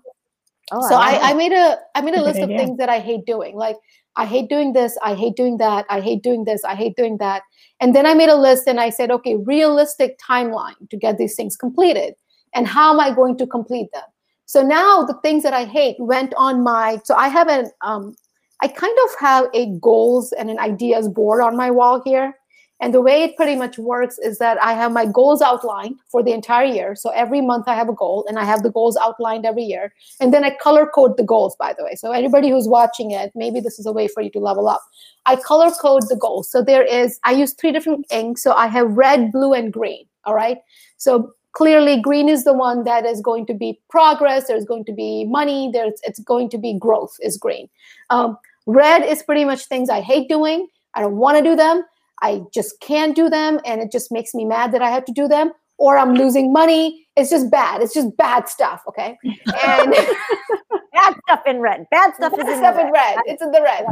Oh, 0.72 0.82
so 0.82 0.96
love 0.96 1.02
I, 1.02 1.32
I 1.32 1.34
made 1.34 1.52
a 1.52 1.78
I 1.96 2.02
made 2.02 2.14
a 2.14 2.22
list 2.22 2.42
of 2.42 2.50
things 2.50 2.78
that 2.78 2.90
I 2.90 3.00
hate 3.00 3.26
doing. 3.26 3.56
Like 3.56 3.78
I 4.16 4.26
hate 4.26 4.50
doing 4.50 4.74
this, 4.74 4.98
I 5.04 5.16
hate 5.16 5.36
doing 5.36 5.58
that, 5.58 5.86
I 5.90 6.00
hate 6.00 6.22
doing 6.22 6.46
this, 6.46 6.64
I 6.64 6.76
hate 6.76 6.96
doing 6.96 7.18
that. 7.18 7.44
And 7.80 7.96
then 7.96 8.06
I 8.06 8.14
made 8.14 8.30
a 8.30 8.36
list 8.36 8.68
and 8.68 8.80
I 8.80 8.90
said, 8.90 9.10
okay, 9.12 9.36
realistic 9.38 10.20
timeline 10.20 10.90
to 10.90 10.98
get 10.98 11.18
these 11.18 11.36
things 11.36 11.56
completed. 11.56 12.14
And 12.54 12.68
how 12.68 12.94
am 12.94 13.00
I 13.00 13.12
going 13.12 13.38
to 13.38 13.48
complete 13.48 13.92
them? 13.94 14.04
So 14.46 14.62
now 14.62 15.04
the 15.04 15.18
things 15.22 15.44
that 15.44 15.54
I 15.54 15.66
hate 15.66 15.96
went 16.00 16.34
on 16.36 16.64
my 16.64 17.00
so 17.04 17.16
I 17.16 17.30
have 17.30 17.48
an 17.48 17.72
um 17.82 18.16
I 18.62 18.68
kind 18.68 18.98
of 19.06 19.20
have 19.20 19.46
a 19.54 19.68
goals 19.80 20.32
and 20.34 20.50
an 20.50 20.60
ideas 20.60 21.08
board 21.08 21.42
on 21.42 21.56
my 21.56 21.72
wall 21.72 22.02
here. 22.04 22.36
And 22.82 22.94
the 22.94 23.02
way 23.02 23.24
it 23.24 23.36
pretty 23.36 23.58
much 23.58 23.78
works 23.78 24.18
is 24.20 24.38
that 24.38 24.62
I 24.64 24.72
have 24.74 24.94
my 24.94 25.06
goals 25.06 25.42
outlined 25.42 26.00
for 26.08 26.24
the 26.24 26.32
entire 26.32 26.66
year. 26.66 26.96
So 26.96 27.10
every 27.10 27.42
month 27.42 27.68
I 27.68 27.76
have 27.76 27.90
a 27.90 27.94
goal 27.94 28.26
and 28.30 28.40
I 28.40 28.46
have 28.46 28.64
the 28.64 28.72
goals 28.72 28.96
outlined 28.96 29.46
every 29.46 29.64
year. 29.64 29.94
And 30.22 30.34
then 30.34 30.46
I 30.46 30.52
color 30.52 30.86
code 30.86 31.18
the 31.18 31.24
goals, 31.24 31.58
by 31.58 31.74
the 31.78 31.84
way. 31.84 31.96
So 31.96 32.14
anybody 32.14 32.50
who's 32.50 32.70
watching 32.70 33.12
it, 33.12 33.34
maybe 33.36 33.60
this 33.60 33.80
is 33.80 33.86
a 33.86 33.92
way 33.92 34.08
for 34.08 34.22
you 34.22 34.32
to 34.32 34.40
level 34.40 34.70
up. 34.70 34.82
I 35.26 35.36
color 35.36 35.72
code 35.72 36.04
the 36.08 36.16
goals. 36.16 36.50
So 36.50 36.62
there 36.62 36.84
is, 36.84 37.20
I 37.26 37.34
use 37.34 37.52
three 37.52 37.74
different 37.74 38.06
inks. 38.12 38.42
So 38.42 38.54
I 38.54 38.68
have 38.68 38.92
red, 38.92 39.34
blue, 39.34 39.54
and 39.54 39.74
green. 39.74 40.06
All 40.24 40.34
right. 40.34 40.60
So 40.96 41.34
clearly 41.52 42.02
green 42.02 42.30
is 42.30 42.46
the 42.46 42.54
one 42.54 42.86
that 42.86 43.06
is 43.06 43.20
going 43.20 43.46
to 43.48 43.54
be 43.54 43.78
progress. 43.90 44.48
There's 44.48 44.66
going 44.66 44.86
to 44.86 44.94
be 44.94 45.26
money. 45.26 45.70
There's 45.74 46.00
it's 46.04 46.20
going 46.20 46.50
to 46.52 46.58
be 46.58 46.78
growth 46.80 47.18
is 47.22 47.38
green. 47.38 47.68
Um, 48.10 48.38
red 48.70 49.04
is 49.04 49.24
pretty 49.24 49.46
much 49.46 49.66
things 49.66 49.90
I 49.90 50.02
hate 50.02 50.30
doing. 50.30 50.68
I 50.94 51.02
don't 51.02 51.18
want 51.18 51.38
to 51.38 51.44
do 51.44 51.56
them. 51.56 51.84
I 52.22 52.42
just 52.54 52.80
can't 52.82 53.16
do 53.16 53.30
them. 53.30 53.60
And 53.66 53.82
it 53.82 53.92
just 53.92 54.12
makes 54.12 54.34
me 54.34 54.46
mad 54.46 54.72
that 54.74 54.82
I 54.82 54.90
have 54.90 55.06
to 55.06 55.14
do 55.14 55.28
them. 55.28 55.52
Or 55.78 55.98
I'm 55.98 56.14
losing 56.14 56.52
money. 56.52 57.08
It's 57.16 57.30
just 57.30 57.50
bad. 57.50 57.82
It's 57.82 57.94
just 57.94 58.16
bad 58.18 58.50
stuff. 58.50 58.82
Okay. 58.88 59.18
And 59.24 59.96
bad 60.94 61.16
stuff 61.26 61.42
in 61.46 61.60
red. 61.60 61.86
Bad 61.92 62.14
stuff 62.16 62.34
is 62.34 62.40
Bad 62.40 62.50
in 62.50 62.58
stuff 62.58 62.76
the 62.76 62.82
in 62.82 62.92
red. 62.92 63.18
It's 63.26 63.42
in 63.42 63.52
the 63.52 63.62
red. 63.62 63.86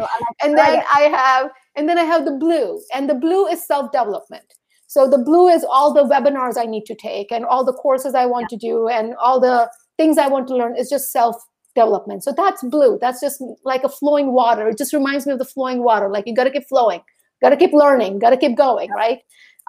And 0.44 0.58
then. 0.58 0.84
I 0.94 1.02
have, 1.02 1.50
and 1.76 1.88
then 1.88 1.98
I 1.98 2.04
have 2.04 2.26
the 2.26 2.32
blue, 2.32 2.82
and 2.94 3.10
the 3.10 3.16
blue 3.16 3.48
is 3.48 3.66
self 3.66 3.92
development. 3.92 4.54
So 4.88 5.10
the 5.10 5.18
blue 5.18 5.48
is 5.48 5.66
all 5.70 5.94
the 5.94 6.04
webinars 6.04 6.58
I 6.58 6.66
need 6.66 6.86
to 6.86 6.96
take, 6.96 7.32
and 7.32 7.46
all 7.46 7.64
the 7.64 7.74
courses 7.74 8.16
I 8.16 8.26
want 8.26 8.50
to 8.50 8.58
do, 8.58 8.88
and 8.88 9.16
all 9.16 9.40
the 9.40 9.70
things 9.98 10.18
I 10.18 10.28
want 10.28 10.48
to 10.50 10.56
learn. 10.56 10.76
Is 10.76 10.90
just 10.90 11.12
self 11.12 11.36
development. 11.78 12.24
So 12.24 12.34
that's 12.36 12.64
blue. 12.64 12.98
That's 13.00 13.22
just 13.22 13.42
like 13.64 13.84
a 13.84 13.90
flowing 13.90 14.34
water. 14.34 14.68
It 14.70 14.78
just 14.78 14.94
reminds 14.94 15.26
me 15.26 15.34
of 15.34 15.40
the 15.40 15.46
flowing 15.46 15.84
water. 15.84 16.10
Like 16.10 16.26
you 16.28 16.34
got 16.34 16.46
to 16.46 16.52
keep 16.52 16.68
flowing, 16.68 17.02
got 17.42 17.50
to 17.50 17.58
keep 17.58 17.74
learning, 17.74 18.20
got 18.20 18.32
to 18.32 18.38
keep 18.38 18.58
going, 18.58 18.90
right? 18.92 19.20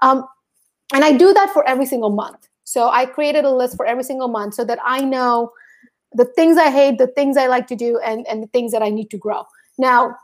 Um, 0.01 0.25
and 0.93 1.03
I 1.03 1.11
do 1.11 1.33
that 1.33 1.51
for 1.53 1.67
every 1.67 1.85
single 1.85 2.09
month. 2.09 2.47
So 2.63 2.89
I 2.89 3.05
created 3.05 3.45
a 3.45 3.51
list 3.51 3.75
for 3.75 3.85
every 3.85 4.03
single 4.03 4.27
month 4.27 4.55
so 4.55 4.65
that 4.65 4.79
I 4.83 5.01
know 5.01 5.51
the 6.13 6.25
things 6.25 6.57
I 6.57 6.71
hate, 6.71 6.97
the 6.97 7.07
things 7.07 7.37
I 7.37 7.47
like 7.47 7.67
to 7.67 7.75
do, 7.75 7.99
and, 7.99 8.25
and 8.27 8.41
the 8.43 8.47
things 8.47 8.71
that 8.71 8.81
I 8.81 8.89
need 8.89 9.09
to 9.11 9.17
grow. 9.17 9.43
Now, 9.77 10.15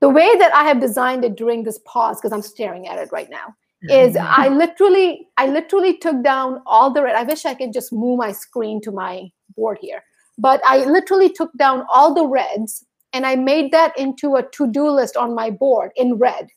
the 0.00 0.08
way 0.08 0.36
that 0.38 0.54
I 0.54 0.64
have 0.64 0.80
designed 0.80 1.24
it 1.24 1.36
during 1.36 1.64
this 1.64 1.78
pause, 1.84 2.20
because 2.20 2.32
I'm 2.32 2.42
staring 2.42 2.86
at 2.88 2.98
it 2.98 3.10
right 3.12 3.30
now, 3.30 3.54
is 3.90 4.16
I 4.16 4.48
literally, 4.48 5.26
I 5.36 5.48
literally 5.48 5.98
took 5.98 6.22
down 6.22 6.62
all 6.66 6.92
the 6.92 7.02
red. 7.02 7.16
I 7.16 7.24
wish 7.24 7.44
I 7.44 7.54
could 7.54 7.72
just 7.72 7.92
move 7.92 8.18
my 8.18 8.30
screen 8.30 8.80
to 8.82 8.92
my 8.92 9.28
board 9.56 9.78
here, 9.80 10.02
but 10.42 10.60
I 10.66 10.84
literally 10.84 11.30
took 11.30 11.52
down 11.56 11.86
all 11.88 12.12
the 12.12 12.26
reds 12.26 12.84
and 13.12 13.24
I 13.24 13.36
made 13.36 13.70
that 13.70 13.96
into 13.96 14.34
a 14.34 14.42
to-do 14.42 14.90
list 14.90 15.16
on 15.16 15.36
my 15.36 15.50
board 15.50 15.92
in 15.94 16.16
red. 16.16 16.48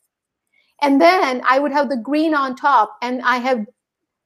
And 0.81 0.99
then 0.99 1.41
I 1.47 1.59
would 1.59 1.71
have 1.71 1.89
the 1.89 1.97
green 1.97 2.33
on 2.33 2.55
top, 2.55 2.97
and 3.01 3.21
I 3.21 3.37
have 3.37 3.65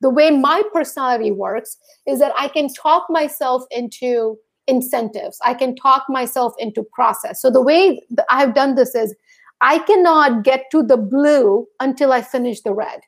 the 0.01 0.10
way 0.10 0.32
my 0.32 0.64
personality 0.74 1.32
works 1.32 1.78
is 2.07 2.20
that 2.20 2.34
I 2.38 2.47
can 2.47 2.74
talk 2.74 3.07
myself 3.10 3.64
into 3.70 4.38
incentives. 4.68 5.38
I 5.43 5.53
can 5.53 5.76
talk 5.76 6.05
myself 6.07 6.53
into 6.57 6.84
process. 6.93 7.41
So 7.41 7.51
the 7.51 7.62
way 7.62 8.01
I've 8.30 8.55
done 8.55 8.76
this 8.76 8.95
is 8.95 9.14
I 9.62 9.80
cannot 9.80 10.43
get 10.43 10.66
to 10.72 10.84
the 10.84 10.97
blue 10.97 11.68
until 11.80 12.14
I 12.14 12.22
finish 12.22 12.62
the 12.62 12.74
red. 12.74 13.01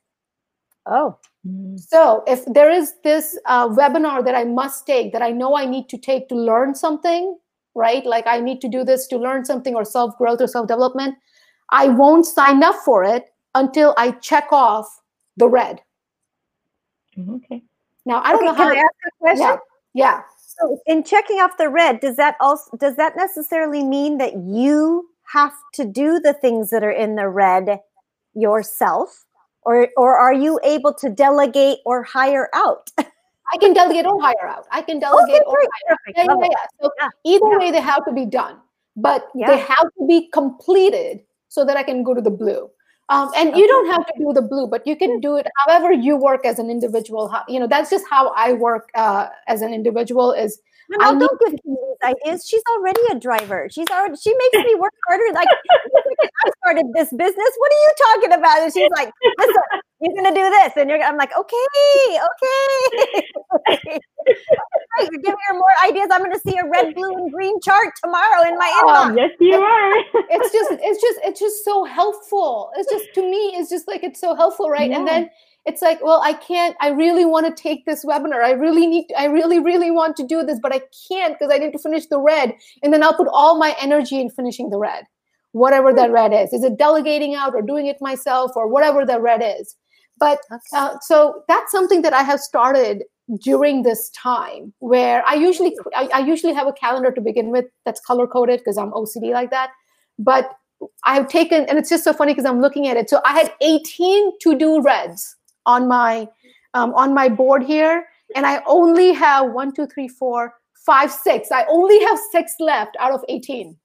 Oh. 0.85 1.17
So 1.75 2.23
if 2.27 2.45
there 2.45 2.69
is 2.69 2.93
this 3.03 3.37
uh, 3.45 3.67
webinar 3.69 4.23
that 4.25 4.35
I 4.35 4.43
must 4.43 4.85
take 4.85 5.11
that 5.13 5.21
I 5.21 5.31
know 5.31 5.55
I 5.55 5.65
need 5.65 5.89
to 5.89 5.97
take 5.97 6.29
to 6.29 6.35
learn 6.35 6.75
something, 6.75 7.37
right? 7.73 8.05
Like 8.05 8.27
I 8.27 8.39
need 8.39 8.61
to 8.61 8.67
do 8.69 8.83
this 8.83 9.07
to 9.07 9.17
learn 9.17 9.45
something 9.45 9.75
or 9.75 9.83
self 9.83 10.17
growth 10.17 10.41
or 10.41 10.47
self 10.47 10.67
development, 10.67 11.15
I 11.71 11.87
won't 11.87 12.25
sign 12.25 12.63
up 12.63 12.75
for 12.75 13.03
it 13.03 13.25
until 13.55 13.95
I 13.97 14.11
check 14.11 14.47
off 14.51 14.87
the 15.37 15.47
red. 15.49 15.81
Okay. 17.17 17.63
Now 18.05 18.21
I 18.21 18.31
don't 18.33 18.35
Okay, 18.35 18.45
know 18.45 18.55
can 18.55 18.67
how. 18.67 18.73
I 18.73 18.77
ask 18.77 18.93
a 19.07 19.11
question? 19.19 19.41
yeah, 19.41 19.57
yeah. 19.93 20.21
So 20.37 20.79
in 20.85 21.03
checking 21.03 21.37
off 21.39 21.57
the 21.57 21.69
red, 21.69 22.01
does 22.01 22.17
that 22.17 22.35
also 22.39 22.75
does 22.77 22.95
that 22.97 23.15
necessarily 23.17 23.83
mean 23.83 24.17
that 24.19 24.33
you 24.35 25.09
have 25.33 25.53
to 25.73 25.85
do 25.85 26.19
the 26.19 26.33
things 26.33 26.69
that 26.69 26.83
are 26.83 26.91
in 26.91 27.15
the 27.15 27.27
red 27.29 27.79
yourself? 28.35 29.25
Or 29.63 29.89
or 29.97 30.17
are 30.17 30.33
you 30.33 30.59
able 30.63 30.93
to 30.95 31.09
delegate 31.09 31.79
or 31.85 32.03
hire 32.03 32.49
out? 32.53 32.89
I 33.53 33.57
can 33.57 33.73
delegate 33.73 34.05
or 34.05 34.19
hire 34.21 34.47
out. 34.47 34.65
I 34.71 34.81
can 34.81 34.99
delegate 34.99 35.35
Okay, 35.35 35.43
or 35.45 35.57
hire 35.57 35.93
out. 35.93 35.99
Yeah, 36.15 36.23
yeah, 36.23 36.49
yeah. 36.49 36.65
So 36.81 36.91
Yeah, 36.99 37.09
either 37.25 37.59
way, 37.59 37.71
they 37.71 37.81
have 37.81 38.05
to 38.05 38.13
be 38.13 38.25
done, 38.25 38.57
but 38.95 39.27
they 39.35 39.57
have 39.57 39.87
to 39.99 40.07
be 40.07 40.29
completed 40.33 41.21
so 41.49 41.65
that 41.65 41.75
I 41.75 41.83
can 41.83 42.03
go 42.03 42.13
to 42.13 42.21
the 42.21 42.31
blue. 42.31 42.69
Um, 43.11 43.29
and 43.35 43.57
you 43.57 43.67
don't 43.67 43.87
have 43.91 44.05
to 44.05 44.13
do 44.17 44.31
the 44.31 44.41
blue, 44.41 44.67
but 44.67 44.87
you 44.87 44.95
can 44.95 45.19
do 45.19 45.35
it 45.35 45.45
however 45.65 45.91
you 45.91 46.15
work 46.15 46.45
as 46.45 46.59
an 46.59 46.69
individual. 46.69 47.27
How, 47.27 47.43
you 47.49 47.59
know, 47.59 47.67
that's 47.67 47.89
just 47.89 48.05
how 48.09 48.29
I 48.37 48.53
work 48.53 48.89
uh, 48.95 49.27
as 49.47 49.61
an 49.61 49.73
individual. 49.73 50.31
Is 50.31 50.61
No, 50.87 51.05
I 51.05 51.11
don't 51.11 51.39
give 51.41 51.51
me 51.51 51.75
these 51.75 52.15
ideas. 52.15 52.47
She's 52.47 52.63
already 52.71 53.01
a 53.11 53.19
driver. 53.19 53.67
She's 53.69 53.89
already 53.91 54.15
she 54.15 54.33
makes 54.33 54.65
me 54.65 54.75
work 54.75 54.93
harder. 55.09 55.25
Like 55.33 55.47
I 56.45 56.51
started 56.63 56.85
this 56.93 57.09
business. 57.09 57.51
What 57.57 57.71
are 57.71 57.81
you 57.81 57.93
talking 57.97 58.33
about? 58.33 58.61
And 58.61 58.73
she's 58.73 58.91
like, 58.95 59.11
listen, 59.39 59.63
you're 60.01 60.15
gonna 60.15 60.35
do 60.35 60.49
this, 60.49 60.73
and 60.77 60.89
you're. 60.89 61.01
I'm 61.01 61.17
like, 61.17 61.31
okay, 61.37 61.67
okay. 62.29 63.21
Great, 64.97 65.11
You're 65.11 65.21
giving 65.21 65.43
her 65.47 65.53
more 65.53 65.75
ideas. 65.85 66.09
I'm 66.11 66.23
gonna 66.23 66.39
see 66.39 66.57
a 66.57 66.67
red, 66.67 66.95
blue, 66.95 67.13
and 67.13 67.31
green 67.31 67.59
chart 67.61 67.93
tomorrow 68.03 68.47
in 68.47 68.57
my 68.57 68.71
oh, 68.81 68.87
inbox. 68.87 69.17
Yes, 69.17 69.31
you 69.39 69.55
are. 69.55 69.91
it's 70.31 70.51
just 70.51 70.69
it's 70.71 71.01
just 71.01 71.19
it's 71.23 71.39
just 71.39 71.63
so 71.65 71.83
helpful 71.83 72.71
it's 72.75 72.91
just 72.91 73.13
to 73.13 73.21
me 73.21 73.53
it's 73.55 73.69
just 73.69 73.87
like 73.87 74.03
it's 74.03 74.19
so 74.19 74.35
helpful 74.35 74.69
right 74.69 74.91
and 74.91 75.07
then 75.07 75.29
it's 75.65 75.81
like 75.81 76.01
well 76.03 76.21
i 76.23 76.33
can't 76.33 76.75
i 76.79 76.89
really 76.89 77.25
want 77.25 77.45
to 77.45 77.61
take 77.61 77.85
this 77.85 78.05
webinar 78.05 78.43
i 78.43 78.51
really 78.51 78.87
need 78.87 79.05
i 79.17 79.25
really 79.25 79.59
really 79.59 79.91
want 79.91 80.15
to 80.15 80.25
do 80.25 80.43
this 80.43 80.59
but 80.61 80.73
i 80.73 80.81
can't 81.07 81.37
because 81.37 81.53
i 81.53 81.57
need 81.57 81.71
to 81.71 81.79
finish 81.79 82.05
the 82.07 82.19
red 82.19 82.53
and 82.83 82.93
then 82.93 83.03
i'll 83.03 83.15
put 83.15 83.27
all 83.27 83.57
my 83.57 83.75
energy 83.79 84.19
in 84.19 84.29
finishing 84.29 84.69
the 84.69 84.77
red 84.77 85.03
whatever 85.51 85.93
that 85.93 86.11
red 86.11 86.33
is 86.33 86.53
is 86.53 86.63
it 86.63 86.77
delegating 86.77 87.35
out 87.35 87.53
or 87.53 87.61
doing 87.61 87.87
it 87.87 87.97
myself 88.01 88.51
or 88.55 88.67
whatever 88.67 89.05
the 89.05 89.19
red 89.19 89.41
is 89.43 89.75
but 90.17 90.39
uh, 90.73 90.95
so 91.01 91.43
that's 91.47 91.71
something 91.71 92.01
that 92.01 92.13
i 92.13 92.23
have 92.23 92.39
started 92.39 93.03
during 93.41 93.83
this 93.83 94.09
time 94.11 94.73
where 94.79 95.23
i 95.27 95.33
usually 95.33 95.75
I, 95.95 96.09
I 96.13 96.19
usually 96.19 96.53
have 96.53 96.67
a 96.67 96.73
calendar 96.73 97.11
to 97.11 97.21
begin 97.21 97.51
with 97.51 97.65
that's 97.85 97.99
color 98.01 98.27
coded 98.27 98.59
because 98.59 98.77
i'm 98.77 98.91
ocd 98.91 99.31
like 99.33 99.51
that 99.51 99.71
but 100.19 100.51
I've 101.05 101.27
taken, 101.27 101.65
and 101.65 101.77
it's 101.77 101.89
just 101.89 102.03
so 102.03 102.13
funny 102.13 102.33
because 102.33 102.45
I'm 102.45 102.61
looking 102.61 102.87
at 102.87 102.97
it. 102.97 103.09
So 103.09 103.21
I 103.25 103.33
had 103.33 103.53
18 103.61 104.39
to-do 104.39 104.81
reds 104.81 105.35
on 105.65 105.87
my 105.87 106.27
um, 106.73 106.93
on 106.93 107.13
my 107.13 107.27
board 107.27 107.63
here, 107.63 108.05
and 108.35 108.45
I 108.45 108.61
only 108.65 109.11
have 109.13 109.51
one, 109.51 109.73
two, 109.73 109.87
three, 109.87 110.07
four, 110.07 110.53
five, 110.85 111.11
six. 111.11 111.51
I 111.51 111.65
only 111.65 111.99
have 112.05 112.17
six 112.31 112.55
left 112.59 112.95
out 112.99 113.11
of 113.11 113.23
18. 113.27 113.77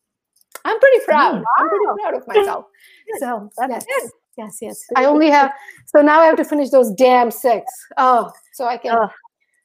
I'm 0.67 0.79
pretty 0.81 1.05
proud. 1.05 1.43
I'm 1.59 1.69
pretty 1.69 1.85
proud 2.03 2.15
of 2.15 2.27
myself. 2.27 2.65
So 3.21 3.49
That's 3.57 3.87
yes, 3.89 4.03
good. 4.03 4.11
yes, 4.37 4.59
yes. 4.61 4.85
I 4.97 5.05
only 5.05 5.31
have. 5.31 5.53
So 5.87 6.03
now 6.03 6.21
I 6.21 6.27
have 6.27 6.37
to 6.37 6.45
finish 6.45 6.71
those 6.71 6.91
damn 6.93 7.31
six. 7.31 7.65
Oh, 7.97 8.33
so 8.55 8.65
I 8.67 8.77
can. 8.77 9.09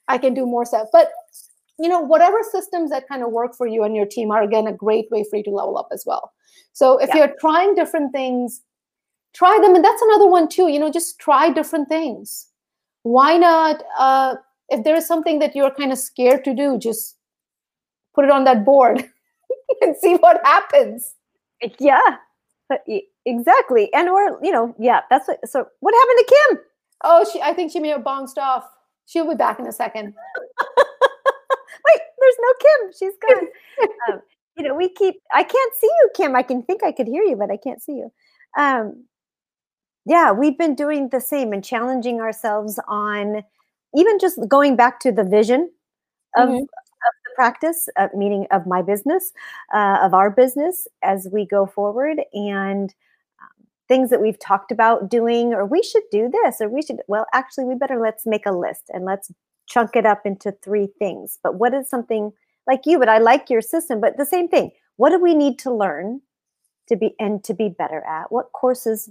I 0.08 0.18
can 0.20 0.34
do 0.36 0.46
more 0.46 0.64
stuff. 0.66 0.88
But 0.94 1.10
you 1.80 1.90
know, 1.90 2.00
whatever 2.00 2.38
systems 2.52 2.92
that 2.92 3.08
kind 3.08 3.24
of 3.24 3.32
work 3.32 3.56
for 3.56 3.66
you 3.66 3.84
and 3.84 3.96
your 3.96 4.06
team 4.06 4.30
are 4.30 4.44
again 4.44 4.68
a 4.68 4.74
great 4.74 5.10
way 5.10 5.24
for 5.28 5.38
you 5.38 5.44
to 5.46 5.50
level 5.50 5.76
up 5.78 5.88
as 5.92 6.04
well. 6.06 6.32
So 6.74 7.00
if 7.00 7.10
Yeah. 7.10 7.18
you're 7.18 7.36
trying 7.40 7.74
different 7.74 8.12
things, 8.12 8.62
try 9.34 9.58
them, 9.60 9.74
and 9.74 9.84
that's 9.84 10.02
another 10.04 10.28
one 10.28 10.48
too. 10.48 10.68
You 10.68 10.78
know, 10.80 10.92
just 10.92 11.18
try 11.18 11.50
different 11.50 11.90
things. 11.90 12.50
Why 13.02 13.38
not? 13.38 13.84
Uh, 13.98 14.36
if 14.70 14.84
there 14.84 14.96
is 14.96 15.08
something 15.08 15.40
that 15.40 15.56
you're 15.56 15.72
kind 15.72 15.92
of 15.92 15.98
scared 15.98 16.44
to 16.46 16.54
do, 16.54 16.78
just 16.78 17.18
put 18.14 18.26
it 18.26 18.32
on 18.32 18.44
that 18.44 18.64
board 18.64 19.10
and 19.82 19.96
see 19.98 20.16
what 20.16 20.42
happens. 20.46 21.16
Yeah, 21.80 22.18
exactly. 23.26 23.94
And 23.94 24.10
or 24.10 24.40
you 24.42 24.52
know, 24.52 24.76
yeah, 24.80 25.02
that's 25.10 25.28
what. 25.28 25.40
So 25.48 25.66
what 25.80 25.94
happened 25.94 26.18
to 26.20 26.36
Kim? 26.36 26.60
Oh, 27.04 27.26
she, 27.32 27.42
I 27.42 27.54
think 27.54 27.72
she 27.72 27.80
may 27.80 27.90
have 27.90 28.04
bounced 28.04 28.38
off. 28.38 28.66
She'll 29.06 29.28
be 29.30 29.36
back 29.36 29.60
in 29.60 29.68
a 29.68 29.72
second. 29.72 30.14
Wait, 31.86 32.02
there's 32.20 32.36
no 32.40 32.54
Kim. 32.62 32.92
She's 32.98 33.14
gone. 33.28 33.48
um, 34.10 34.22
you 34.58 34.68
know, 34.68 34.76
we 34.76 34.90
keep. 34.90 35.16
I 35.34 35.44
can't 35.44 35.74
see 35.80 35.88
you, 35.88 36.10
Kim. 36.16 36.36
I 36.36 36.44
can 36.44 36.64
think 36.64 36.84
I 36.84 36.92
could 36.92 37.08
hear 37.08 37.24
you, 37.24 37.36
but 37.36 37.52
I 37.52 37.58
can't 37.58 37.82
see 37.82 37.94
you. 37.94 38.12
Um, 38.58 39.06
yeah, 40.06 40.32
we've 40.32 40.58
been 40.58 40.76
doing 40.76 41.10
the 41.10 41.22
same 41.22 41.54
and 41.54 41.64
challenging 41.64 42.22
ourselves 42.22 42.80
on 42.88 43.44
even 43.96 44.20
just 44.20 44.40
going 44.48 44.76
back 44.76 45.00
to 45.02 45.12
the 45.12 45.24
vision 45.24 45.70
of, 46.36 46.50
Mhm. 46.50 46.68
Practice, 47.42 47.90
uh, 47.98 48.08
meaning 48.16 48.46
of 48.52 48.68
my 48.68 48.84
business, 48.84 49.32
uh, 49.74 49.98
of 50.04 50.14
our 50.14 50.30
business 50.30 50.88
as 51.02 51.28
we 51.34 51.44
go 51.44 51.66
forward, 51.66 52.22
and 52.34 52.94
um, 53.42 53.66
things 53.88 54.12
that 54.12 54.22
we've 54.22 54.38
talked 54.38 54.72
about 54.72 55.10
doing, 55.10 55.52
or 55.52 55.66
we 55.66 55.82
should 55.82 56.04
do 56.12 56.30
this, 56.30 56.62
or 56.62 56.70
we 56.70 56.84
should. 56.84 57.00
Well, 57.08 57.26
actually, 57.34 57.66
we 57.66 57.74
better 57.74 58.00
let's 58.00 58.28
make 58.28 58.46
a 58.46 58.52
list 58.52 58.92
and 58.94 59.06
let's 59.06 59.32
chunk 59.66 59.96
it 59.96 60.06
up 60.06 60.22
into 60.24 60.52
three 60.52 60.90
things. 61.00 61.40
But 61.42 61.56
what 61.56 61.74
is 61.74 61.90
something 61.90 62.32
like 62.68 62.82
you? 62.86 63.00
But 63.00 63.10
I 63.10 63.18
like 63.18 63.50
your 63.50 63.62
system. 63.62 64.00
But 64.00 64.18
the 64.18 64.26
same 64.36 64.48
thing. 64.48 64.70
What 64.98 65.10
do 65.10 65.20
we 65.20 65.34
need 65.34 65.58
to 65.60 65.74
learn 65.74 66.22
to 66.90 66.96
be 66.96 67.16
and 67.20 67.44
to 67.46 67.56
be 67.56 67.70
better 67.70 68.02
at? 68.06 68.32
What 68.32 68.52
courses, 68.52 69.10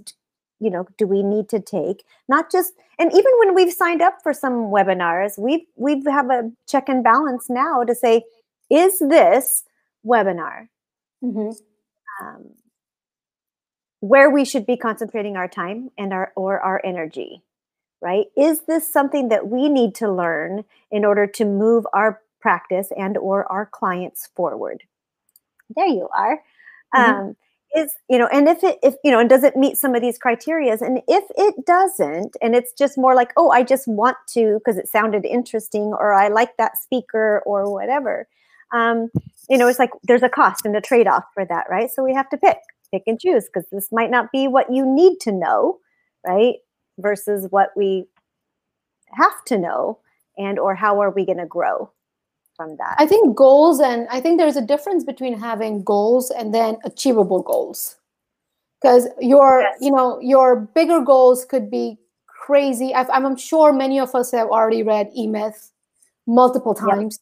you 0.61 0.69
know, 0.71 0.87
do 0.97 1.07
we 1.07 1.23
need 1.23 1.49
to 1.49 1.59
take? 1.59 2.05
Not 2.29 2.51
just 2.51 2.73
and 2.99 3.11
even 3.11 3.31
when 3.39 3.55
we've 3.55 3.73
signed 3.73 4.01
up 4.01 4.19
for 4.23 4.33
some 4.33 4.71
webinars, 4.71 5.37
we've 5.39 5.65
we've 5.77 6.05
have 6.07 6.29
a 6.31 6.51
check 6.67 6.89
and 6.89 7.03
balance 7.03 7.49
now 7.49 7.83
to 7.83 7.95
say, 7.95 8.23
is 8.71 8.99
this 8.99 9.65
webinar 10.05 10.69
Mhm. 11.23 11.55
um, 12.21 12.55
where 13.99 14.29
we 14.29 14.45
should 14.45 14.65
be 14.65 14.77
concentrating 14.77 15.37
our 15.37 15.47
time 15.47 15.91
and 15.97 16.13
our 16.13 16.31
or 16.35 16.59
our 16.59 16.81
energy 16.83 17.41
right 18.01 18.27
is 18.37 18.61
this 18.61 18.91
something 18.91 19.29
that 19.29 19.47
we 19.47 19.69
need 19.69 19.95
to 19.95 20.11
learn 20.11 20.63
in 20.91 21.05
order 21.05 21.27
to 21.27 21.45
move 21.45 21.85
our 21.93 22.21
practice 22.41 22.91
and 22.97 23.17
or 23.17 23.51
our 23.51 23.65
clients 23.65 24.27
forward 24.35 24.83
there 25.75 25.87
you 25.87 26.09
are 26.17 26.41
Mhm. 26.95 27.23
um, 27.29 27.35
is 27.75 27.93
you 28.09 28.17
know 28.17 28.27
and 28.31 28.47
if 28.47 28.63
it 28.63 28.79
if 28.83 28.95
you 29.03 29.11
know 29.11 29.19
and 29.19 29.29
does 29.29 29.43
it 29.43 29.55
meet 29.55 29.77
some 29.77 29.95
of 29.95 30.01
these 30.01 30.19
criterias? 30.19 30.81
And 30.81 31.01
if 31.07 31.23
it 31.37 31.65
doesn't 31.65 32.35
and 32.41 32.55
it's 32.55 32.73
just 32.73 32.97
more 32.97 33.15
like 33.15 33.31
oh 33.37 33.49
i 33.51 33.63
just 33.63 33.87
want 33.87 34.17
to 34.29 34.59
because 34.59 34.77
it 34.77 34.87
sounded 34.87 35.25
interesting 35.25 35.93
or 35.93 36.13
i 36.13 36.27
like 36.27 36.57
that 36.57 36.77
speaker 36.77 37.41
or 37.45 37.71
whatever 37.71 38.27
um, 38.73 39.09
you 39.49 39.57
know 39.57 39.67
it's 39.67 39.79
like 39.79 39.91
there's 40.03 40.23
a 40.23 40.29
cost 40.29 40.65
and 40.65 40.75
a 40.75 40.81
trade-off 40.81 41.23
for 41.33 41.45
that 41.45 41.65
right? 41.69 41.89
So 41.89 42.03
we 42.03 42.13
have 42.13 42.29
to 42.29 42.37
pick 42.37 42.57
pick 42.93 43.03
and 43.07 43.19
choose 43.19 43.45
because 43.45 43.69
this 43.71 43.89
might 43.91 44.11
not 44.11 44.31
be 44.31 44.47
what 44.47 44.71
you 44.73 44.85
need 44.85 45.19
to 45.21 45.31
know 45.31 45.79
right 46.27 46.55
versus 46.99 47.47
what 47.49 47.71
we 47.75 48.05
have 49.13 49.43
to 49.45 49.57
know 49.57 49.99
and 50.37 50.59
or 50.59 50.75
how 50.75 51.01
are 51.01 51.11
we 51.11 51.25
going 51.25 51.37
to 51.37 51.45
grow 51.45 51.91
from 52.61 52.77
that 52.77 52.95
I 52.99 53.05
think 53.07 53.35
goals, 53.35 53.79
and 53.79 54.07
I 54.09 54.21
think 54.21 54.39
there's 54.39 54.57
a 54.57 54.61
difference 54.73 55.03
between 55.03 55.37
having 55.39 55.83
goals 55.83 56.31
and 56.31 56.53
then 56.53 56.77
achievable 56.83 57.41
goals. 57.41 57.97
Because 58.81 59.07
your, 59.19 59.61
Yes. 59.61 59.77
you 59.81 59.91
know, 59.91 60.19
your 60.21 60.55
bigger 60.75 61.01
goals 61.01 61.45
could 61.45 61.69
be 61.69 61.97
crazy. 62.27 62.93
I've, 62.93 63.09
I'm 63.09 63.25
I'm 63.25 63.37
sure 63.37 63.73
many 63.73 63.99
of 63.99 64.13
us 64.15 64.31
have 64.31 64.49
already 64.49 64.83
read 64.83 65.09
E 65.15 65.27
Myth 65.27 65.71
multiple 66.27 66.73
times. 66.73 67.19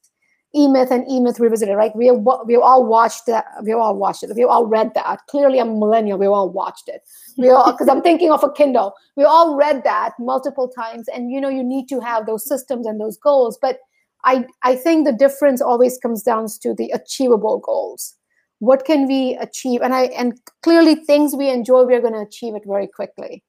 E 0.56 0.68
Myth 0.68 0.92
and 0.92 1.04
E 1.08 1.20
Myth 1.20 1.40
Revisited, 1.40 1.76
right? 1.76 1.96
We 1.96 2.08
have, 2.08 2.26
we 2.46 2.56
all 2.56 2.86
watched 2.86 3.26
that. 3.28 3.46
We 3.64 3.74
all 3.74 3.96
watched 3.96 4.24
it. 4.24 4.36
We 4.36 4.44
all 4.46 4.66
read 4.66 4.94
that. 4.96 5.20
Clearly, 5.28 5.60
I'm 5.60 5.70
a 5.70 5.78
millennial. 5.78 6.18
We 6.18 6.26
all 6.26 6.50
watched 6.50 6.88
it. 6.90 7.02
We 7.38 7.50
all 7.50 7.72
because 7.72 7.88
I'm 7.88 8.02
thinking 8.02 8.32
of 8.32 8.44
a 8.44 8.52
Kindle. 8.52 8.94
We 9.16 9.26
all 9.26 9.56
read 9.56 9.84
that 9.84 10.12
multiple 10.18 10.68
times, 10.68 11.08
and 11.14 11.32
you 11.32 11.40
know, 11.40 11.50
you 11.50 11.64
need 11.64 11.88
to 11.90 12.00
have 12.00 12.26
those 12.26 12.44
systems 12.48 12.88
and 12.88 13.00
those 13.00 13.18
goals, 13.18 13.60
but 13.62 13.80
I, 14.26 14.45
I 14.63 14.76
think 14.76 15.05
the 15.05 15.13
difference 15.13 15.61
always 15.61 15.97
comes 15.97 16.24
down 16.24 16.47
to 16.61 16.74
the 16.74 16.91
achievable 16.91 17.59
goals. 17.59 18.15
What 18.59 18.86
can 18.86 19.07
we 19.07 19.38
achieve? 19.39 19.82
And 19.82 19.93
I 19.93 20.05
and 20.07 20.39
clearly 20.63 20.95
things 20.95 21.36
we 21.36 21.49
enjoy, 21.49 21.84
we're 21.84 22.01
going 22.01 22.13
to 22.13 22.20
achieve 22.20 22.55
it 22.55 22.63
very 22.65 22.88
quickly. 22.88 23.43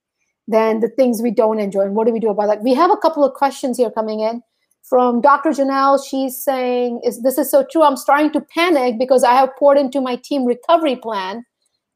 than 0.51 0.81
the 0.81 0.89
things 0.89 1.23
we 1.23 1.31
don't 1.31 1.61
enjoy. 1.61 1.83
And 1.83 1.95
what 1.95 2.07
do 2.07 2.13
we 2.13 2.19
do 2.21 2.29
about 2.29 2.49
that? 2.49 2.63
We 2.63 2.75
have 2.75 2.91
a 2.91 2.97
couple 2.97 3.25
of 3.25 3.35
questions 3.35 3.77
here 3.79 3.91
coming 3.91 4.21
in 4.21 4.43
from 4.83 5.21
Dr. 5.21 5.51
Janelle. 5.51 6.01
She's 6.05 6.43
saying, 6.43 7.01
"Is 7.05 7.23
this 7.23 7.39
is 7.39 7.51
so 7.51 7.65
true? 7.71 7.83
I'm 7.83 7.97
starting 7.97 8.33
to 8.33 8.41
panic 8.41 8.99
because 8.99 9.23
I 9.25 9.35
have 9.35 9.55
poured 9.59 9.79
into 9.79 10.01
my 10.01 10.17
team 10.17 10.45
recovery 10.45 10.97
plan 10.97 11.45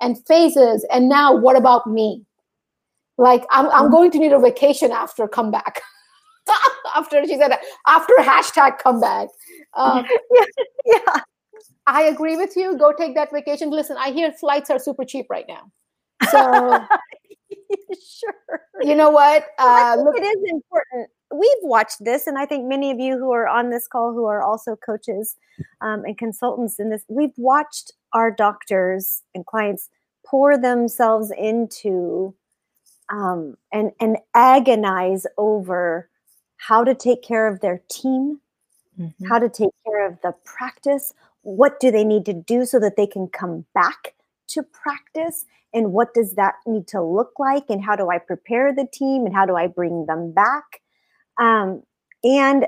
and 0.01 0.25
phases, 0.27 0.87
and 0.93 1.09
now 1.09 1.35
what 1.35 1.57
about 1.57 1.87
me? 1.87 2.25
Like 3.19 3.45
I'm, 3.51 3.67
I'm 3.67 3.73
mm-hmm. 3.73 3.93
going 3.93 4.11
to 4.13 4.19
need 4.19 4.33
a 4.33 4.39
vacation 4.39 4.93
after 4.93 5.27
comeback." 5.29 5.83
after 6.95 7.25
she 7.25 7.37
said 7.37 7.53
after 7.87 8.15
hashtag 8.19 8.79
comeback. 8.79 9.29
Um, 9.75 10.05
yeah, 10.35 10.45
yeah. 10.87 11.21
I 11.87 12.03
agree 12.05 12.37
with 12.37 12.57
you. 12.57 12.77
Go 12.79 12.93
take 12.93 13.15
that 13.15 13.31
vacation. 13.33 13.71
Listen, 13.71 13.97
I 13.99 14.11
hear 14.11 14.33
flights 14.33 14.71
are 14.71 14.79
super 14.79 15.05
cheap 15.05 15.27
right 15.29 15.45
now. 15.49 15.71
So 16.31 16.81
sure. 17.51 18.61
You 18.83 18.95
know 18.95 19.11
what? 19.11 19.47
Uh, 19.59 19.97
look, 19.99 20.17
it 20.17 20.23
is 20.23 20.51
important. 20.51 21.11
We've 21.33 21.51
watched 21.63 22.05
this, 22.05 22.27
and 22.27 22.39
I 22.39 22.47
think 22.47 22.67
many 22.67 22.91
of 22.91 22.99
you 22.99 23.19
who 23.19 23.33
are 23.33 23.49
on 23.49 23.71
this 23.71 23.89
call 23.89 24.13
who 24.13 24.25
are 24.27 24.43
also 24.43 24.77
coaches 24.77 25.37
um, 25.81 26.05
and 26.05 26.17
consultants 26.17 26.79
in 26.79 26.91
this, 26.91 27.03
we've 27.09 27.37
watched 27.37 27.93
our 28.13 28.31
doctors 28.31 29.23
and 29.35 29.45
clients 29.45 29.89
pour 30.25 30.57
themselves 30.57 31.33
into 31.37 32.35
um, 33.11 33.57
and 33.73 33.91
and 34.01 34.19
agonize 34.35 35.27
over 35.37 36.09
how 36.57 36.85
to 36.85 36.95
take 36.95 37.23
care 37.23 37.47
of 37.47 37.61
their 37.61 37.83
team, 37.91 38.41
mm-hmm. 38.99 39.27
how 39.27 39.39
to 39.39 39.49
take 39.49 39.71
care 39.87 40.07
of 40.07 40.19
the 40.23 40.35
practice, 40.45 41.13
what 41.43 41.79
do 41.79 41.91
they 41.91 42.05
need 42.05 42.25
to 42.27 42.33
do 42.33 42.65
so 42.65 42.81
that 42.81 42.97
they 42.97 43.07
can 43.07 43.29
come 43.29 43.65
back 43.75 44.15
to 44.49 44.63
practice 44.63 45.45
and 45.73 45.93
what 45.93 46.15
does 46.15 46.35
that 46.35 46.55
need 46.67 46.87
to 46.89 47.03
look 47.03 47.33
like 47.39 47.65
and 47.69 47.85
how 47.85 47.97
do 47.97 48.11
i 48.11 48.19
prepare 48.19 48.75
the 48.75 48.87
team 48.93 49.27
and 49.27 49.35
how 49.35 49.45
do 49.45 49.57
i 49.57 49.67
bring 49.67 50.07
them 50.07 50.33
back 50.33 50.81
um, 51.41 51.83
and 52.23 52.67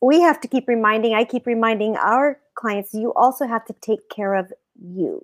we 0.00 0.20
have 0.20 0.40
to 0.40 0.48
keep 0.48 0.66
reminding 0.68 1.14
i 1.14 1.24
keep 1.24 1.46
reminding 1.46 1.96
our 1.96 2.38
clients 2.54 2.94
you 2.94 3.12
also 3.14 3.46
have 3.46 3.64
to 3.64 3.74
take 3.80 4.08
care 4.10 4.34
of 4.34 4.52
you 4.80 5.20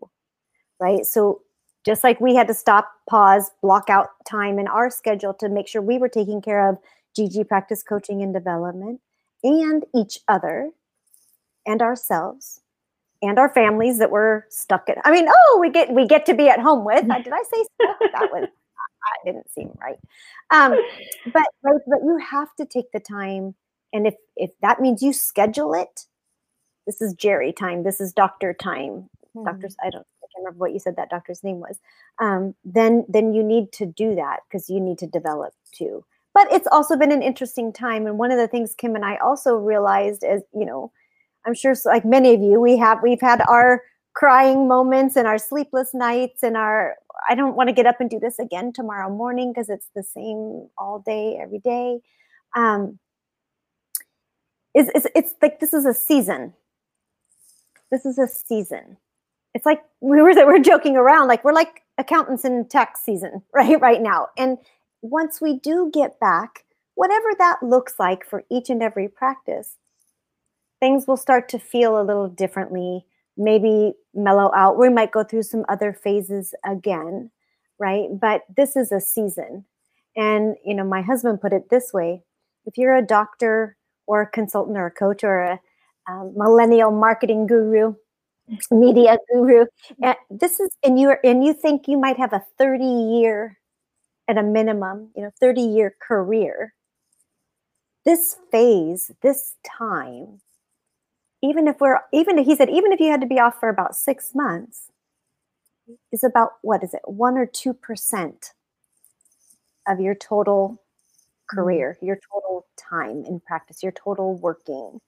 right 0.80 1.04
so 1.04 1.40
just 1.84 2.02
like 2.02 2.20
we 2.20 2.34
had 2.34 2.46
to 2.46 2.54
stop 2.54 2.90
pause 3.08 3.50
block 3.62 3.88
out 3.88 4.08
time 4.26 4.58
in 4.58 4.68
our 4.68 4.90
schedule 4.90 5.34
to 5.34 5.48
make 5.48 5.68
sure 5.68 5.82
we 5.82 5.98
were 5.98 6.08
taking 6.08 6.42
care 6.42 6.68
of 6.68 6.76
gg 7.16 7.46
practice 7.48 7.82
coaching 7.82 8.22
and 8.22 8.34
development 8.34 9.00
and 9.42 9.84
each 9.94 10.20
other 10.28 10.70
and 11.66 11.82
ourselves 11.82 12.60
and 13.22 13.38
our 13.38 13.48
families 13.48 13.98
that 13.98 14.10
were 14.10 14.46
stuck 14.50 14.88
at 14.88 14.98
i 15.04 15.10
mean 15.10 15.26
oh 15.28 15.58
we 15.60 15.70
get 15.70 15.90
we 15.92 16.06
get 16.06 16.26
to 16.26 16.34
be 16.34 16.48
at 16.48 16.60
home 16.60 16.84
with. 16.84 17.02
Did 17.24 17.32
i 17.32 17.42
say 17.52 17.64
stuff 17.74 17.96
that 18.12 18.28
was 18.32 18.48
that 18.48 19.26
didn't 19.32 19.50
seem 19.50 19.70
right. 19.80 19.98
Um 20.50 20.74
but 21.32 21.44
but 21.62 22.00
you 22.02 22.18
have 22.30 22.54
to 22.56 22.66
take 22.66 22.90
the 22.92 23.00
time 23.00 23.54
and 23.92 24.06
if 24.06 24.14
if 24.36 24.50
that 24.62 24.80
means 24.80 25.02
you 25.02 25.12
schedule 25.12 25.74
it 25.74 26.06
this 26.86 27.00
is 27.00 27.14
jerry 27.14 27.52
time 27.52 27.82
this 27.82 28.00
is 28.00 28.12
doctor 28.12 28.54
time. 28.54 29.08
Doctors 29.44 29.76
i 29.84 29.90
don't 29.90 30.06
I 30.22 30.26
can't 30.32 30.44
remember 30.44 30.58
what 30.58 30.72
you 30.72 30.78
said 30.78 30.96
that 30.96 31.10
doctor's 31.10 31.44
name 31.44 31.60
was. 31.60 31.78
Um, 32.18 32.54
then 32.64 33.04
then 33.08 33.34
you 33.34 33.42
need 33.42 33.72
to 33.72 33.86
do 33.86 34.14
that 34.14 34.40
because 34.48 34.70
you 34.70 34.80
need 34.80 34.98
to 34.98 35.06
develop 35.06 35.52
too 35.72 36.04
but 36.34 36.52
it's 36.52 36.68
also 36.72 36.96
been 36.96 37.12
an 37.12 37.22
interesting 37.22 37.72
time 37.72 38.06
and 38.06 38.18
one 38.18 38.30
of 38.30 38.38
the 38.38 38.48
things 38.48 38.74
kim 38.74 38.94
and 38.94 39.04
i 39.04 39.16
also 39.16 39.54
realized 39.56 40.24
is 40.24 40.42
you 40.52 40.66
know 40.66 40.90
I'm 41.46 41.54
sure, 41.54 41.74
like 41.84 42.04
many 42.04 42.34
of 42.34 42.40
you, 42.40 42.60
we 42.60 42.76
have 42.78 43.02
we've 43.02 43.20
had 43.20 43.42
our 43.48 43.82
crying 44.14 44.68
moments 44.68 45.16
and 45.16 45.26
our 45.26 45.38
sleepless 45.38 45.92
nights 45.92 46.42
and 46.42 46.56
our 46.56 46.96
I 47.28 47.34
don't 47.34 47.56
want 47.56 47.68
to 47.68 47.74
get 47.74 47.86
up 47.86 48.00
and 48.00 48.08
do 48.08 48.18
this 48.18 48.38
again 48.38 48.72
tomorrow 48.72 49.10
morning 49.10 49.52
because 49.52 49.68
it's 49.68 49.88
the 49.94 50.02
same 50.02 50.68
all 50.78 51.02
day 51.04 51.38
every 51.40 51.58
day. 51.58 52.00
Um, 52.56 52.98
is 54.74 54.90
it's, 54.94 55.06
it's 55.14 55.34
like 55.42 55.60
this 55.60 55.74
is 55.74 55.84
a 55.84 55.94
season. 55.94 56.54
This 57.90 58.06
is 58.06 58.18
a 58.18 58.26
season. 58.26 58.96
It's 59.54 59.66
like 59.66 59.82
we 60.00 60.20
were 60.22 60.34
we're 60.46 60.58
joking 60.60 60.96
around 60.96 61.28
like 61.28 61.44
we're 61.44 61.52
like 61.52 61.82
accountants 61.98 62.44
in 62.44 62.66
tax 62.68 63.02
season 63.02 63.42
right 63.54 63.80
right 63.80 64.00
now. 64.00 64.28
And 64.38 64.58
once 65.04 65.38
we 65.38 65.58
do 65.58 65.90
get 65.92 66.18
back, 66.18 66.64
whatever 66.94 67.28
that 67.38 67.62
looks 67.62 67.96
like 67.98 68.24
for 68.24 68.42
each 68.50 68.70
and 68.70 68.82
every 68.82 69.06
practice, 69.06 69.76
things 70.80 71.06
will 71.06 71.18
start 71.18 71.46
to 71.50 71.58
feel 71.58 72.00
a 72.00 72.02
little 72.02 72.26
differently, 72.26 73.04
maybe 73.36 73.92
mellow 74.14 74.50
out. 74.56 74.78
We 74.78 74.88
might 74.88 75.12
go 75.12 75.22
through 75.22 75.42
some 75.42 75.66
other 75.68 75.92
phases 75.92 76.54
again, 76.64 77.30
right? 77.78 78.08
But 78.18 78.44
this 78.56 78.76
is 78.76 78.92
a 78.92 79.00
season. 79.00 79.66
And, 80.16 80.56
you 80.64 80.74
know, 80.74 80.84
my 80.84 81.02
husband 81.02 81.42
put 81.42 81.52
it 81.52 81.68
this 81.68 81.92
way 81.92 82.22
if 82.64 82.78
you're 82.78 82.96
a 82.96 83.06
doctor 83.06 83.76
or 84.06 84.22
a 84.22 84.30
consultant 84.30 84.78
or 84.78 84.86
a 84.86 84.90
coach 84.90 85.22
or 85.22 85.42
a 85.42 85.60
um, 86.08 86.32
millennial 86.34 86.90
marketing 86.90 87.46
guru, 87.46 87.94
media 88.70 89.18
guru, 89.30 89.66
and 90.02 90.16
this 90.30 90.60
is, 90.60 90.70
and 90.82 90.98
you 90.98 91.10
are, 91.10 91.20
and 91.22 91.44
you 91.44 91.52
think 91.52 91.88
you 91.88 91.98
might 91.98 92.16
have 92.16 92.32
a 92.32 92.42
30 92.56 92.84
year 92.84 93.58
at 94.28 94.38
a 94.38 94.42
minimum, 94.42 95.10
you 95.16 95.22
know, 95.22 95.30
30 95.40 95.60
year 95.60 95.94
career. 96.00 96.74
This 98.04 98.36
phase, 98.50 99.10
this 99.22 99.54
time 99.66 100.40
even 101.44 101.68
if 101.68 101.78
we're 101.78 102.00
even 102.12 102.38
he 102.38 102.56
said 102.56 102.70
even 102.70 102.90
if 102.90 102.98
you 102.98 103.10
had 103.10 103.20
to 103.20 103.26
be 103.26 103.38
off 103.38 103.60
for 103.60 103.68
about 103.68 103.94
six 103.94 104.34
months 104.34 104.90
is 106.10 106.24
about 106.24 106.52
what 106.62 106.82
is 106.82 106.94
it 106.94 107.02
one 107.04 107.36
or 107.36 107.46
two 107.46 107.74
percent 107.74 108.52
of 109.86 110.00
your 110.00 110.14
total 110.14 110.70
mm-hmm. 110.70 111.60
career 111.60 111.98
your 112.00 112.18
total 112.32 112.66
time 112.76 113.24
in 113.26 113.40
practice 113.40 113.82
your 113.82 113.92
total 113.92 114.34
working 114.36 115.00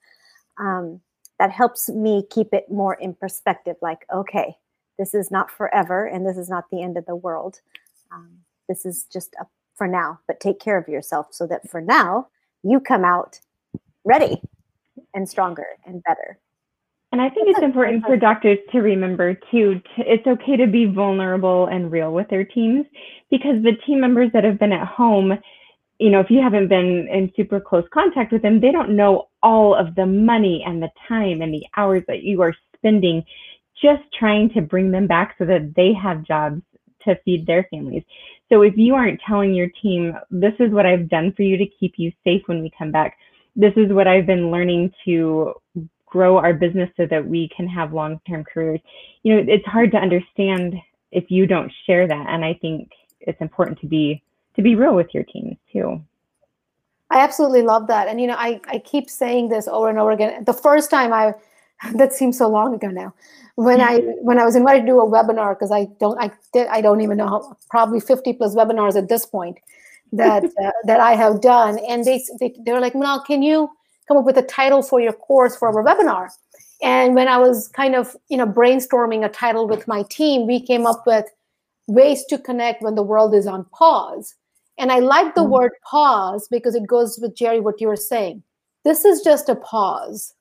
um, 0.58 1.00
that 1.38 1.50
helps 1.50 1.88
me 1.88 2.22
keep 2.30 2.52
it 2.52 2.70
more 2.70 2.94
in 2.94 3.14
perspective 3.14 3.76
like 3.80 4.04
okay 4.12 4.56
this 4.98 5.14
is 5.14 5.30
not 5.30 5.50
forever 5.50 6.06
and 6.06 6.26
this 6.26 6.36
is 6.36 6.50
not 6.50 6.64
the 6.70 6.82
end 6.82 6.98
of 6.98 7.06
the 7.06 7.16
world 7.16 7.60
um, 8.12 8.38
this 8.68 8.84
is 8.84 9.06
just 9.12 9.34
for 9.74 9.86
now 9.86 10.18
but 10.26 10.40
take 10.40 10.58
care 10.58 10.78
of 10.78 10.88
yourself 10.88 11.28
so 11.30 11.46
that 11.46 11.68
for 11.68 11.80
now 11.80 12.28
you 12.62 12.80
come 12.80 13.04
out 13.04 13.40
ready 14.04 14.40
and 15.14 15.28
stronger 15.28 15.66
and 15.84 16.02
better. 16.04 16.38
And 17.12 17.20
I 17.22 17.30
think 17.30 17.48
it's 17.48 17.62
important 17.62 18.04
for 18.04 18.16
doctors 18.16 18.58
to 18.72 18.80
remember 18.80 19.34
too, 19.50 19.80
to, 19.96 20.02
it's 20.02 20.26
okay 20.26 20.56
to 20.56 20.66
be 20.66 20.86
vulnerable 20.86 21.66
and 21.66 21.90
real 21.90 22.12
with 22.12 22.28
their 22.28 22.44
teams 22.44 22.84
because 23.30 23.62
the 23.62 23.72
team 23.86 24.00
members 24.00 24.30
that 24.32 24.44
have 24.44 24.58
been 24.58 24.72
at 24.72 24.86
home, 24.86 25.38
you 25.98 26.10
know, 26.10 26.20
if 26.20 26.30
you 26.30 26.42
haven't 26.42 26.68
been 26.68 27.08
in 27.08 27.32
super 27.36 27.60
close 27.60 27.84
contact 27.94 28.32
with 28.32 28.42
them, 28.42 28.60
they 28.60 28.72
don't 28.72 28.96
know 28.96 29.28
all 29.42 29.74
of 29.74 29.94
the 29.94 30.04
money 30.04 30.62
and 30.66 30.82
the 30.82 30.90
time 31.08 31.40
and 31.42 31.54
the 31.54 31.64
hours 31.76 32.02
that 32.08 32.22
you 32.22 32.42
are 32.42 32.54
spending 32.76 33.24
just 33.80 34.02
trying 34.18 34.50
to 34.50 34.60
bring 34.60 34.90
them 34.90 35.06
back 35.06 35.36
so 35.38 35.44
that 35.44 35.74
they 35.76 35.92
have 35.92 36.24
jobs 36.24 36.60
to 37.04 37.16
feed 37.24 37.46
their 37.46 37.66
families. 37.70 38.02
So 38.48 38.62
if 38.62 38.76
you 38.76 38.94
aren't 38.94 39.20
telling 39.26 39.54
your 39.54 39.68
team, 39.82 40.14
this 40.30 40.54
is 40.60 40.70
what 40.70 40.86
I've 40.86 41.08
done 41.08 41.32
for 41.32 41.42
you 41.42 41.56
to 41.56 41.66
keep 41.66 41.94
you 41.96 42.12
safe 42.24 42.42
when 42.46 42.62
we 42.62 42.70
come 42.78 42.92
back, 42.92 43.18
this 43.56 43.72
is 43.76 43.92
what 43.92 44.06
I've 44.06 44.26
been 44.26 44.50
learning 44.50 44.92
to 45.04 45.54
grow 46.04 46.38
our 46.38 46.54
business 46.54 46.88
so 46.96 47.06
that 47.06 47.26
we 47.26 47.50
can 47.54 47.66
have 47.66 47.92
long-term 47.92 48.44
careers. 48.44 48.80
You 49.22 49.34
know, 49.34 49.52
it's 49.52 49.66
hard 49.66 49.90
to 49.92 49.98
understand 49.98 50.74
if 51.10 51.30
you 51.30 51.46
don't 51.46 51.72
share 51.86 52.06
that, 52.06 52.26
and 52.28 52.44
I 52.44 52.54
think 52.54 52.90
it's 53.20 53.40
important 53.40 53.80
to 53.80 53.86
be 53.86 54.22
to 54.54 54.62
be 54.62 54.74
real 54.74 54.94
with 54.94 55.08
your 55.12 55.24
teams 55.24 55.56
too. 55.72 56.00
I 57.10 57.20
absolutely 57.20 57.62
love 57.62 57.86
that, 57.88 58.08
and 58.08 58.20
you 58.20 58.26
know, 58.26 58.36
I 58.36 58.60
I 58.68 58.78
keep 58.78 59.10
saying 59.10 59.48
this 59.48 59.66
over 59.68 59.88
and 59.88 59.98
over 59.98 60.12
again. 60.12 60.44
The 60.44 60.52
first 60.52 60.90
time 60.90 61.12
I 61.12 61.34
that 61.94 62.12
seems 62.12 62.38
so 62.38 62.48
long 62.48 62.74
ago 62.74 62.88
now 62.88 63.12
when 63.56 63.80
i 63.80 63.98
when 64.20 64.38
i 64.38 64.44
was 64.44 64.56
invited 64.56 64.80
to 64.80 64.86
do 64.86 65.00
a 65.00 65.06
webinar 65.06 65.54
because 65.54 65.70
i 65.70 65.86
don't 66.00 66.18
i 66.20 66.30
did 66.52 66.66
i 66.68 66.80
don't 66.80 67.00
even 67.00 67.16
know 67.16 67.28
how 67.28 67.56
probably 67.70 68.00
50 68.00 68.32
plus 68.34 68.54
webinars 68.54 68.96
at 68.96 69.08
this 69.08 69.26
point 69.26 69.58
that 70.12 70.44
uh, 70.62 70.70
that 70.84 71.00
I 71.00 71.14
have 71.14 71.40
done, 71.40 71.78
and 71.88 72.04
they, 72.04 72.22
they 72.40 72.54
they 72.64 72.72
were 72.72 72.80
like, 72.80 72.94
"Well, 72.94 73.22
can 73.22 73.42
you 73.42 73.70
come 74.08 74.16
up 74.16 74.24
with 74.24 74.38
a 74.38 74.42
title 74.42 74.82
for 74.82 75.00
your 75.00 75.12
course 75.12 75.56
for 75.56 75.68
our 75.68 75.84
webinar?" 75.84 76.28
And 76.82 77.14
when 77.14 77.28
I 77.28 77.38
was 77.38 77.68
kind 77.68 77.94
of 77.94 78.16
you 78.28 78.36
know 78.36 78.46
brainstorming 78.46 79.24
a 79.24 79.28
title 79.28 79.68
with 79.68 79.88
my 79.88 80.02
team, 80.04 80.46
we 80.46 80.60
came 80.60 80.86
up 80.86 81.06
with 81.06 81.26
ways 81.86 82.24
to 82.26 82.38
connect 82.38 82.82
when 82.82 82.94
the 82.94 83.02
world 83.02 83.34
is 83.34 83.46
on 83.46 83.64
pause. 83.66 84.34
And 84.78 84.92
I 84.92 84.98
like 84.98 85.34
the 85.34 85.40
mm-hmm. 85.40 85.52
word 85.52 85.72
pause 85.88 86.48
because 86.50 86.74
it 86.74 86.86
goes 86.86 87.18
with 87.20 87.36
Jerry 87.36 87.60
what 87.60 87.80
you 87.80 87.88
were 87.88 87.96
saying. 87.96 88.42
This 88.84 89.04
is 89.04 89.22
just 89.22 89.48
a 89.48 89.56
pause 89.56 90.34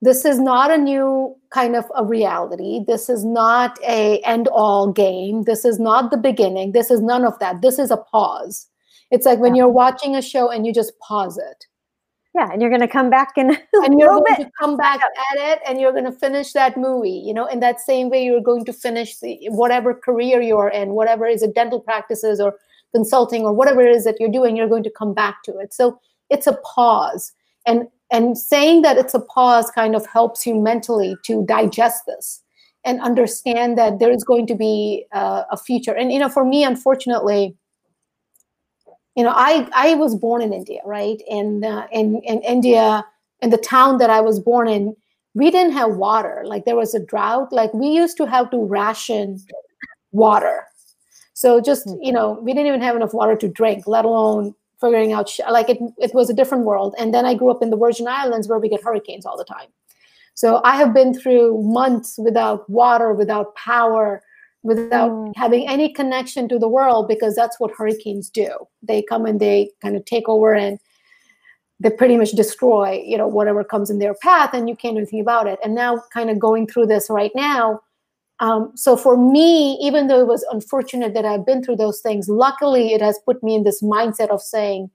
this 0.00 0.24
is 0.24 0.38
not 0.38 0.70
a 0.70 0.78
new 0.78 1.34
kind 1.50 1.74
of 1.74 1.84
a 1.96 2.04
reality. 2.04 2.80
This 2.86 3.08
is 3.08 3.24
not 3.24 3.78
a 3.82 4.20
end 4.20 4.48
all 4.48 4.92
game. 4.92 5.42
This 5.44 5.64
is 5.64 5.80
not 5.80 6.10
the 6.10 6.16
beginning. 6.16 6.72
This 6.72 6.90
is 6.90 7.00
none 7.00 7.24
of 7.24 7.38
that. 7.40 7.62
This 7.62 7.78
is 7.78 7.90
a 7.90 7.96
pause. 7.96 8.68
It's 9.10 9.26
like 9.26 9.38
when 9.38 9.54
you're 9.54 9.68
watching 9.68 10.14
a 10.14 10.22
show 10.22 10.50
and 10.50 10.66
you 10.66 10.72
just 10.72 10.98
pause 11.00 11.38
it. 11.38 11.66
Yeah, 12.34 12.52
and 12.52 12.60
you're 12.60 12.70
going 12.70 12.82
to 12.82 12.88
come 12.88 13.10
back 13.10 13.32
and 13.36 13.50
and 13.72 13.98
you're 13.98 14.08
going 14.08 14.36
to 14.36 14.50
come 14.60 14.76
back 14.76 15.00
at 15.00 15.38
it, 15.38 15.60
and 15.66 15.80
you're 15.80 15.92
going 15.92 16.04
to 16.04 16.12
finish 16.12 16.52
that 16.52 16.76
movie. 16.76 17.22
You 17.24 17.34
know, 17.34 17.46
in 17.46 17.58
that 17.60 17.80
same 17.80 18.10
way, 18.10 18.24
you're 18.24 18.40
going 18.40 18.64
to 18.66 18.72
finish 18.72 19.18
the, 19.18 19.38
whatever 19.48 19.94
career 19.94 20.40
you're 20.40 20.68
in, 20.68 20.90
whatever 20.90 21.26
is 21.26 21.42
it 21.42 21.54
dental 21.54 21.80
practices 21.80 22.38
or 22.38 22.54
consulting 22.94 23.42
or 23.42 23.52
whatever 23.52 23.80
it 23.80 23.94
is 23.94 24.04
that 24.04 24.16
you're 24.20 24.30
doing. 24.30 24.56
You're 24.56 24.68
going 24.68 24.84
to 24.84 24.90
come 24.90 25.14
back 25.14 25.42
to 25.44 25.58
it. 25.58 25.74
So 25.74 25.98
it's 26.30 26.46
a 26.46 26.58
pause, 26.58 27.32
and 27.66 27.88
and 28.10 28.38
saying 28.38 28.82
that 28.82 28.96
it's 28.96 29.14
a 29.14 29.20
pause 29.20 29.70
kind 29.70 29.94
of 29.94 30.06
helps 30.06 30.46
you 30.46 30.54
mentally 30.54 31.16
to 31.24 31.44
digest 31.46 32.04
this 32.06 32.42
and 32.84 33.00
understand 33.00 33.76
that 33.76 33.98
there 33.98 34.10
is 34.10 34.24
going 34.24 34.46
to 34.46 34.54
be 34.54 35.04
uh, 35.12 35.44
a 35.50 35.56
future. 35.56 35.94
And 35.94 36.12
you 36.12 36.18
know, 36.18 36.28
for 36.28 36.44
me, 36.44 36.64
unfortunately 36.64 37.56
you 39.18 39.24
know, 39.24 39.32
I 39.34 39.68
I 39.72 39.94
was 39.94 40.14
born 40.14 40.42
in 40.42 40.52
India, 40.52 40.80
right? 40.84 41.20
And 41.28 41.64
uh, 41.64 41.88
in 41.90 42.22
in 42.22 42.40
India, 42.42 43.04
in 43.42 43.50
the 43.50 43.58
town 43.58 43.98
that 43.98 44.10
I 44.10 44.20
was 44.20 44.38
born 44.38 44.68
in, 44.68 44.94
we 45.34 45.50
didn't 45.50 45.72
have 45.72 45.96
water. 45.96 46.44
Like 46.46 46.64
there 46.64 46.76
was 46.76 46.94
a 46.94 47.04
drought. 47.04 47.52
Like 47.52 47.74
we 47.74 47.88
used 47.88 48.16
to 48.18 48.26
have 48.26 48.48
to 48.52 48.58
ration 48.58 49.40
water. 50.12 50.62
So 51.34 51.60
just 51.60 51.82
hmm. 51.88 51.96
you 52.00 52.12
know, 52.12 52.38
we 52.40 52.52
didn't 52.52 52.68
even 52.68 52.80
have 52.80 52.94
enough 52.94 53.12
water 53.12 53.34
to 53.34 53.48
drink, 53.48 53.88
let 53.88 54.04
alone 54.04 54.54
figuring 54.80 55.12
out. 55.12 55.28
Sh- 55.28 55.40
like 55.50 55.68
it, 55.68 55.78
it 55.98 56.14
was 56.14 56.30
a 56.30 56.34
different 56.34 56.64
world. 56.64 56.94
And 56.98 57.12
then 57.12 57.24
I 57.24 57.34
grew 57.34 57.50
up 57.50 57.62
in 57.62 57.70
the 57.70 57.76
Virgin 57.76 58.08
Islands, 58.08 58.48
where 58.48 58.58
we 58.58 58.68
get 58.68 58.82
hurricanes 58.82 59.26
all 59.26 59.36
the 59.36 59.44
time. 59.44 59.68
So 60.34 60.60
I 60.64 60.76
have 60.76 60.94
been 60.94 61.12
through 61.12 61.60
months 61.62 62.16
without 62.18 62.68
water, 62.70 63.12
without 63.12 63.56
power, 63.56 64.22
without 64.62 65.10
mm. 65.10 65.32
having 65.36 65.68
any 65.68 65.92
connection 65.92 66.48
to 66.48 66.58
the 66.58 66.68
world 66.68 67.08
because 67.08 67.34
that's 67.34 67.58
what 67.60 67.70
hurricanes 67.76 68.28
do 68.28 68.50
they 68.82 69.02
come 69.02 69.24
and 69.24 69.40
they 69.40 69.70
kind 69.80 69.96
of 69.96 70.04
take 70.04 70.28
over 70.28 70.54
and 70.54 70.78
they 71.80 71.90
pretty 71.90 72.16
much 72.16 72.32
destroy 72.32 73.00
you 73.04 73.16
know 73.16 73.28
whatever 73.28 73.62
comes 73.62 73.90
in 73.90 73.98
their 73.98 74.14
path 74.14 74.50
and 74.52 74.68
you 74.68 74.76
can't 74.76 74.94
do 74.94 74.98
anything 74.98 75.20
about 75.20 75.46
it 75.46 75.58
and 75.62 75.74
now 75.74 76.02
kind 76.12 76.28
of 76.30 76.38
going 76.38 76.66
through 76.66 76.86
this 76.86 77.08
right 77.08 77.32
now 77.34 77.80
um, 78.40 78.70
so 78.74 78.96
for 78.96 79.16
me 79.16 79.74
even 79.80 80.06
though 80.06 80.20
it 80.20 80.26
was 80.26 80.44
unfortunate 80.52 81.14
that 81.14 81.24
i've 81.24 81.46
been 81.46 81.62
through 81.62 81.76
those 81.76 82.00
things 82.00 82.28
luckily 82.28 82.92
it 82.92 83.00
has 83.00 83.18
put 83.24 83.42
me 83.42 83.54
in 83.54 83.64
this 83.64 83.82
mindset 83.82 84.28
of 84.28 84.40
saying 84.40 84.90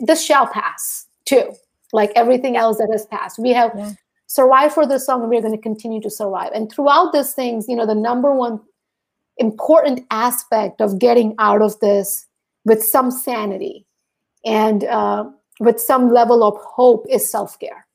this 0.00 0.24
shall 0.24 0.46
pass 0.46 1.06
too 1.24 1.52
like 1.92 2.12
everything 2.14 2.56
else 2.56 2.78
that 2.78 2.88
has 2.92 3.06
passed. 3.06 3.38
We 3.38 3.50
have 3.50 3.72
yeah. 3.76 3.92
survive 4.26 4.72
for 4.72 4.86
this 4.86 5.06
song 5.06 5.22
and 5.22 5.30
we're 5.30 5.40
going 5.40 5.56
to 5.56 5.62
continue 5.62 6.00
to 6.02 6.10
survive. 6.10 6.52
And 6.54 6.70
throughout 6.70 7.12
these 7.12 7.32
things 7.32 7.66
you 7.68 7.76
know 7.76 7.86
the 7.86 7.94
number 7.94 8.34
one 8.34 8.60
important 9.38 10.04
aspect 10.10 10.80
of 10.80 10.98
getting 10.98 11.34
out 11.38 11.62
of 11.62 11.78
this 11.80 12.26
with 12.64 12.82
some 12.82 13.10
sanity 13.10 13.86
and 14.44 14.84
uh, 14.84 15.24
with 15.60 15.80
some 15.80 16.12
level 16.12 16.42
of 16.42 16.56
hope 16.56 17.06
is 17.08 17.30
self-care. 17.30 17.86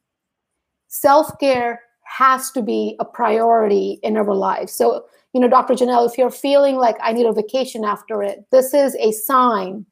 Self-care 0.87 1.81
has 2.05 2.51
to 2.51 2.61
be 2.61 2.95
a 2.99 3.05
priority 3.05 3.99
in 4.03 4.17
our 4.17 4.33
lives. 4.33 4.71
So 4.71 5.05
you 5.33 5.41
know 5.41 5.49
dr 5.49 5.73
janelle 5.73 6.09
if 6.09 6.17
you're 6.17 6.31
feeling 6.31 6.77
like 6.77 6.95
i 7.01 7.11
need 7.11 7.25
a 7.25 7.33
vacation 7.33 7.83
after 7.83 8.23
it 8.23 8.45
this 8.51 8.73
is 8.73 8.95
a 8.95 9.11
sign 9.11 9.85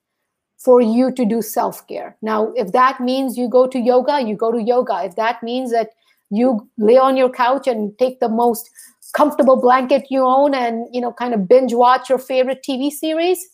for 0.63 0.79
you 0.79 1.11
to 1.11 1.25
do 1.25 1.41
self-care. 1.41 2.15
Now 2.21 2.53
if 2.55 2.71
that 2.71 3.01
means 3.01 3.37
you 3.37 3.49
go 3.49 3.67
to 3.67 3.77
yoga 3.77 4.21
you 4.21 4.35
go 4.35 4.51
to 4.51 4.61
yoga. 4.61 5.03
If 5.03 5.15
that 5.17 5.43
means 5.43 5.71
that 5.71 5.89
you 6.29 6.69
lay 6.77 6.97
on 6.97 7.17
your 7.17 7.29
couch 7.29 7.67
and 7.67 7.97
take 7.99 8.19
the 8.19 8.29
most 8.29 8.69
comfortable 9.13 9.59
blanket 9.61 10.07
you 10.09 10.21
own 10.23 10.55
and 10.55 10.87
you 10.91 11.01
know 11.01 11.11
kind 11.11 11.33
of 11.33 11.47
binge 11.47 11.73
watch 11.73 12.09
your 12.09 12.17
favorite 12.17 12.63
tv 12.67 12.89
series 12.89 13.45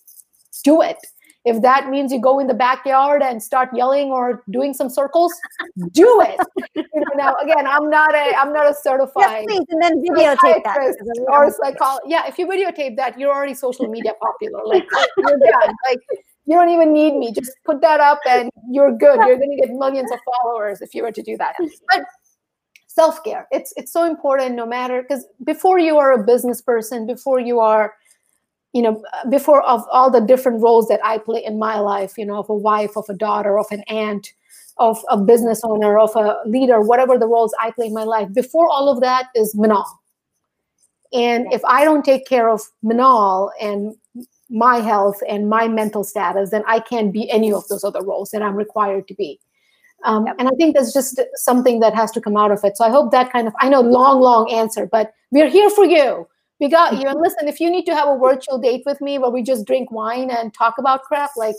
do 0.63 0.81
it 0.81 0.97
if 1.45 1.61
that 1.61 1.89
means 1.89 2.11
you 2.11 2.19
go 2.19 2.39
in 2.39 2.47
the 2.47 2.53
backyard 2.53 3.21
and 3.23 3.41
start 3.41 3.69
yelling 3.73 4.09
or 4.09 4.43
doing 4.49 4.73
some 4.73 4.89
circles 4.89 5.33
do 5.91 6.21
it. 6.21 6.39
You 6.91 7.01
know, 7.01 7.15
now 7.15 7.35
again 7.35 7.65
i'm 7.67 7.89
not 7.89 8.13
a 8.13 8.33
i'm 8.37 8.51
not 8.51 8.69
a 8.69 8.73
certified 8.73 9.23
yes, 9.23 9.45
please, 9.47 9.65
and 9.69 9.81
then 9.81 10.03
videotape 10.03 10.63
that. 10.63 10.95
or 11.27 11.51
psychology 11.51 12.03
yeah 12.07 12.27
if 12.27 12.37
you 12.37 12.47
videotape 12.47 12.95
that 12.97 13.17
you're 13.19 13.33
already 13.33 13.53
social 13.53 13.87
media 13.87 14.13
popular. 14.21 14.61
Like 14.65 14.87
you're 15.17 15.39
done. 15.39 15.73
Like 15.87 15.99
you 16.45 16.55
don't 16.55 16.69
even 16.69 16.93
need 16.93 17.15
me. 17.15 17.31
Just 17.31 17.51
put 17.65 17.81
that 17.81 17.99
up 17.99 18.19
and 18.27 18.49
you're 18.71 18.91
good. 18.97 19.17
You're 19.27 19.37
going 19.37 19.51
to 19.51 19.67
get 19.67 19.75
millions 19.75 20.11
of 20.11 20.19
followers 20.25 20.81
if 20.81 20.95
you 20.95 21.03
were 21.03 21.11
to 21.11 21.21
do 21.21 21.37
that. 21.37 21.55
But 21.89 22.03
self-care 22.87 23.47
it's 23.51 23.71
it's 23.77 23.93
so 23.93 24.03
important 24.03 24.55
no 24.55 24.65
matter 24.65 25.03
because 25.03 25.23
before 25.45 25.77
you 25.77 25.99
are 25.99 26.13
a 26.13 26.23
business 26.23 26.59
person 26.59 27.05
before 27.05 27.39
you 27.39 27.59
are 27.59 27.93
you 28.73 28.81
know 28.81 29.03
before 29.29 29.61
of 29.63 29.83
all 29.91 30.09
the 30.09 30.21
different 30.21 30.61
roles 30.61 30.87
that 30.87 30.99
i 31.03 31.17
play 31.17 31.43
in 31.43 31.57
my 31.57 31.79
life 31.79 32.17
you 32.17 32.25
know 32.25 32.37
of 32.37 32.49
a 32.49 32.53
wife 32.53 32.95
of 32.95 33.05
a 33.09 33.13
daughter 33.13 33.57
of 33.57 33.65
an 33.71 33.83
aunt 33.87 34.31
of 34.77 35.03
a 35.09 35.17
business 35.17 35.61
owner 35.63 35.97
of 35.99 36.15
a 36.15 36.37
leader 36.45 36.81
whatever 36.81 37.17
the 37.17 37.27
roles 37.27 37.53
i 37.59 37.71
play 37.71 37.87
in 37.87 37.93
my 37.93 38.03
life 38.03 38.31
before 38.33 38.67
all 38.69 38.89
of 38.89 39.01
that 39.01 39.27
is 39.35 39.55
manal 39.55 39.85
and 41.13 41.51
if 41.51 41.63
i 41.65 41.83
don't 41.83 42.05
take 42.05 42.27
care 42.27 42.49
of 42.49 42.61
manal 42.83 43.49
and 43.61 43.95
my 44.49 44.77
health 44.77 45.17
and 45.27 45.49
my 45.49 45.67
mental 45.67 46.03
status 46.03 46.51
then 46.51 46.63
i 46.67 46.79
can't 46.79 47.11
be 47.11 47.29
any 47.29 47.51
of 47.51 47.67
those 47.67 47.83
other 47.83 48.03
roles 48.03 48.31
that 48.31 48.41
i'm 48.41 48.55
required 48.55 49.07
to 49.07 49.13
be 49.15 49.39
um, 50.05 50.27
yep. 50.27 50.35
And 50.39 50.47
I 50.47 50.51
think 50.51 50.75
that's 50.75 50.93
just 50.93 51.19
something 51.35 51.79
that 51.81 51.93
has 51.93 52.11
to 52.11 52.21
come 52.21 52.37
out 52.37 52.51
of 52.51 52.63
it. 52.63 52.77
So 52.77 52.85
I 52.85 52.89
hope 52.89 53.11
that 53.11 53.31
kind 53.31 53.47
of, 53.47 53.53
I 53.59 53.69
know, 53.69 53.81
long, 53.81 54.21
long 54.21 54.49
answer, 54.49 54.85
but 54.85 55.13
we're 55.31 55.49
here 55.49 55.69
for 55.69 55.85
you. 55.85 56.27
We 56.59 56.69
got 56.69 56.99
you. 56.99 57.07
And 57.07 57.19
listen, 57.21 57.47
if 57.47 57.59
you 57.59 57.69
need 57.69 57.85
to 57.85 57.95
have 57.95 58.07
a 58.07 58.17
virtual 58.17 58.57
date 58.57 58.83
with 58.85 58.99
me 59.01 59.17
where 59.17 59.29
we 59.29 59.41
just 59.41 59.65
drink 59.65 59.91
wine 59.91 60.29
and 60.29 60.53
talk 60.53 60.77
about 60.77 61.03
crap, 61.03 61.31
like 61.37 61.55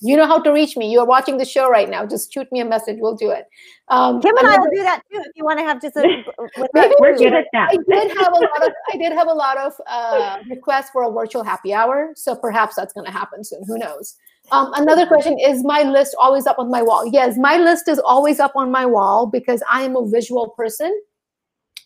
you 0.00 0.14
know 0.14 0.26
how 0.26 0.40
to 0.42 0.52
reach 0.52 0.76
me. 0.76 0.92
You're 0.92 1.06
watching 1.06 1.38
the 1.38 1.44
show 1.44 1.70
right 1.70 1.88
now. 1.88 2.04
Just 2.04 2.32
shoot 2.32 2.50
me 2.52 2.60
a 2.60 2.66
message. 2.66 2.98
We'll 3.00 3.16
do 3.16 3.30
it. 3.30 3.46
Um, 3.88 4.20
Kim 4.20 4.36
and 4.36 4.46
I 4.46 4.58
will 4.58 4.70
do 4.70 4.82
that 4.82 5.02
too. 5.10 5.20
If 5.20 5.32
you 5.34 5.44
want 5.44 5.58
to 5.58 5.64
have 5.64 5.80
just 5.80 5.96
a, 5.96 6.02
maybe 6.74 6.94
we're 7.00 7.16
good 7.16 7.32
at 7.32 7.46
that. 7.54 7.70
I 7.70 7.76
did 7.76 8.16
have 8.18 8.32
a 8.32 8.36
lot 8.36 8.62
of 8.62 8.72
I 8.92 8.96
did 8.98 9.12
have 9.12 9.28
a 9.28 9.32
lot 9.32 9.56
of 9.56 9.72
uh, 9.86 10.36
requests 10.50 10.90
for 10.90 11.04
a 11.04 11.10
virtual 11.10 11.42
happy 11.42 11.72
hour. 11.72 12.12
So 12.14 12.36
perhaps 12.36 12.76
that's 12.76 12.92
going 12.92 13.06
to 13.06 13.12
happen 13.12 13.42
soon. 13.42 13.62
Who 13.66 13.78
knows? 13.78 14.16
Um, 14.52 14.72
another 14.74 15.06
question 15.06 15.38
is 15.38 15.64
my 15.64 15.82
list 15.82 16.14
always 16.18 16.46
up 16.46 16.58
on 16.58 16.70
my 16.70 16.82
wall? 16.82 17.06
Yes, 17.06 17.38
my 17.38 17.56
list 17.56 17.88
is 17.88 17.98
always 18.00 18.40
up 18.40 18.52
on 18.56 18.70
my 18.70 18.84
wall 18.84 19.26
because 19.26 19.62
I 19.70 19.82
am 19.82 19.96
a 19.96 20.06
visual 20.06 20.50
person, 20.50 21.00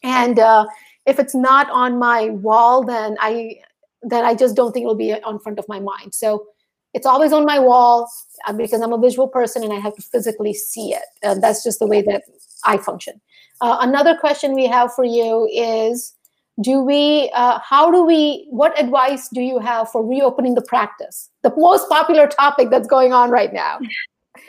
and 0.03 0.39
uh, 0.39 0.67
if 1.07 1.19
it's 1.19 1.35
not 1.35 1.71
on 1.71 1.99
my 1.99 2.31
wall, 2.31 2.85
then 2.85 3.17
I 3.21 3.57
then 4.03 4.25
I 4.25 4.35
just 4.35 4.55
don't 4.55 4.73
think 4.73 4.85
it'll 4.85 4.95
be 4.95 5.13
on 5.13 5.39
front 5.39 5.59
of 5.59 5.67
my 5.69 5.81
mind. 5.81 6.15
So 6.15 6.47
it's 6.93 7.07
always 7.07 7.33
on 7.33 7.45
my 7.45 7.59
wall 7.59 8.11
uh, 8.47 8.53
because 8.53 8.81
I'm 8.81 8.93
a 8.93 8.99
visual 8.99 9.29
person 9.29 9.65
and 9.65 9.73
I 9.73 9.79
have 9.79 9.97
to 9.97 10.03
physically 10.03 10.55
see 10.55 10.93
it. 10.93 11.05
And 11.23 11.43
that's 11.43 11.65
just 11.65 11.79
the 11.79 11.87
way 11.87 12.03
that 12.03 12.23
I 12.65 12.77
function. 12.77 13.21
Uh, 13.61 13.79
another 13.81 14.17
question 14.17 14.55
we 14.55 14.67
have 14.67 14.93
for 14.95 15.05
you 15.05 15.49
is 15.53 16.15
do 16.61 16.81
we 16.81 17.31
uh, 17.35 17.59
how 17.59 17.91
do 17.91 18.05
we 18.05 18.47
what 18.51 18.79
advice 18.81 19.29
do 19.29 19.41
you 19.41 19.59
have 19.59 19.91
for 19.91 20.07
reopening 20.07 20.55
the 20.55 20.63
practice 20.63 21.31
the 21.43 21.53
most 21.57 21.89
popular 21.89 22.29
topic 22.29 22.71
that's 22.71 22.87
going 22.87 23.13
on 23.13 23.31
right 23.31 23.53
now 23.53 23.79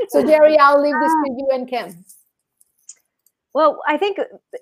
so 0.10 0.22
jerry 0.22 0.56
i'll 0.60 0.82
leave 0.82 0.94
this 1.02 1.12
to 1.12 1.32
you 1.32 1.50
and 1.52 1.68
kim 1.68 2.06
well 3.56 3.80
i 3.88 3.98
think 3.98 4.20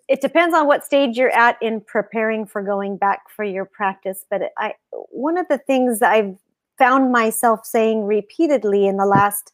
it 0.07 0.21
depends 0.21 0.55
on 0.55 0.67
what 0.67 0.85
stage 0.85 1.17
you're 1.17 1.35
at 1.35 1.57
in 1.61 1.81
preparing 1.81 2.45
for 2.45 2.61
going 2.61 2.95
back 2.95 3.29
for 3.35 3.43
your 3.43 3.65
practice 3.65 4.25
but 4.29 4.41
i 4.57 4.73
one 5.09 5.37
of 5.37 5.45
the 5.49 5.57
things 5.57 6.01
i've 6.01 6.37
found 6.77 7.11
myself 7.11 7.65
saying 7.65 8.05
repeatedly 8.05 8.87
in 8.87 8.95
the 8.97 9.05
last 9.05 9.51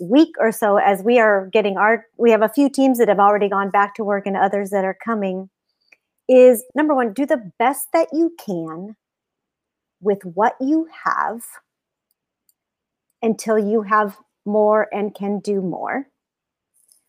week 0.00 0.34
or 0.40 0.50
so 0.50 0.76
as 0.76 1.02
we 1.02 1.18
are 1.18 1.48
getting 1.52 1.76
our 1.76 2.04
we 2.16 2.30
have 2.30 2.42
a 2.42 2.48
few 2.48 2.68
teams 2.68 2.98
that 2.98 3.08
have 3.08 3.20
already 3.20 3.48
gone 3.48 3.70
back 3.70 3.94
to 3.94 4.04
work 4.04 4.26
and 4.26 4.36
others 4.36 4.70
that 4.70 4.84
are 4.84 4.98
coming 5.04 5.48
is 6.28 6.64
number 6.74 6.94
one, 6.94 7.12
do 7.12 7.24
the 7.24 7.50
best 7.58 7.88
that 7.92 8.08
you 8.12 8.34
can 8.38 8.94
with 10.00 10.22
what 10.22 10.54
you 10.60 10.86
have 11.04 11.40
until 13.22 13.58
you 13.58 13.82
have 13.82 14.18
more 14.44 14.86
and 14.92 15.14
can 15.14 15.40
do 15.40 15.60
more. 15.60 16.06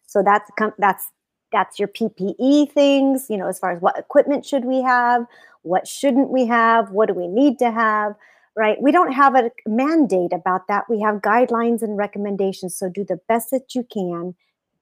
So 0.08 0.24
that's 0.24 0.50
that's 0.78 1.12
that's 1.52 1.80
your 1.80 1.88
PPE 1.88 2.72
things, 2.72 3.28
you 3.30 3.38
know, 3.38 3.47
as 3.47 3.60
far 3.60 3.72
as 3.72 3.82
what 3.82 3.97
equipment 3.97 4.45
should 4.45 4.66
we 4.66 4.82
have, 4.82 5.26
what 5.64 5.88
shouldn't 5.88 6.30
we 6.30 6.45
have, 6.45 6.91
what 6.91 7.08
do 7.08 7.14
we 7.14 7.28
need 7.28 7.60
to 7.60 7.72
have, 7.72 8.16
right? 8.56 8.82
We 8.82 8.91
don't 8.91 9.12
have 9.12 9.36
a 9.36 9.52
mandate 9.66 10.34
about 10.34 10.68
that. 10.68 10.89
We 10.89 11.00
have 11.02 11.16
guidelines 11.16 11.82
and 11.82 11.97
recommendations. 11.97 12.76
So 12.76 12.89
do 12.89 13.04
the 13.04 13.20
best 13.28 13.52
that 13.52 13.76
you 13.76 13.84
can 13.84 14.36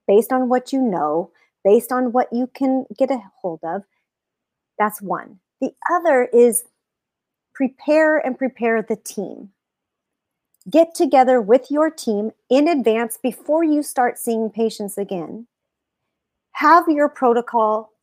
based 0.07 0.31
on 0.31 0.49
what 0.49 0.71
you 0.71 0.81
know, 0.81 1.31
based 1.63 1.91
on 1.91 2.11
what 2.11 2.27
you 2.31 2.47
can 2.53 2.85
get 2.97 3.11
a 3.11 3.19
hold 3.41 3.59
of, 3.63 3.83
that's 4.79 5.01
one. 5.01 5.39
The 5.59 5.71
other 5.91 6.25
is 6.33 6.63
prepare 7.53 8.17
and 8.17 8.37
prepare 8.37 8.81
the 8.81 8.95
team. 8.95 9.49
Get 10.69 10.93
together 10.93 11.41
with 11.41 11.71
your 11.71 11.89
team 11.89 12.31
in 12.49 12.67
advance 12.67 13.17
before 13.17 13.63
you 13.63 13.81
start 13.81 14.19
seeing 14.19 14.49
patients 14.49 14.97
again. 14.97 15.47
Have 16.57 16.85
your 16.87 17.07
protocol 17.07 17.93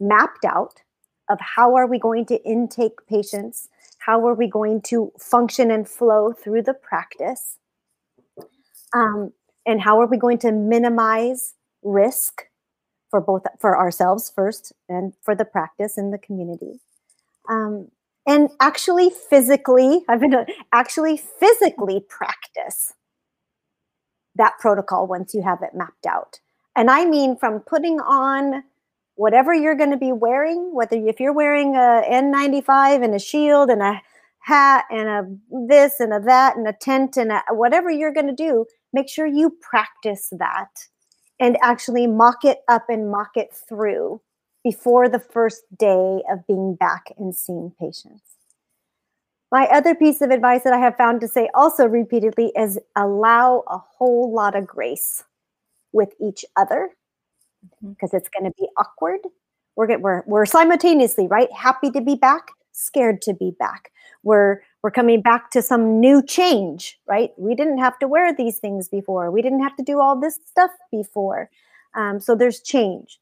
mapped 0.00 0.44
out 0.44 0.82
of 1.30 1.38
how 1.40 1.76
are 1.76 1.86
we 1.86 1.96
going 1.96 2.26
to 2.26 2.42
intake 2.42 3.06
patients? 3.08 3.68
How 3.98 4.26
are 4.26 4.34
we 4.34 4.48
going 4.48 4.82
to 4.86 5.12
function 5.16 5.70
and 5.70 5.88
flow 5.88 6.32
through 6.32 6.62
the 6.62 6.74
practice? 6.74 7.58
Um, 8.92 9.32
and 9.64 9.80
how 9.80 10.00
are 10.00 10.08
we 10.08 10.16
going 10.16 10.38
to 10.38 10.50
minimize 10.50 11.54
risk 11.84 12.42
for 13.10 13.20
both 13.20 13.44
for 13.60 13.78
ourselves 13.78 14.32
first 14.34 14.72
and 14.88 15.12
for 15.22 15.36
the 15.36 15.44
practice 15.44 15.96
and 15.96 16.12
the 16.12 16.18
community 16.18 16.80
um, 17.48 17.88
and 18.26 18.48
actually 18.60 19.10
physically 19.10 20.02
i've 20.08 20.20
been 20.20 20.46
actually 20.72 21.16
physically 21.16 22.00
practice 22.08 22.94
that 24.34 24.54
protocol 24.58 25.06
once 25.06 25.34
you 25.34 25.42
have 25.42 25.58
it 25.62 25.74
mapped 25.74 26.06
out 26.06 26.40
and 26.76 26.90
i 26.90 27.04
mean 27.04 27.36
from 27.36 27.60
putting 27.60 28.00
on 28.00 28.62
whatever 29.14 29.52
you're 29.54 29.74
going 29.74 29.90
to 29.90 29.96
be 29.96 30.12
wearing 30.12 30.74
whether 30.74 30.96
if 30.96 31.20
you're 31.20 31.32
wearing 31.32 31.74
a 31.74 32.02
n95 32.10 33.04
and 33.04 33.14
a 33.14 33.18
shield 33.18 33.70
and 33.70 33.82
a 33.82 34.00
hat 34.40 34.84
and 34.90 35.08
a 35.08 35.24
this 35.68 36.00
and 36.00 36.12
a 36.12 36.20
that 36.20 36.56
and 36.56 36.66
a 36.66 36.72
tent 36.72 37.16
and 37.16 37.30
a, 37.30 37.42
whatever 37.50 37.90
you're 37.90 38.12
going 38.12 38.26
to 38.26 38.32
do 38.32 38.64
make 38.92 39.08
sure 39.08 39.26
you 39.26 39.56
practice 39.60 40.32
that 40.38 40.88
and 41.42 41.56
actually 41.60 42.06
mock 42.06 42.44
it 42.44 42.58
up 42.68 42.84
and 42.88 43.10
mock 43.10 43.30
it 43.34 43.52
through 43.68 44.20
before 44.62 45.08
the 45.08 45.18
first 45.18 45.64
day 45.76 46.22
of 46.30 46.46
being 46.46 46.76
back 46.76 47.12
and 47.18 47.34
seeing 47.34 47.72
patients. 47.80 48.22
My 49.50 49.66
other 49.66 49.94
piece 49.94 50.20
of 50.20 50.30
advice 50.30 50.62
that 50.62 50.72
I 50.72 50.78
have 50.78 50.96
found 50.96 51.20
to 51.20 51.28
say 51.28 51.50
also 51.54 51.86
repeatedly 51.86 52.52
is 52.56 52.78
allow 52.96 53.64
a 53.66 53.76
whole 53.76 54.32
lot 54.32 54.54
of 54.54 54.66
grace 54.66 55.24
with 55.92 56.14
each 56.20 56.44
other 56.56 56.90
because 57.86 58.10
mm-hmm. 58.10 58.16
it's 58.16 58.28
going 58.28 58.50
to 58.50 58.54
be 58.58 58.68
awkward. 58.76 59.20
We're, 59.76 59.98
we're, 59.98 60.22
we're 60.26 60.46
simultaneously, 60.46 61.26
right? 61.26 61.50
Happy 61.52 61.90
to 61.90 62.00
be 62.00 62.14
back, 62.14 62.48
scared 62.72 63.22
to 63.22 63.34
be 63.34 63.52
back. 63.58 63.90
We're 64.22 64.62
we're 64.82 64.90
coming 64.90 65.22
back 65.22 65.50
to 65.52 65.62
some 65.62 66.00
new 66.00 66.22
change, 66.22 66.98
right? 67.06 67.30
We 67.36 67.54
didn't 67.54 67.78
have 67.78 67.98
to 68.00 68.08
wear 68.08 68.34
these 68.34 68.58
things 68.58 68.88
before. 68.88 69.30
We 69.30 69.42
didn't 69.42 69.62
have 69.62 69.76
to 69.76 69.82
do 69.84 70.00
all 70.00 70.18
this 70.18 70.38
stuff 70.44 70.70
before. 70.90 71.50
Um, 71.94 72.18
so 72.20 72.34
there's 72.34 72.60
change. 72.60 73.20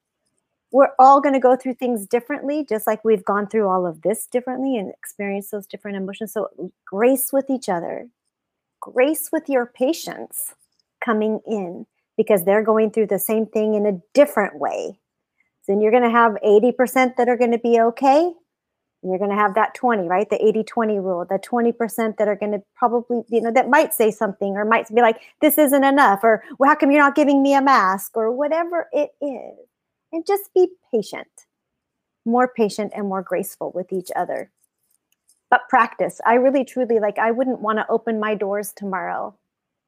We're 0.72 0.92
all 0.98 1.20
going 1.20 1.34
to 1.34 1.40
go 1.40 1.56
through 1.56 1.74
things 1.74 2.06
differently, 2.06 2.64
just 2.66 2.86
like 2.86 3.04
we've 3.04 3.24
gone 3.24 3.46
through 3.46 3.68
all 3.68 3.86
of 3.86 4.02
this 4.02 4.26
differently 4.26 4.76
and 4.78 4.90
experienced 4.90 5.50
those 5.50 5.66
different 5.66 5.96
emotions. 5.96 6.32
So 6.32 6.48
grace 6.86 7.32
with 7.32 7.50
each 7.50 7.68
other, 7.68 8.08
grace 8.80 9.30
with 9.32 9.48
your 9.48 9.66
patients 9.66 10.54
coming 11.04 11.40
in 11.46 11.86
because 12.20 12.44
they're 12.44 12.62
going 12.62 12.90
through 12.90 13.06
the 13.06 13.18
same 13.18 13.46
thing 13.46 13.72
in 13.72 13.86
a 13.86 13.98
different 14.12 14.58
way. 14.58 15.00
Then 15.66 15.80
you're 15.80 15.90
going 15.90 16.02
to 16.02 16.10
have 16.10 16.36
80% 16.44 17.16
that 17.16 17.30
are 17.30 17.36
going 17.36 17.52
to 17.52 17.58
be 17.58 17.80
okay. 17.80 18.30
You're 19.02 19.16
going 19.16 19.30
to 19.30 19.36
have 19.36 19.54
that 19.54 19.74
20 19.74 20.06
right? 20.06 20.28
The 20.28 20.44
80 20.44 20.64
20 20.64 20.98
rule 20.98 21.24
the 21.24 21.38
20% 21.38 22.18
that 22.18 22.28
are 22.28 22.36
going 22.36 22.52
to 22.52 22.62
probably 22.76 23.22
you 23.30 23.40
know 23.40 23.50
that 23.50 23.70
might 23.70 23.94
say 23.94 24.10
something 24.10 24.54
or 24.54 24.66
might 24.66 24.94
be 24.94 25.00
like 25.00 25.22
this 25.40 25.56
isn't 25.56 25.82
enough 25.82 26.20
or 26.22 26.44
well 26.58 26.68
how 26.68 26.76
come 26.76 26.90
you're 26.90 27.00
not 27.00 27.14
giving 27.14 27.42
me 27.42 27.54
a 27.54 27.62
mask? 27.62 28.18
or 28.18 28.30
whatever 28.30 28.88
it 28.92 29.12
is. 29.22 29.56
And 30.12 30.26
just 30.26 30.52
be 30.54 30.68
patient. 30.92 31.46
More 32.26 32.52
patient 32.54 32.92
and 32.94 33.08
more 33.08 33.22
graceful 33.22 33.72
with 33.74 33.94
each 33.94 34.10
other. 34.14 34.50
But 35.48 35.62
practice. 35.70 36.20
I 36.26 36.34
really 36.34 36.66
truly 36.66 36.98
like 36.98 37.18
i 37.18 37.30
wouldn't 37.30 37.62
want 37.62 37.78
to 37.78 37.88
open 37.88 38.20
my 38.20 38.34
doors 38.34 38.74
tomorrow. 38.76 39.34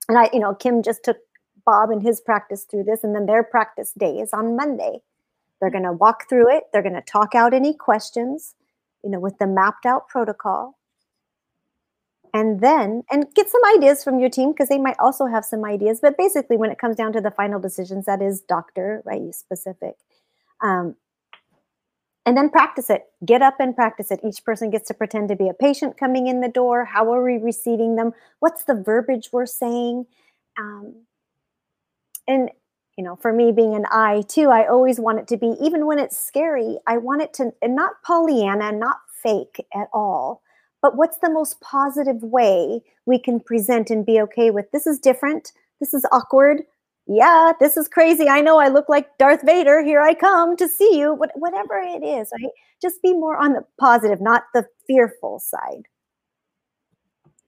And 0.08 0.16
i 0.16 0.30
you 0.32 0.40
know 0.40 0.54
kim 0.54 0.82
just 0.82 1.04
took 1.04 1.18
bob 1.64 1.90
and 1.90 2.02
his 2.02 2.20
practice 2.20 2.64
through 2.64 2.84
this 2.84 3.04
and 3.04 3.14
then 3.14 3.26
their 3.26 3.42
practice 3.42 3.92
day 3.92 4.18
is 4.18 4.32
on 4.32 4.56
monday 4.56 5.00
they're 5.60 5.70
going 5.70 5.84
to 5.84 5.92
walk 5.92 6.28
through 6.28 6.54
it 6.54 6.64
they're 6.72 6.82
going 6.82 6.94
to 6.94 7.02
talk 7.02 7.34
out 7.34 7.54
any 7.54 7.74
questions 7.74 8.54
you 9.02 9.10
know, 9.10 9.20
with 9.20 9.38
the 9.38 9.46
mapped 9.46 9.86
out 9.86 10.08
protocol. 10.08 10.78
And 12.34 12.60
then, 12.60 13.02
and 13.10 13.26
get 13.34 13.50
some 13.50 13.60
ideas 13.76 14.02
from 14.02 14.18
your 14.18 14.30
team 14.30 14.52
because 14.52 14.70
they 14.70 14.78
might 14.78 14.96
also 14.98 15.26
have 15.26 15.44
some 15.44 15.64
ideas. 15.64 15.98
But 16.00 16.16
basically, 16.16 16.56
when 16.56 16.70
it 16.70 16.78
comes 16.78 16.96
down 16.96 17.12
to 17.12 17.20
the 17.20 17.30
final 17.30 17.60
decisions, 17.60 18.06
that 18.06 18.22
is 18.22 18.40
doctor, 18.40 19.02
right? 19.04 19.20
You 19.20 19.32
specific. 19.32 19.96
Um, 20.62 20.96
and 22.24 22.36
then 22.36 22.48
practice 22.48 22.88
it. 22.88 23.04
Get 23.24 23.42
up 23.42 23.56
and 23.58 23.76
practice 23.76 24.10
it. 24.10 24.20
Each 24.24 24.42
person 24.44 24.70
gets 24.70 24.88
to 24.88 24.94
pretend 24.94 25.28
to 25.28 25.36
be 25.36 25.48
a 25.48 25.54
patient 25.54 25.98
coming 25.98 26.26
in 26.26 26.40
the 26.40 26.48
door. 26.48 26.86
How 26.86 27.12
are 27.12 27.22
we 27.22 27.36
receiving 27.36 27.96
them? 27.96 28.12
What's 28.38 28.64
the 28.64 28.76
verbiage 28.76 29.28
we're 29.32 29.44
saying? 29.44 30.06
Um, 30.58 30.94
and 32.26 32.50
you 32.96 33.04
know, 33.04 33.16
for 33.16 33.32
me 33.32 33.52
being 33.52 33.74
an 33.74 33.86
I 33.90 34.22
too, 34.28 34.50
I 34.50 34.66
always 34.66 35.00
want 35.00 35.18
it 35.18 35.26
to 35.28 35.36
be, 35.36 35.56
even 35.60 35.86
when 35.86 35.98
it's 35.98 36.18
scary, 36.18 36.78
I 36.86 36.98
want 36.98 37.22
it 37.22 37.32
to, 37.34 37.52
and 37.62 37.74
not 37.74 38.02
Pollyanna, 38.04 38.72
not 38.72 38.98
fake 39.22 39.64
at 39.74 39.88
all, 39.94 40.42
but 40.82 40.96
what's 40.96 41.18
the 41.18 41.30
most 41.30 41.60
positive 41.60 42.22
way 42.22 42.82
we 43.06 43.18
can 43.18 43.40
present 43.40 43.90
and 43.90 44.04
be 44.04 44.20
okay 44.20 44.50
with 44.50 44.70
this 44.72 44.86
is 44.86 44.98
different, 44.98 45.52
this 45.80 45.94
is 45.94 46.04
awkward. 46.12 46.62
Yeah, 47.08 47.52
this 47.58 47.76
is 47.76 47.88
crazy. 47.88 48.28
I 48.28 48.40
know 48.40 48.58
I 48.58 48.68
look 48.68 48.88
like 48.88 49.18
Darth 49.18 49.42
Vader. 49.44 49.82
Here 49.82 50.00
I 50.00 50.14
come 50.14 50.56
to 50.56 50.68
see 50.68 50.96
you. 50.96 51.14
What, 51.14 51.32
whatever 51.34 51.76
it 51.78 52.04
is, 52.04 52.28
right? 52.40 52.52
Just 52.80 53.02
be 53.02 53.12
more 53.12 53.36
on 53.36 53.54
the 53.54 53.64
positive, 53.80 54.20
not 54.20 54.44
the 54.54 54.66
fearful 54.86 55.40
side. 55.40 55.88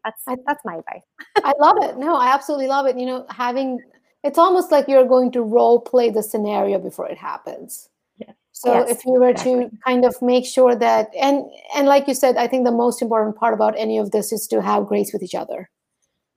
That's 0.04 0.20
that's 0.44 0.60
my 0.64 0.74
advice. 0.74 1.04
I 1.36 1.52
love 1.60 1.76
it. 1.82 1.96
No, 1.98 2.16
I 2.16 2.34
absolutely 2.34 2.66
love 2.66 2.86
it. 2.86 2.98
You 2.98 3.06
know, 3.06 3.26
having 3.30 3.78
it's 4.24 4.38
almost 4.38 4.72
like 4.72 4.88
you're 4.88 5.06
going 5.06 5.30
to 5.32 5.42
role 5.42 5.80
play 5.80 6.10
the 6.10 6.22
scenario 6.22 6.78
before 6.78 7.06
it 7.08 7.18
happens. 7.18 7.90
Yeah. 8.16 8.32
so 8.52 8.72
yes, 8.72 8.90
if 8.90 9.04
you 9.04 9.12
were 9.12 9.28
exactly. 9.28 9.68
to 9.68 9.70
kind 9.84 10.04
of 10.04 10.20
make 10.22 10.46
sure 10.46 10.74
that 10.74 11.10
and 11.20 11.44
and 11.76 11.88
like 11.88 12.06
you 12.06 12.14
said 12.14 12.36
i 12.36 12.46
think 12.46 12.64
the 12.64 12.70
most 12.70 13.02
important 13.02 13.36
part 13.36 13.54
about 13.54 13.74
any 13.76 13.98
of 13.98 14.12
this 14.12 14.32
is 14.32 14.46
to 14.48 14.62
have 14.62 14.86
grace 14.86 15.12
with 15.12 15.22
each 15.22 15.34
other. 15.34 15.70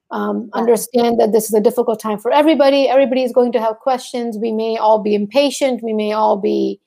Um, 0.10 0.50
yeah. 0.54 0.62
understand 0.62 1.20
that 1.20 1.34
this 1.34 1.46
is 1.50 1.54
a 1.54 1.60
difficult 1.60 2.00
time 2.00 2.18
for 2.18 2.32
everybody. 2.32 2.88
Everybody 2.88 3.24
is 3.24 3.34
going 3.34 3.52
to 3.52 3.60
have 3.60 3.80
questions. 3.80 4.38
We 4.38 4.54
may 4.54 4.78
all 4.78 5.00
be 5.04 5.14
impatient. 5.14 5.84
We 5.84 5.92
may 5.92 6.14
all 6.14 6.38
be 6.38 6.80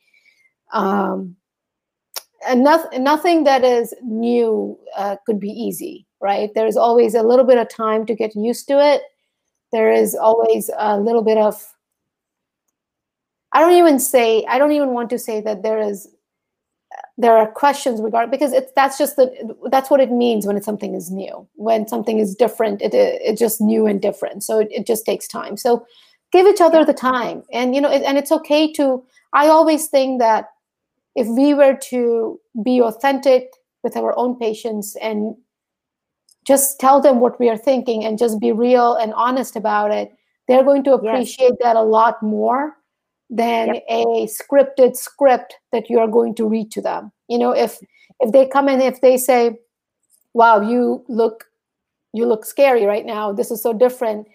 um, 0.73 1.37
and 2.49 2.65
nothing, 2.65 3.05
nothing 3.05 3.45
that 3.45 3.63
is 3.63 3.95
new 4.03 4.79
uh, 4.97 5.17
could 5.27 5.39
be 5.39 5.51
easy 5.51 6.07
right? 6.21 6.51
There's 6.55 6.77
always 6.77 7.15
a 7.15 7.23
little 7.23 7.45
bit 7.45 7.59
of 7.59 7.69
time 7.69 8.05
to 8.07 8.15
get 8.15 8.37
used 8.37 8.69
to 8.69 8.75
it 8.79 9.03
there 9.73 9.93
is 9.93 10.15
always 10.15 10.71
a 10.79 10.99
little 10.99 11.23
bit 11.23 11.39
of 11.39 11.75
i 13.53 13.61
don't 13.61 13.73
even 13.73 13.99
say 13.99 14.45
i 14.49 14.59
don't 14.59 14.73
even 14.73 14.91
want 14.91 15.11
to 15.11 15.19
say 15.19 15.41
that 15.41 15.63
there 15.63 15.79
is 15.79 16.09
there 17.17 17.37
are 17.37 17.47
questions 17.47 18.01
regarding 18.01 18.31
because 18.31 18.53
it's 18.53 18.73
that's 18.75 18.99
just 18.99 19.17
the 19.17 19.57
that's 19.71 19.91
what 19.91 20.01
it 20.01 20.11
means 20.11 20.47
when 20.47 20.57
it's 20.57 20.67
something 20.67 20.95
is 20.95 21.11
new. 21.11 21.47
When 21.55 21.87
something 21.87 22.19
is 22.19 22.35
different 22.35 22.83
it 22.83 22.95
it's 22.95 23.39
just 23.39 23.61
new 23.61 23.87
and 23.87 24.01
different. 24.01 24.43
So 24.43 24.59
it, 24.59 24.69
it 24.71 24.87
just 24.87 25.05
takes 25.05 25.29
time. 25.29 25.57
So 25.57 25.87
give 26.33 26.47
each 26.47 26.61
other 26.61 26.85
the 26.85 26.95
time. 26.95 27.43
And 27.53 27.75
you 27.75 27.81
know 27.81 27.91
it, 27.91 28.03
and 28.03 28.17
it's 28.19 28.33
okay 28.33 28.73
to 28.73 29.05
i 29.33 29.47
always 29.47 29.87
think 29.87 30.21
that 30.21 30.51
if 31.15 31.27
we 31.27 31.55
were 31.55 31.77
to 31.91 32.41
be 32.63 32.81
authentic 32.81 33.51
with 33.83 33.97
our 33.97 34.17
own 34.19 34.37
patients 34.39 34.97
and 34.97 35.37
just 36.47 36.81
tell 36.81 37.01
them 37.01 37.21
what 37.21 37.39
we 37.39 37.49
are 37.49 37.59
thinking 37.59 38.05
and 38.05 38.19
just 38.19 38.41
be 38.41 38.53
real 38.53 38.95
and 38.95 39.13
honest 39.15 39.57
about 39.57 39.91
it 39.91 40.13
they're 40.51 40.65
going 40.65 40.83
to 40.83 40.95
appreciate 40.95 41.53
yes. 41.53 41.59
that 41.61 41.77
a 41.77 41.83
lot 41.83 42.21
more 42.25 42.77
than 43.31 43.75
yep. 43.75 43.85
a 43.89 44.27
scripted 44.27 44.97
script 44.97 45.55
that 45.71 45.89
you 45.89 46.01
are 46.01 46.09
going 46.09 46.35
to 46.35 46.49
read 46.49 46.73
to 46.73 46.83
them. 46.83 47.13
You 47.29 47.39
know 47.39 47.53
if 47.53 47.79
if 48.19 48.33
they 48.33 48.49
come 48.49 48.69
in 48.69 48.81
if 48.81 49.01
they 49.01 49.17
say 49.17 49.61
wow 50.35 50.61
you 50.61 51.05
look 51.09 51.45
you 52.13 52.27
look 52.27 52.45
scary 52.45 52.85
right 52.85 53.07
now. 53.07 53.33
This 53.33 53.53
is 53.53 53.63
so 53.63 53.73
different. 53.73 54.27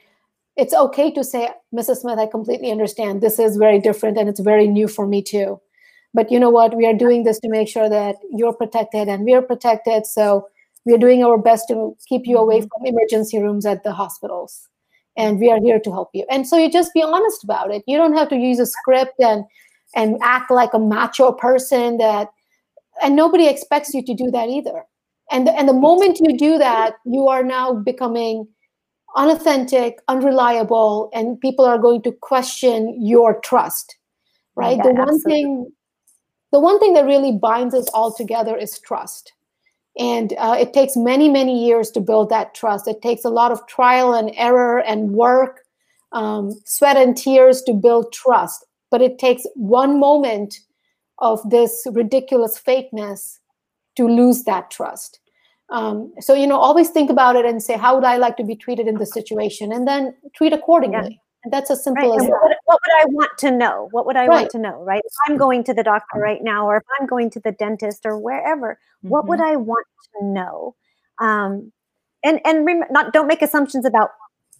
It's 0.56 0.74
okay 0.74 1.12
to 1.12 1.24
say 1.26 1.49
mrs 1.76 1.97
smith 1.97 2.18
i 2.18 2.28
completely 2.28 2.72
understand. 2.72 3.20
This 3.20 3.38
is 3.38 3.58
very 3.58 3.80
different 3.80 4.18
and 4.18 4.30
it's 4.30 4.39
very 4.39 4.68
new 4.68 4.88
for 4.88 5.06
me 5.06 5.22
too. 5.22 5.60
But 6.14 6.32
you 6.32 6.39
know 6.39 6.49
what? 6.49 6.78
We 6.78 6.86
are 6.86 6.93
doing 6.93 7.24
this 7.26 7.39
to 7.39 7.49
make 7.49 7.68
sure 7.68 7.89
that 7.89 8.16
you're 8.32 8.53
protected 8.53 9.10
and 9.10 9.26
we're 9.26 9.41
protected. 9.41 10.06
So 10.06 10.47
we 10.86 10.94
are 10.94 11.00
doing 11.00 11.24
our 11.24 11.38
best 11.38 11.68
to 11.70 11.96
keep 12.08 12.24
you 12.26 12.38
away 12.38 12.60
mm-hmm. 12.60 12.68
from 12.68 12.86
emergency 12.86 13.40
rooms 13.40 13.66
at 13.66 13.84
the 13.84 13.92
hospitals. 13.92 14.68
And 15.18 15.40
we 15.40 15.50
are 15.50 15.60
here 15.60 15.80
to 15.80 15.92
help 15.92 16.10
you. 16.14 16.26
And 16.30 16.46
so 16.46 16.58
you 16.58 16.70
just 16.70 16.94
be 16.94 17.02
honest 17.02 17.44
about 17.44 17.74
it. 17.74 17.84
You 17.88 17.98
don't 17.98 18.16
have 18.16 18.30
to 18.30 18.36
use 18.36 18.60
a 18.60 18.66
script 18.66 19.20
and 19.20 19.46
and 19.96 20.18
act 20.22 20.52
like 20.52 20.74
a 20.74 20.80
macho 20.80 21.32
person 21.32 21.98
that 21.98 22.30
and 23.02 23.16
nobody 23.16 23.48
expects 23.48 23.94
you 23.94 24.04
to 24.04 24.14
do 24.14 24.30
that 24.32 24.50
either. 24.50 24.84
And 25.32 25.48
and 25.48 25.70
the 25.70 25.74
moment 25.74 26.20
you 26.20 26.38
do 26.38 26.58
that 26.58 26.96
you 27.06 27.28
are 27.30 27.44
now 27.44 27.74
becoming 27.74 28.48
unauthentic 29.16 30.00
unreliable 30.10 31.10
and 31.14 31.40
people 31.40 31.64
are 31.64 31.78
going 31.78 32.02
to 32.02 32.12
question 32.12 32.98
your 33.02 33.40
trust 33.40 33.96
right? 34.56 34.78
Yeah, 34.78 34.84
the 34.84 34.94
one 34.94 35.02
absolutely. 35.02 35.32
thing 35.32 35.72
the 36.52 36.60
one 36.60 36.80
thing 36.80 36.94
that 36.94 37.06
really 37.06 37.34
binds 37.34 37.76
us 37.76 37.88
all 37.94 38.14
together 38.14 38.56
is 38.56 38.80
trust 38.80 39.34
and 39.98 40.34
uh, 40.38 40.58
it 40.60 40.74
takes 40.74 40.98
many, 40.98 41.30
many 41.30 41.66
years 41.66 41.89
to 41.91 42.02
build 42.02 42.30
that 42.30 42.54
trust. 42.54 42.88
It 42.88 43.02
takes 43.02 43.24
a 43.24 43.30
lot 43.30 43.52
of 43.52 43.66
trial 43.68 44.14
and 44.14 44.32
error 44.36 44.80
and 44.80 45.12
work, 45.12 45.62
um, 46.12 46.52
sweat 46.66 46.98
and 46.98 47.16
tears 47.16 47.62
to 47.64 47.74
build 47.74 48.12
trust. 48.12 48.66
But 48.91 49.02
it 49.02 49.20
takes 49.20 49.46
one 49.56 50.00
moment 50.00 50.60
of 51.20 51.39
this 51.50 51.88
ridiculous 51.91 52.62
fakeness 52.62 53.39
to 53.96 54.08
lose 54.08 54.43
that 54.43 54.70
trust. 54.70 55.20
Um, 55.70 56.14
so, 56.20 56.34
you 56.34 56.46
know, 56.46 56.58
always 56.60 56.89
think 56.89 57.10
about 57.10 57.36
it 57.36 57.46
and 57.46 57.64
say, 57.64 57.78
how 57.78 57.96
would 57.96 58.04
I 58.04 58.18
like 58.18 58.38
to 58.38 58.43
be 58.43 58.56
treated 58.56 58.88
in 58.88 58.98
this 58.98 59.14
situation? 59.14 59.72
And 59.72 59.88
then 59.88 60.14
treat 60.36 60.54
accordingly. 60.54 61.20
That's 61.52 61.70
as 61.72 61.84
simple 61.84 62.10
Right. 62.12 62.22
as 62.22 62.28
that. 62.28 62.32
what, 62.32 62.43
would- 62.43 62.58
what 62.66 62.80
would 62.86 63.02
I 63.02 63.06
want 63.14 63.32
to 63.39 63.52
know? 63.52 63.88
What 63.91 64.06
would 64.06 64.16
I 64.18 64.28
Right. 64.28 64.39
want 64.41 64.50
to 64.52 64.58
know? 64.60 64.82
Right. 64.84 65.02
If 65.06 65.14
I'm 65.28 65.38
going 65.38 65.64
to 65.66 65.74
the 65.74 65.84
doctor 65.84 66.20
right 66.20 66.41
now, 66.43 66.68
or 66.68 66.78
if 66.78 66.84
I'm 67.00 67.06
going 67.08 67.30
to 67.32 67.39
the 67.39 67.52
dentist, 67.52 68.06
or 68.06 68.18
wherever, 68.18 68.80
what 69.02 69.28
would 69.28 69.41
I 69.41 69.56
want 69.56 69.86
to 70.20 70.26
know? 70.26 70.76
Um, 71.20 71.72
and 72.24 72.41
and 72.46 72.66
rem- 72.66 72.84
not 72.89 73.14
don't 73.14 73.28
make 73.28 73.41
assumptions 73.41 73.86
about 73.86 74.10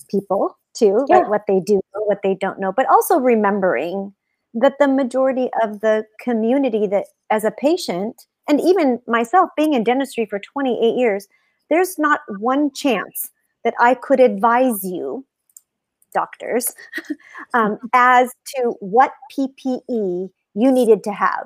people 0.10 0.58
too, 0.74 1.06
Yeah. 1.10 1.20
like 1.20 1.30
what 1.30 1.44
they 1.48 1.60
do, 1.60 1.82
what 2.06 2.22
they 2.22 2.36
don't 2.36 2.60
know, 2.60 2.72
but 2.72 2.86
also 2.88 3.20
remembering 3.20 4.14
that 4.54 4.78
the 4.80 4.88
majority 4.88 5.50
of 5.64 5.82
the 5.82 6.06
community 6.22 6.88
that 6.88 7.08
as 7.30 7.44
a 7.44 7.52
patient 7.52 8.26
and 8.48 8.62
even 8.62 9.02
myself 9.08 9.50
being 9.58 9.74
in 9.74 9.84
dentistry 9.84 10.26
for 10.26 10.40
28 10.40 10.96
years 10.96 11.28
there's 11.70 11.98
not 12.00 12.22
one 12.40 12.72
chance 12.72 13.32
that 13.66 13.74
i 13.82 13.94
could 13.96 14.20
advise 14.22 14.82
you 14.84 15.26
doctors 16.16 16.74
um, 17.54 17.78
as 17.94 18.32
to 18.56 18.74
what 18.80 19.12
ppe 19.38 19.82
you 19.88 20.72
needed 20.72 21.04
to 21.04 21.12
have. 21.12 21.46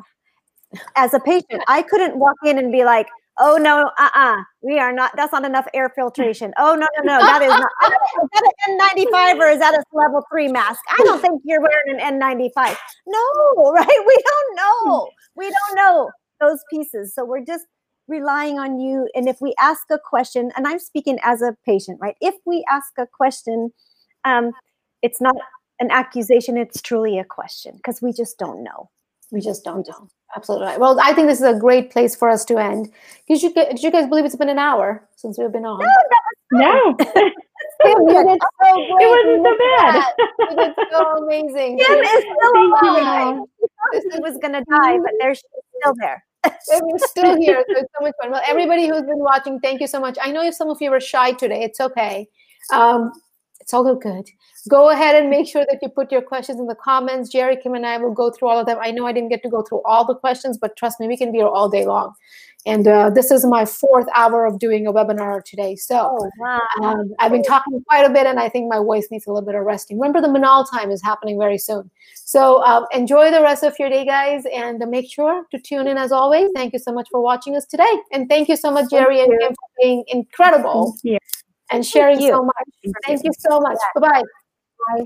As 0.96 1.14
a 1.16 1.20
patient 1.20 1.64
i 1.68 1.82
couldn't 1.82 2.20
walk 2.20 2.38
in 2.46 2.58
and 2.60 2.72
be 2.72 2.84
like 2.86 3.08
oh 3.40 3.58
no 3.58 3.90
uh-uh 3.98 4.38
we 4.62 4.78
are 4.78 4.94
not 4.94 5.16
that's 5.16 5.32
not 5.32 5.44
enough 5.46 5.68
air 5.74 5.90
filtration. 5.90 6.54
Oh 6.58 6.76
no 6.76 6.88
no 6.98 7.02
no 7.12 7.18
that 7.26 7.42
is 7.42 7.50
not 7.50 7.72
is 8.22 8.30
that 8.34 8.54
an 8.68 8.78
n95 8.78 9.40
or 9.40 9.50
is 9.50 9.60
that 9.60 9.74
a 9.74 9.84
level 9.98 10.24
three 10.32 10.48
mask? 10.48 10.82
I 10.98 11.02
don't 11.06 11.22
think 11.22 11.42
you're 11.44 11.62
wearing 11.62 12.00
an 12.00 12.20
n95 12.20 12.78
no 13.08 13.72
right? 13.80 14.02
We 14.12 14.18
don't 14.30 14.56
know. 14.62 15.10
We 15.36 15.50
don't 15.50 15.76
know 15.76 16.12
those 16.40 16.60
pieces. 16.70 17.16
So 17.16 17.26
we're 17.26 17.46
just 17.46 17.66
relying 18.08 18.60
on 18.60 18.80
you. 18.80 19.08
And 19.16 19.28
if 19.30 19.38
we 19.40 19.54
ask 19.60 19.84
a 19.92 20.00
question 20.00 20.52
and 20.56 20.68
i'm 20.68 20.80
speaking 20.80 21.18
as 21.24 21.42
a 21.42 21.56
patient 21.66 22.00
right? 22.02 22.16
If 22.22 22.36
we 22.46 22.66
ask 22.70 22.92
a 22.98 23.08
question 23.08 23.72
um, 24.26 24.52
it's 25.02 25.22
not 25.22 25.36
an 25.80 25.90
accusation 25.92 26.58
it's 26.58 26.82
truly 26.82 27.20
a 27.20 27.24
question 27.24 27.76
because 27.78 28.02
we 28.02 28.12
just 28.12 28.38
don't 28.38 28.64
know 28.64 28.90
We 29.32 29.42
just 29.42 29.64
don't 29.64 29.88
know. 29.88 30.10
Absolutely 30.36 30.68
right. 30.68 30.80
Well, 30.80 31.00
I 31.00 31.14
think 31.14 31.28
this 31.28 31.40
is 31.40 31.46
a 31.46 31.58
great 31.58 31.92
place 31.92 32.16
for 32.16 32.30
us 32.30 32.46
to 32.46 32.58
end. 32.58 32.92
Did 33.28 33.42
you, 33.42 33.54
did 33.54 33.82
you 33.82 33.92
guys 33.92 34.08
believe 34.08 34.26
it's 34.26 34.36
been 34.36 34.50
an 34.50 34.60
hour 34.60 35.08
since 35.16 35.38
we've 35.38 35.52
been 35.52 35.66
on? 35.66 35.80
No, 36.52 36.96
Tim, 36.98 38.02
you 38.08 38.24
did 38.28 38.40
so 38.62 38.74
great. 38.74 39.02
it 39.02 39.10
wasn't 39.10 39.46
so 39.46 39.50
Look 39.50 39.62
at 39.62 39.94
bad. 39.94 39.94
that. 39.96 40.14
You 40.40 40.56
did 40.58 40.76
so 40.92 41.00
amazing. 41.24 41.78
Kim 41.80 42.00
is 42.00 42.10
still 42.10 42.54
Thank 42.54 42.82
alive. 42.82 43.36
Manal. 43.36 43.46
She 43.94 44.20
was 44.20 44.38
going 44.38 44.54
to 44.54 44.64
die, 44.70 44.98
but 44.98 45.12
there 45.20 45.34
she's 45.36 45.44
still 45.82 45.94
there. 46.00 46.24
And 46.44 46.54
we're 46.92 46.98
still 47.00 47.36
here. 47.38 47.64
So 47.68 47.80
it's 47.82 47.92
so 48.00 48.04
much 48.04 48.14
fun. 48.22 48.32
Well, 48.32 48.42
everybody 48.48 48.88
who's 48.88 49.02
been 49.02 49.20
watching, 49.20 49.60
thank 49.60 49.82
you 49.82 49.88
so 49.88 50.00
much. 50.00 50.18
I 50.22 50.32
know 50.32 50.44
if 50.44 50.56
some 50.56 50.70
of 50.70 50.78
you 50.82 50.92
were 50.92 51.00
shy 51.00 51.34
today, 51.34 51.62
it's 51.64 51.80
okay. 51.80 52.28
Um, 52.74 53.12
it's 53.60 53.74
all 53.74 53.96
good. 53.96 54.30
Go 54.68 54.90
ahead 54.90 55.16
and 55.16 55.30
make 55.30 55.48
sure 55.48 55.66
that 55.70 55.80
you 55.82 55.90
put 55.90 56.12
your 56.12 56.22
questions 56.22 56.60
in 56.60 56.68
the 56.68 56.76
comments. 56.76 57.30
Jerry, 57.30 57.56
Kim, 57.56 57.76
and 57.76 57.86
I 57.86 57.98
will 57.98 58.14
go 58.14 58.30
through 58.32 58.50
all 58.50 58.60
of 58.60 58.66
them. 58.66 58.78
I 58.82 58.92
know 58.92 59.06
I 59.06 59.12
didn't 59.12 59.30
get 59.30 59.44
to 59.44 59.50
go 59.50 59.62
through 59.62 59.82
all 59.84 60.06
the 60.06 60.16
questions, 60.16 60.58
but 60.58 60.76
trust 60.76 61.00
me, 61.00 61.08
we 61.08 61.18
can 61.18 61.32
be 61.32 61.38
here 61.40 61.48
all 61.48 61.70
day 61.70 61.86
long. 61.86 62.14
And 62.66 62.88
uh, 62.88 63.10
this 63.10 63.32
is 63.32 63.46
my 63.46 63.64
fourth 63.66 64.08
hour 64.14 64.46
of 64.46 64.60
doing 64.60 64.86
a 64.86 64.92
webinar 64.92 65.42
today. 65.46 65.78
So 65.78 66.18
Oh, 66.20 66.30
wow. 66.40 66.60
um, 66.84 67.14
I've 67.20 67.32
been 67.32 67.44
talking 67.44 67.82
quite 67.88 68.06
a 68.06 68.10
bit, 68.10 68.28
and 68.28 68.38
I 68.38 68.50
think 68.50 68.70
my 68.70 68.80
voice 68.80 69.08
needs 69.12 69.26
a 69.28 69.32
little 69.32 69.46
bit 69.46 69.56
of 69.56 69.64
resting. 69.64 69.98
Remember, 69.98 70.20
the 70.20 70.28
Manal 70.28 70.70
time 70.70 70.92
is 70.92 71.02
happening 71.02 71.40
very 71.40 71.58
soon. 71.58 71.90
So 72.16 72.62
um, 72.66 72.86
enjoy 72.94 73.32
the 73.32 73.42
rest 73.42 73.64
of 73.64 73.76
your 73.80 73.90
day, 73.90 74.04
guys, 74.06 74.44
and 74.54 74.84
uh, 74.84 74.88
make 74.88 75.10
sure 75.10 75.46
to 75.52 75.60
tune 75.60 75.88
in 75.88 75.98
as 75.98 76.12
always. 76.12 76.50
Thank 76.54 76.74
you 76.74 76.80
so 76.80 76.92
much 76.92 77.08
for 77.10 77.22
watching 77.22 77.56
us 77.56 77.66
today, 77.66 77.94
and 78.12 78.28
thank 78.28 78.50
you 78.50 78.58
so 78.58 78.72
much, 78.72 78.90
Jerry 78.90 79.22
and. 79.22 79.32
Kim, 79.40 79.52
for 79.52 79.70
being 79.82 80.04
incredible 80.08 80.92
Thank 81.02 81.14
you. 81.14 81.18
And 81.72 81.86
sharing 81.86 82.20
you. 82.20 82.30
so 82.30 82.44
much. 82.44 82.94
Thank 83.06 83.24
you 83.24 83.32
so 83.38 83.60
much. 83.60 83.78
Bye 83.96 84.02
bye. 84.02 84.24
Bye. 84.98 85.06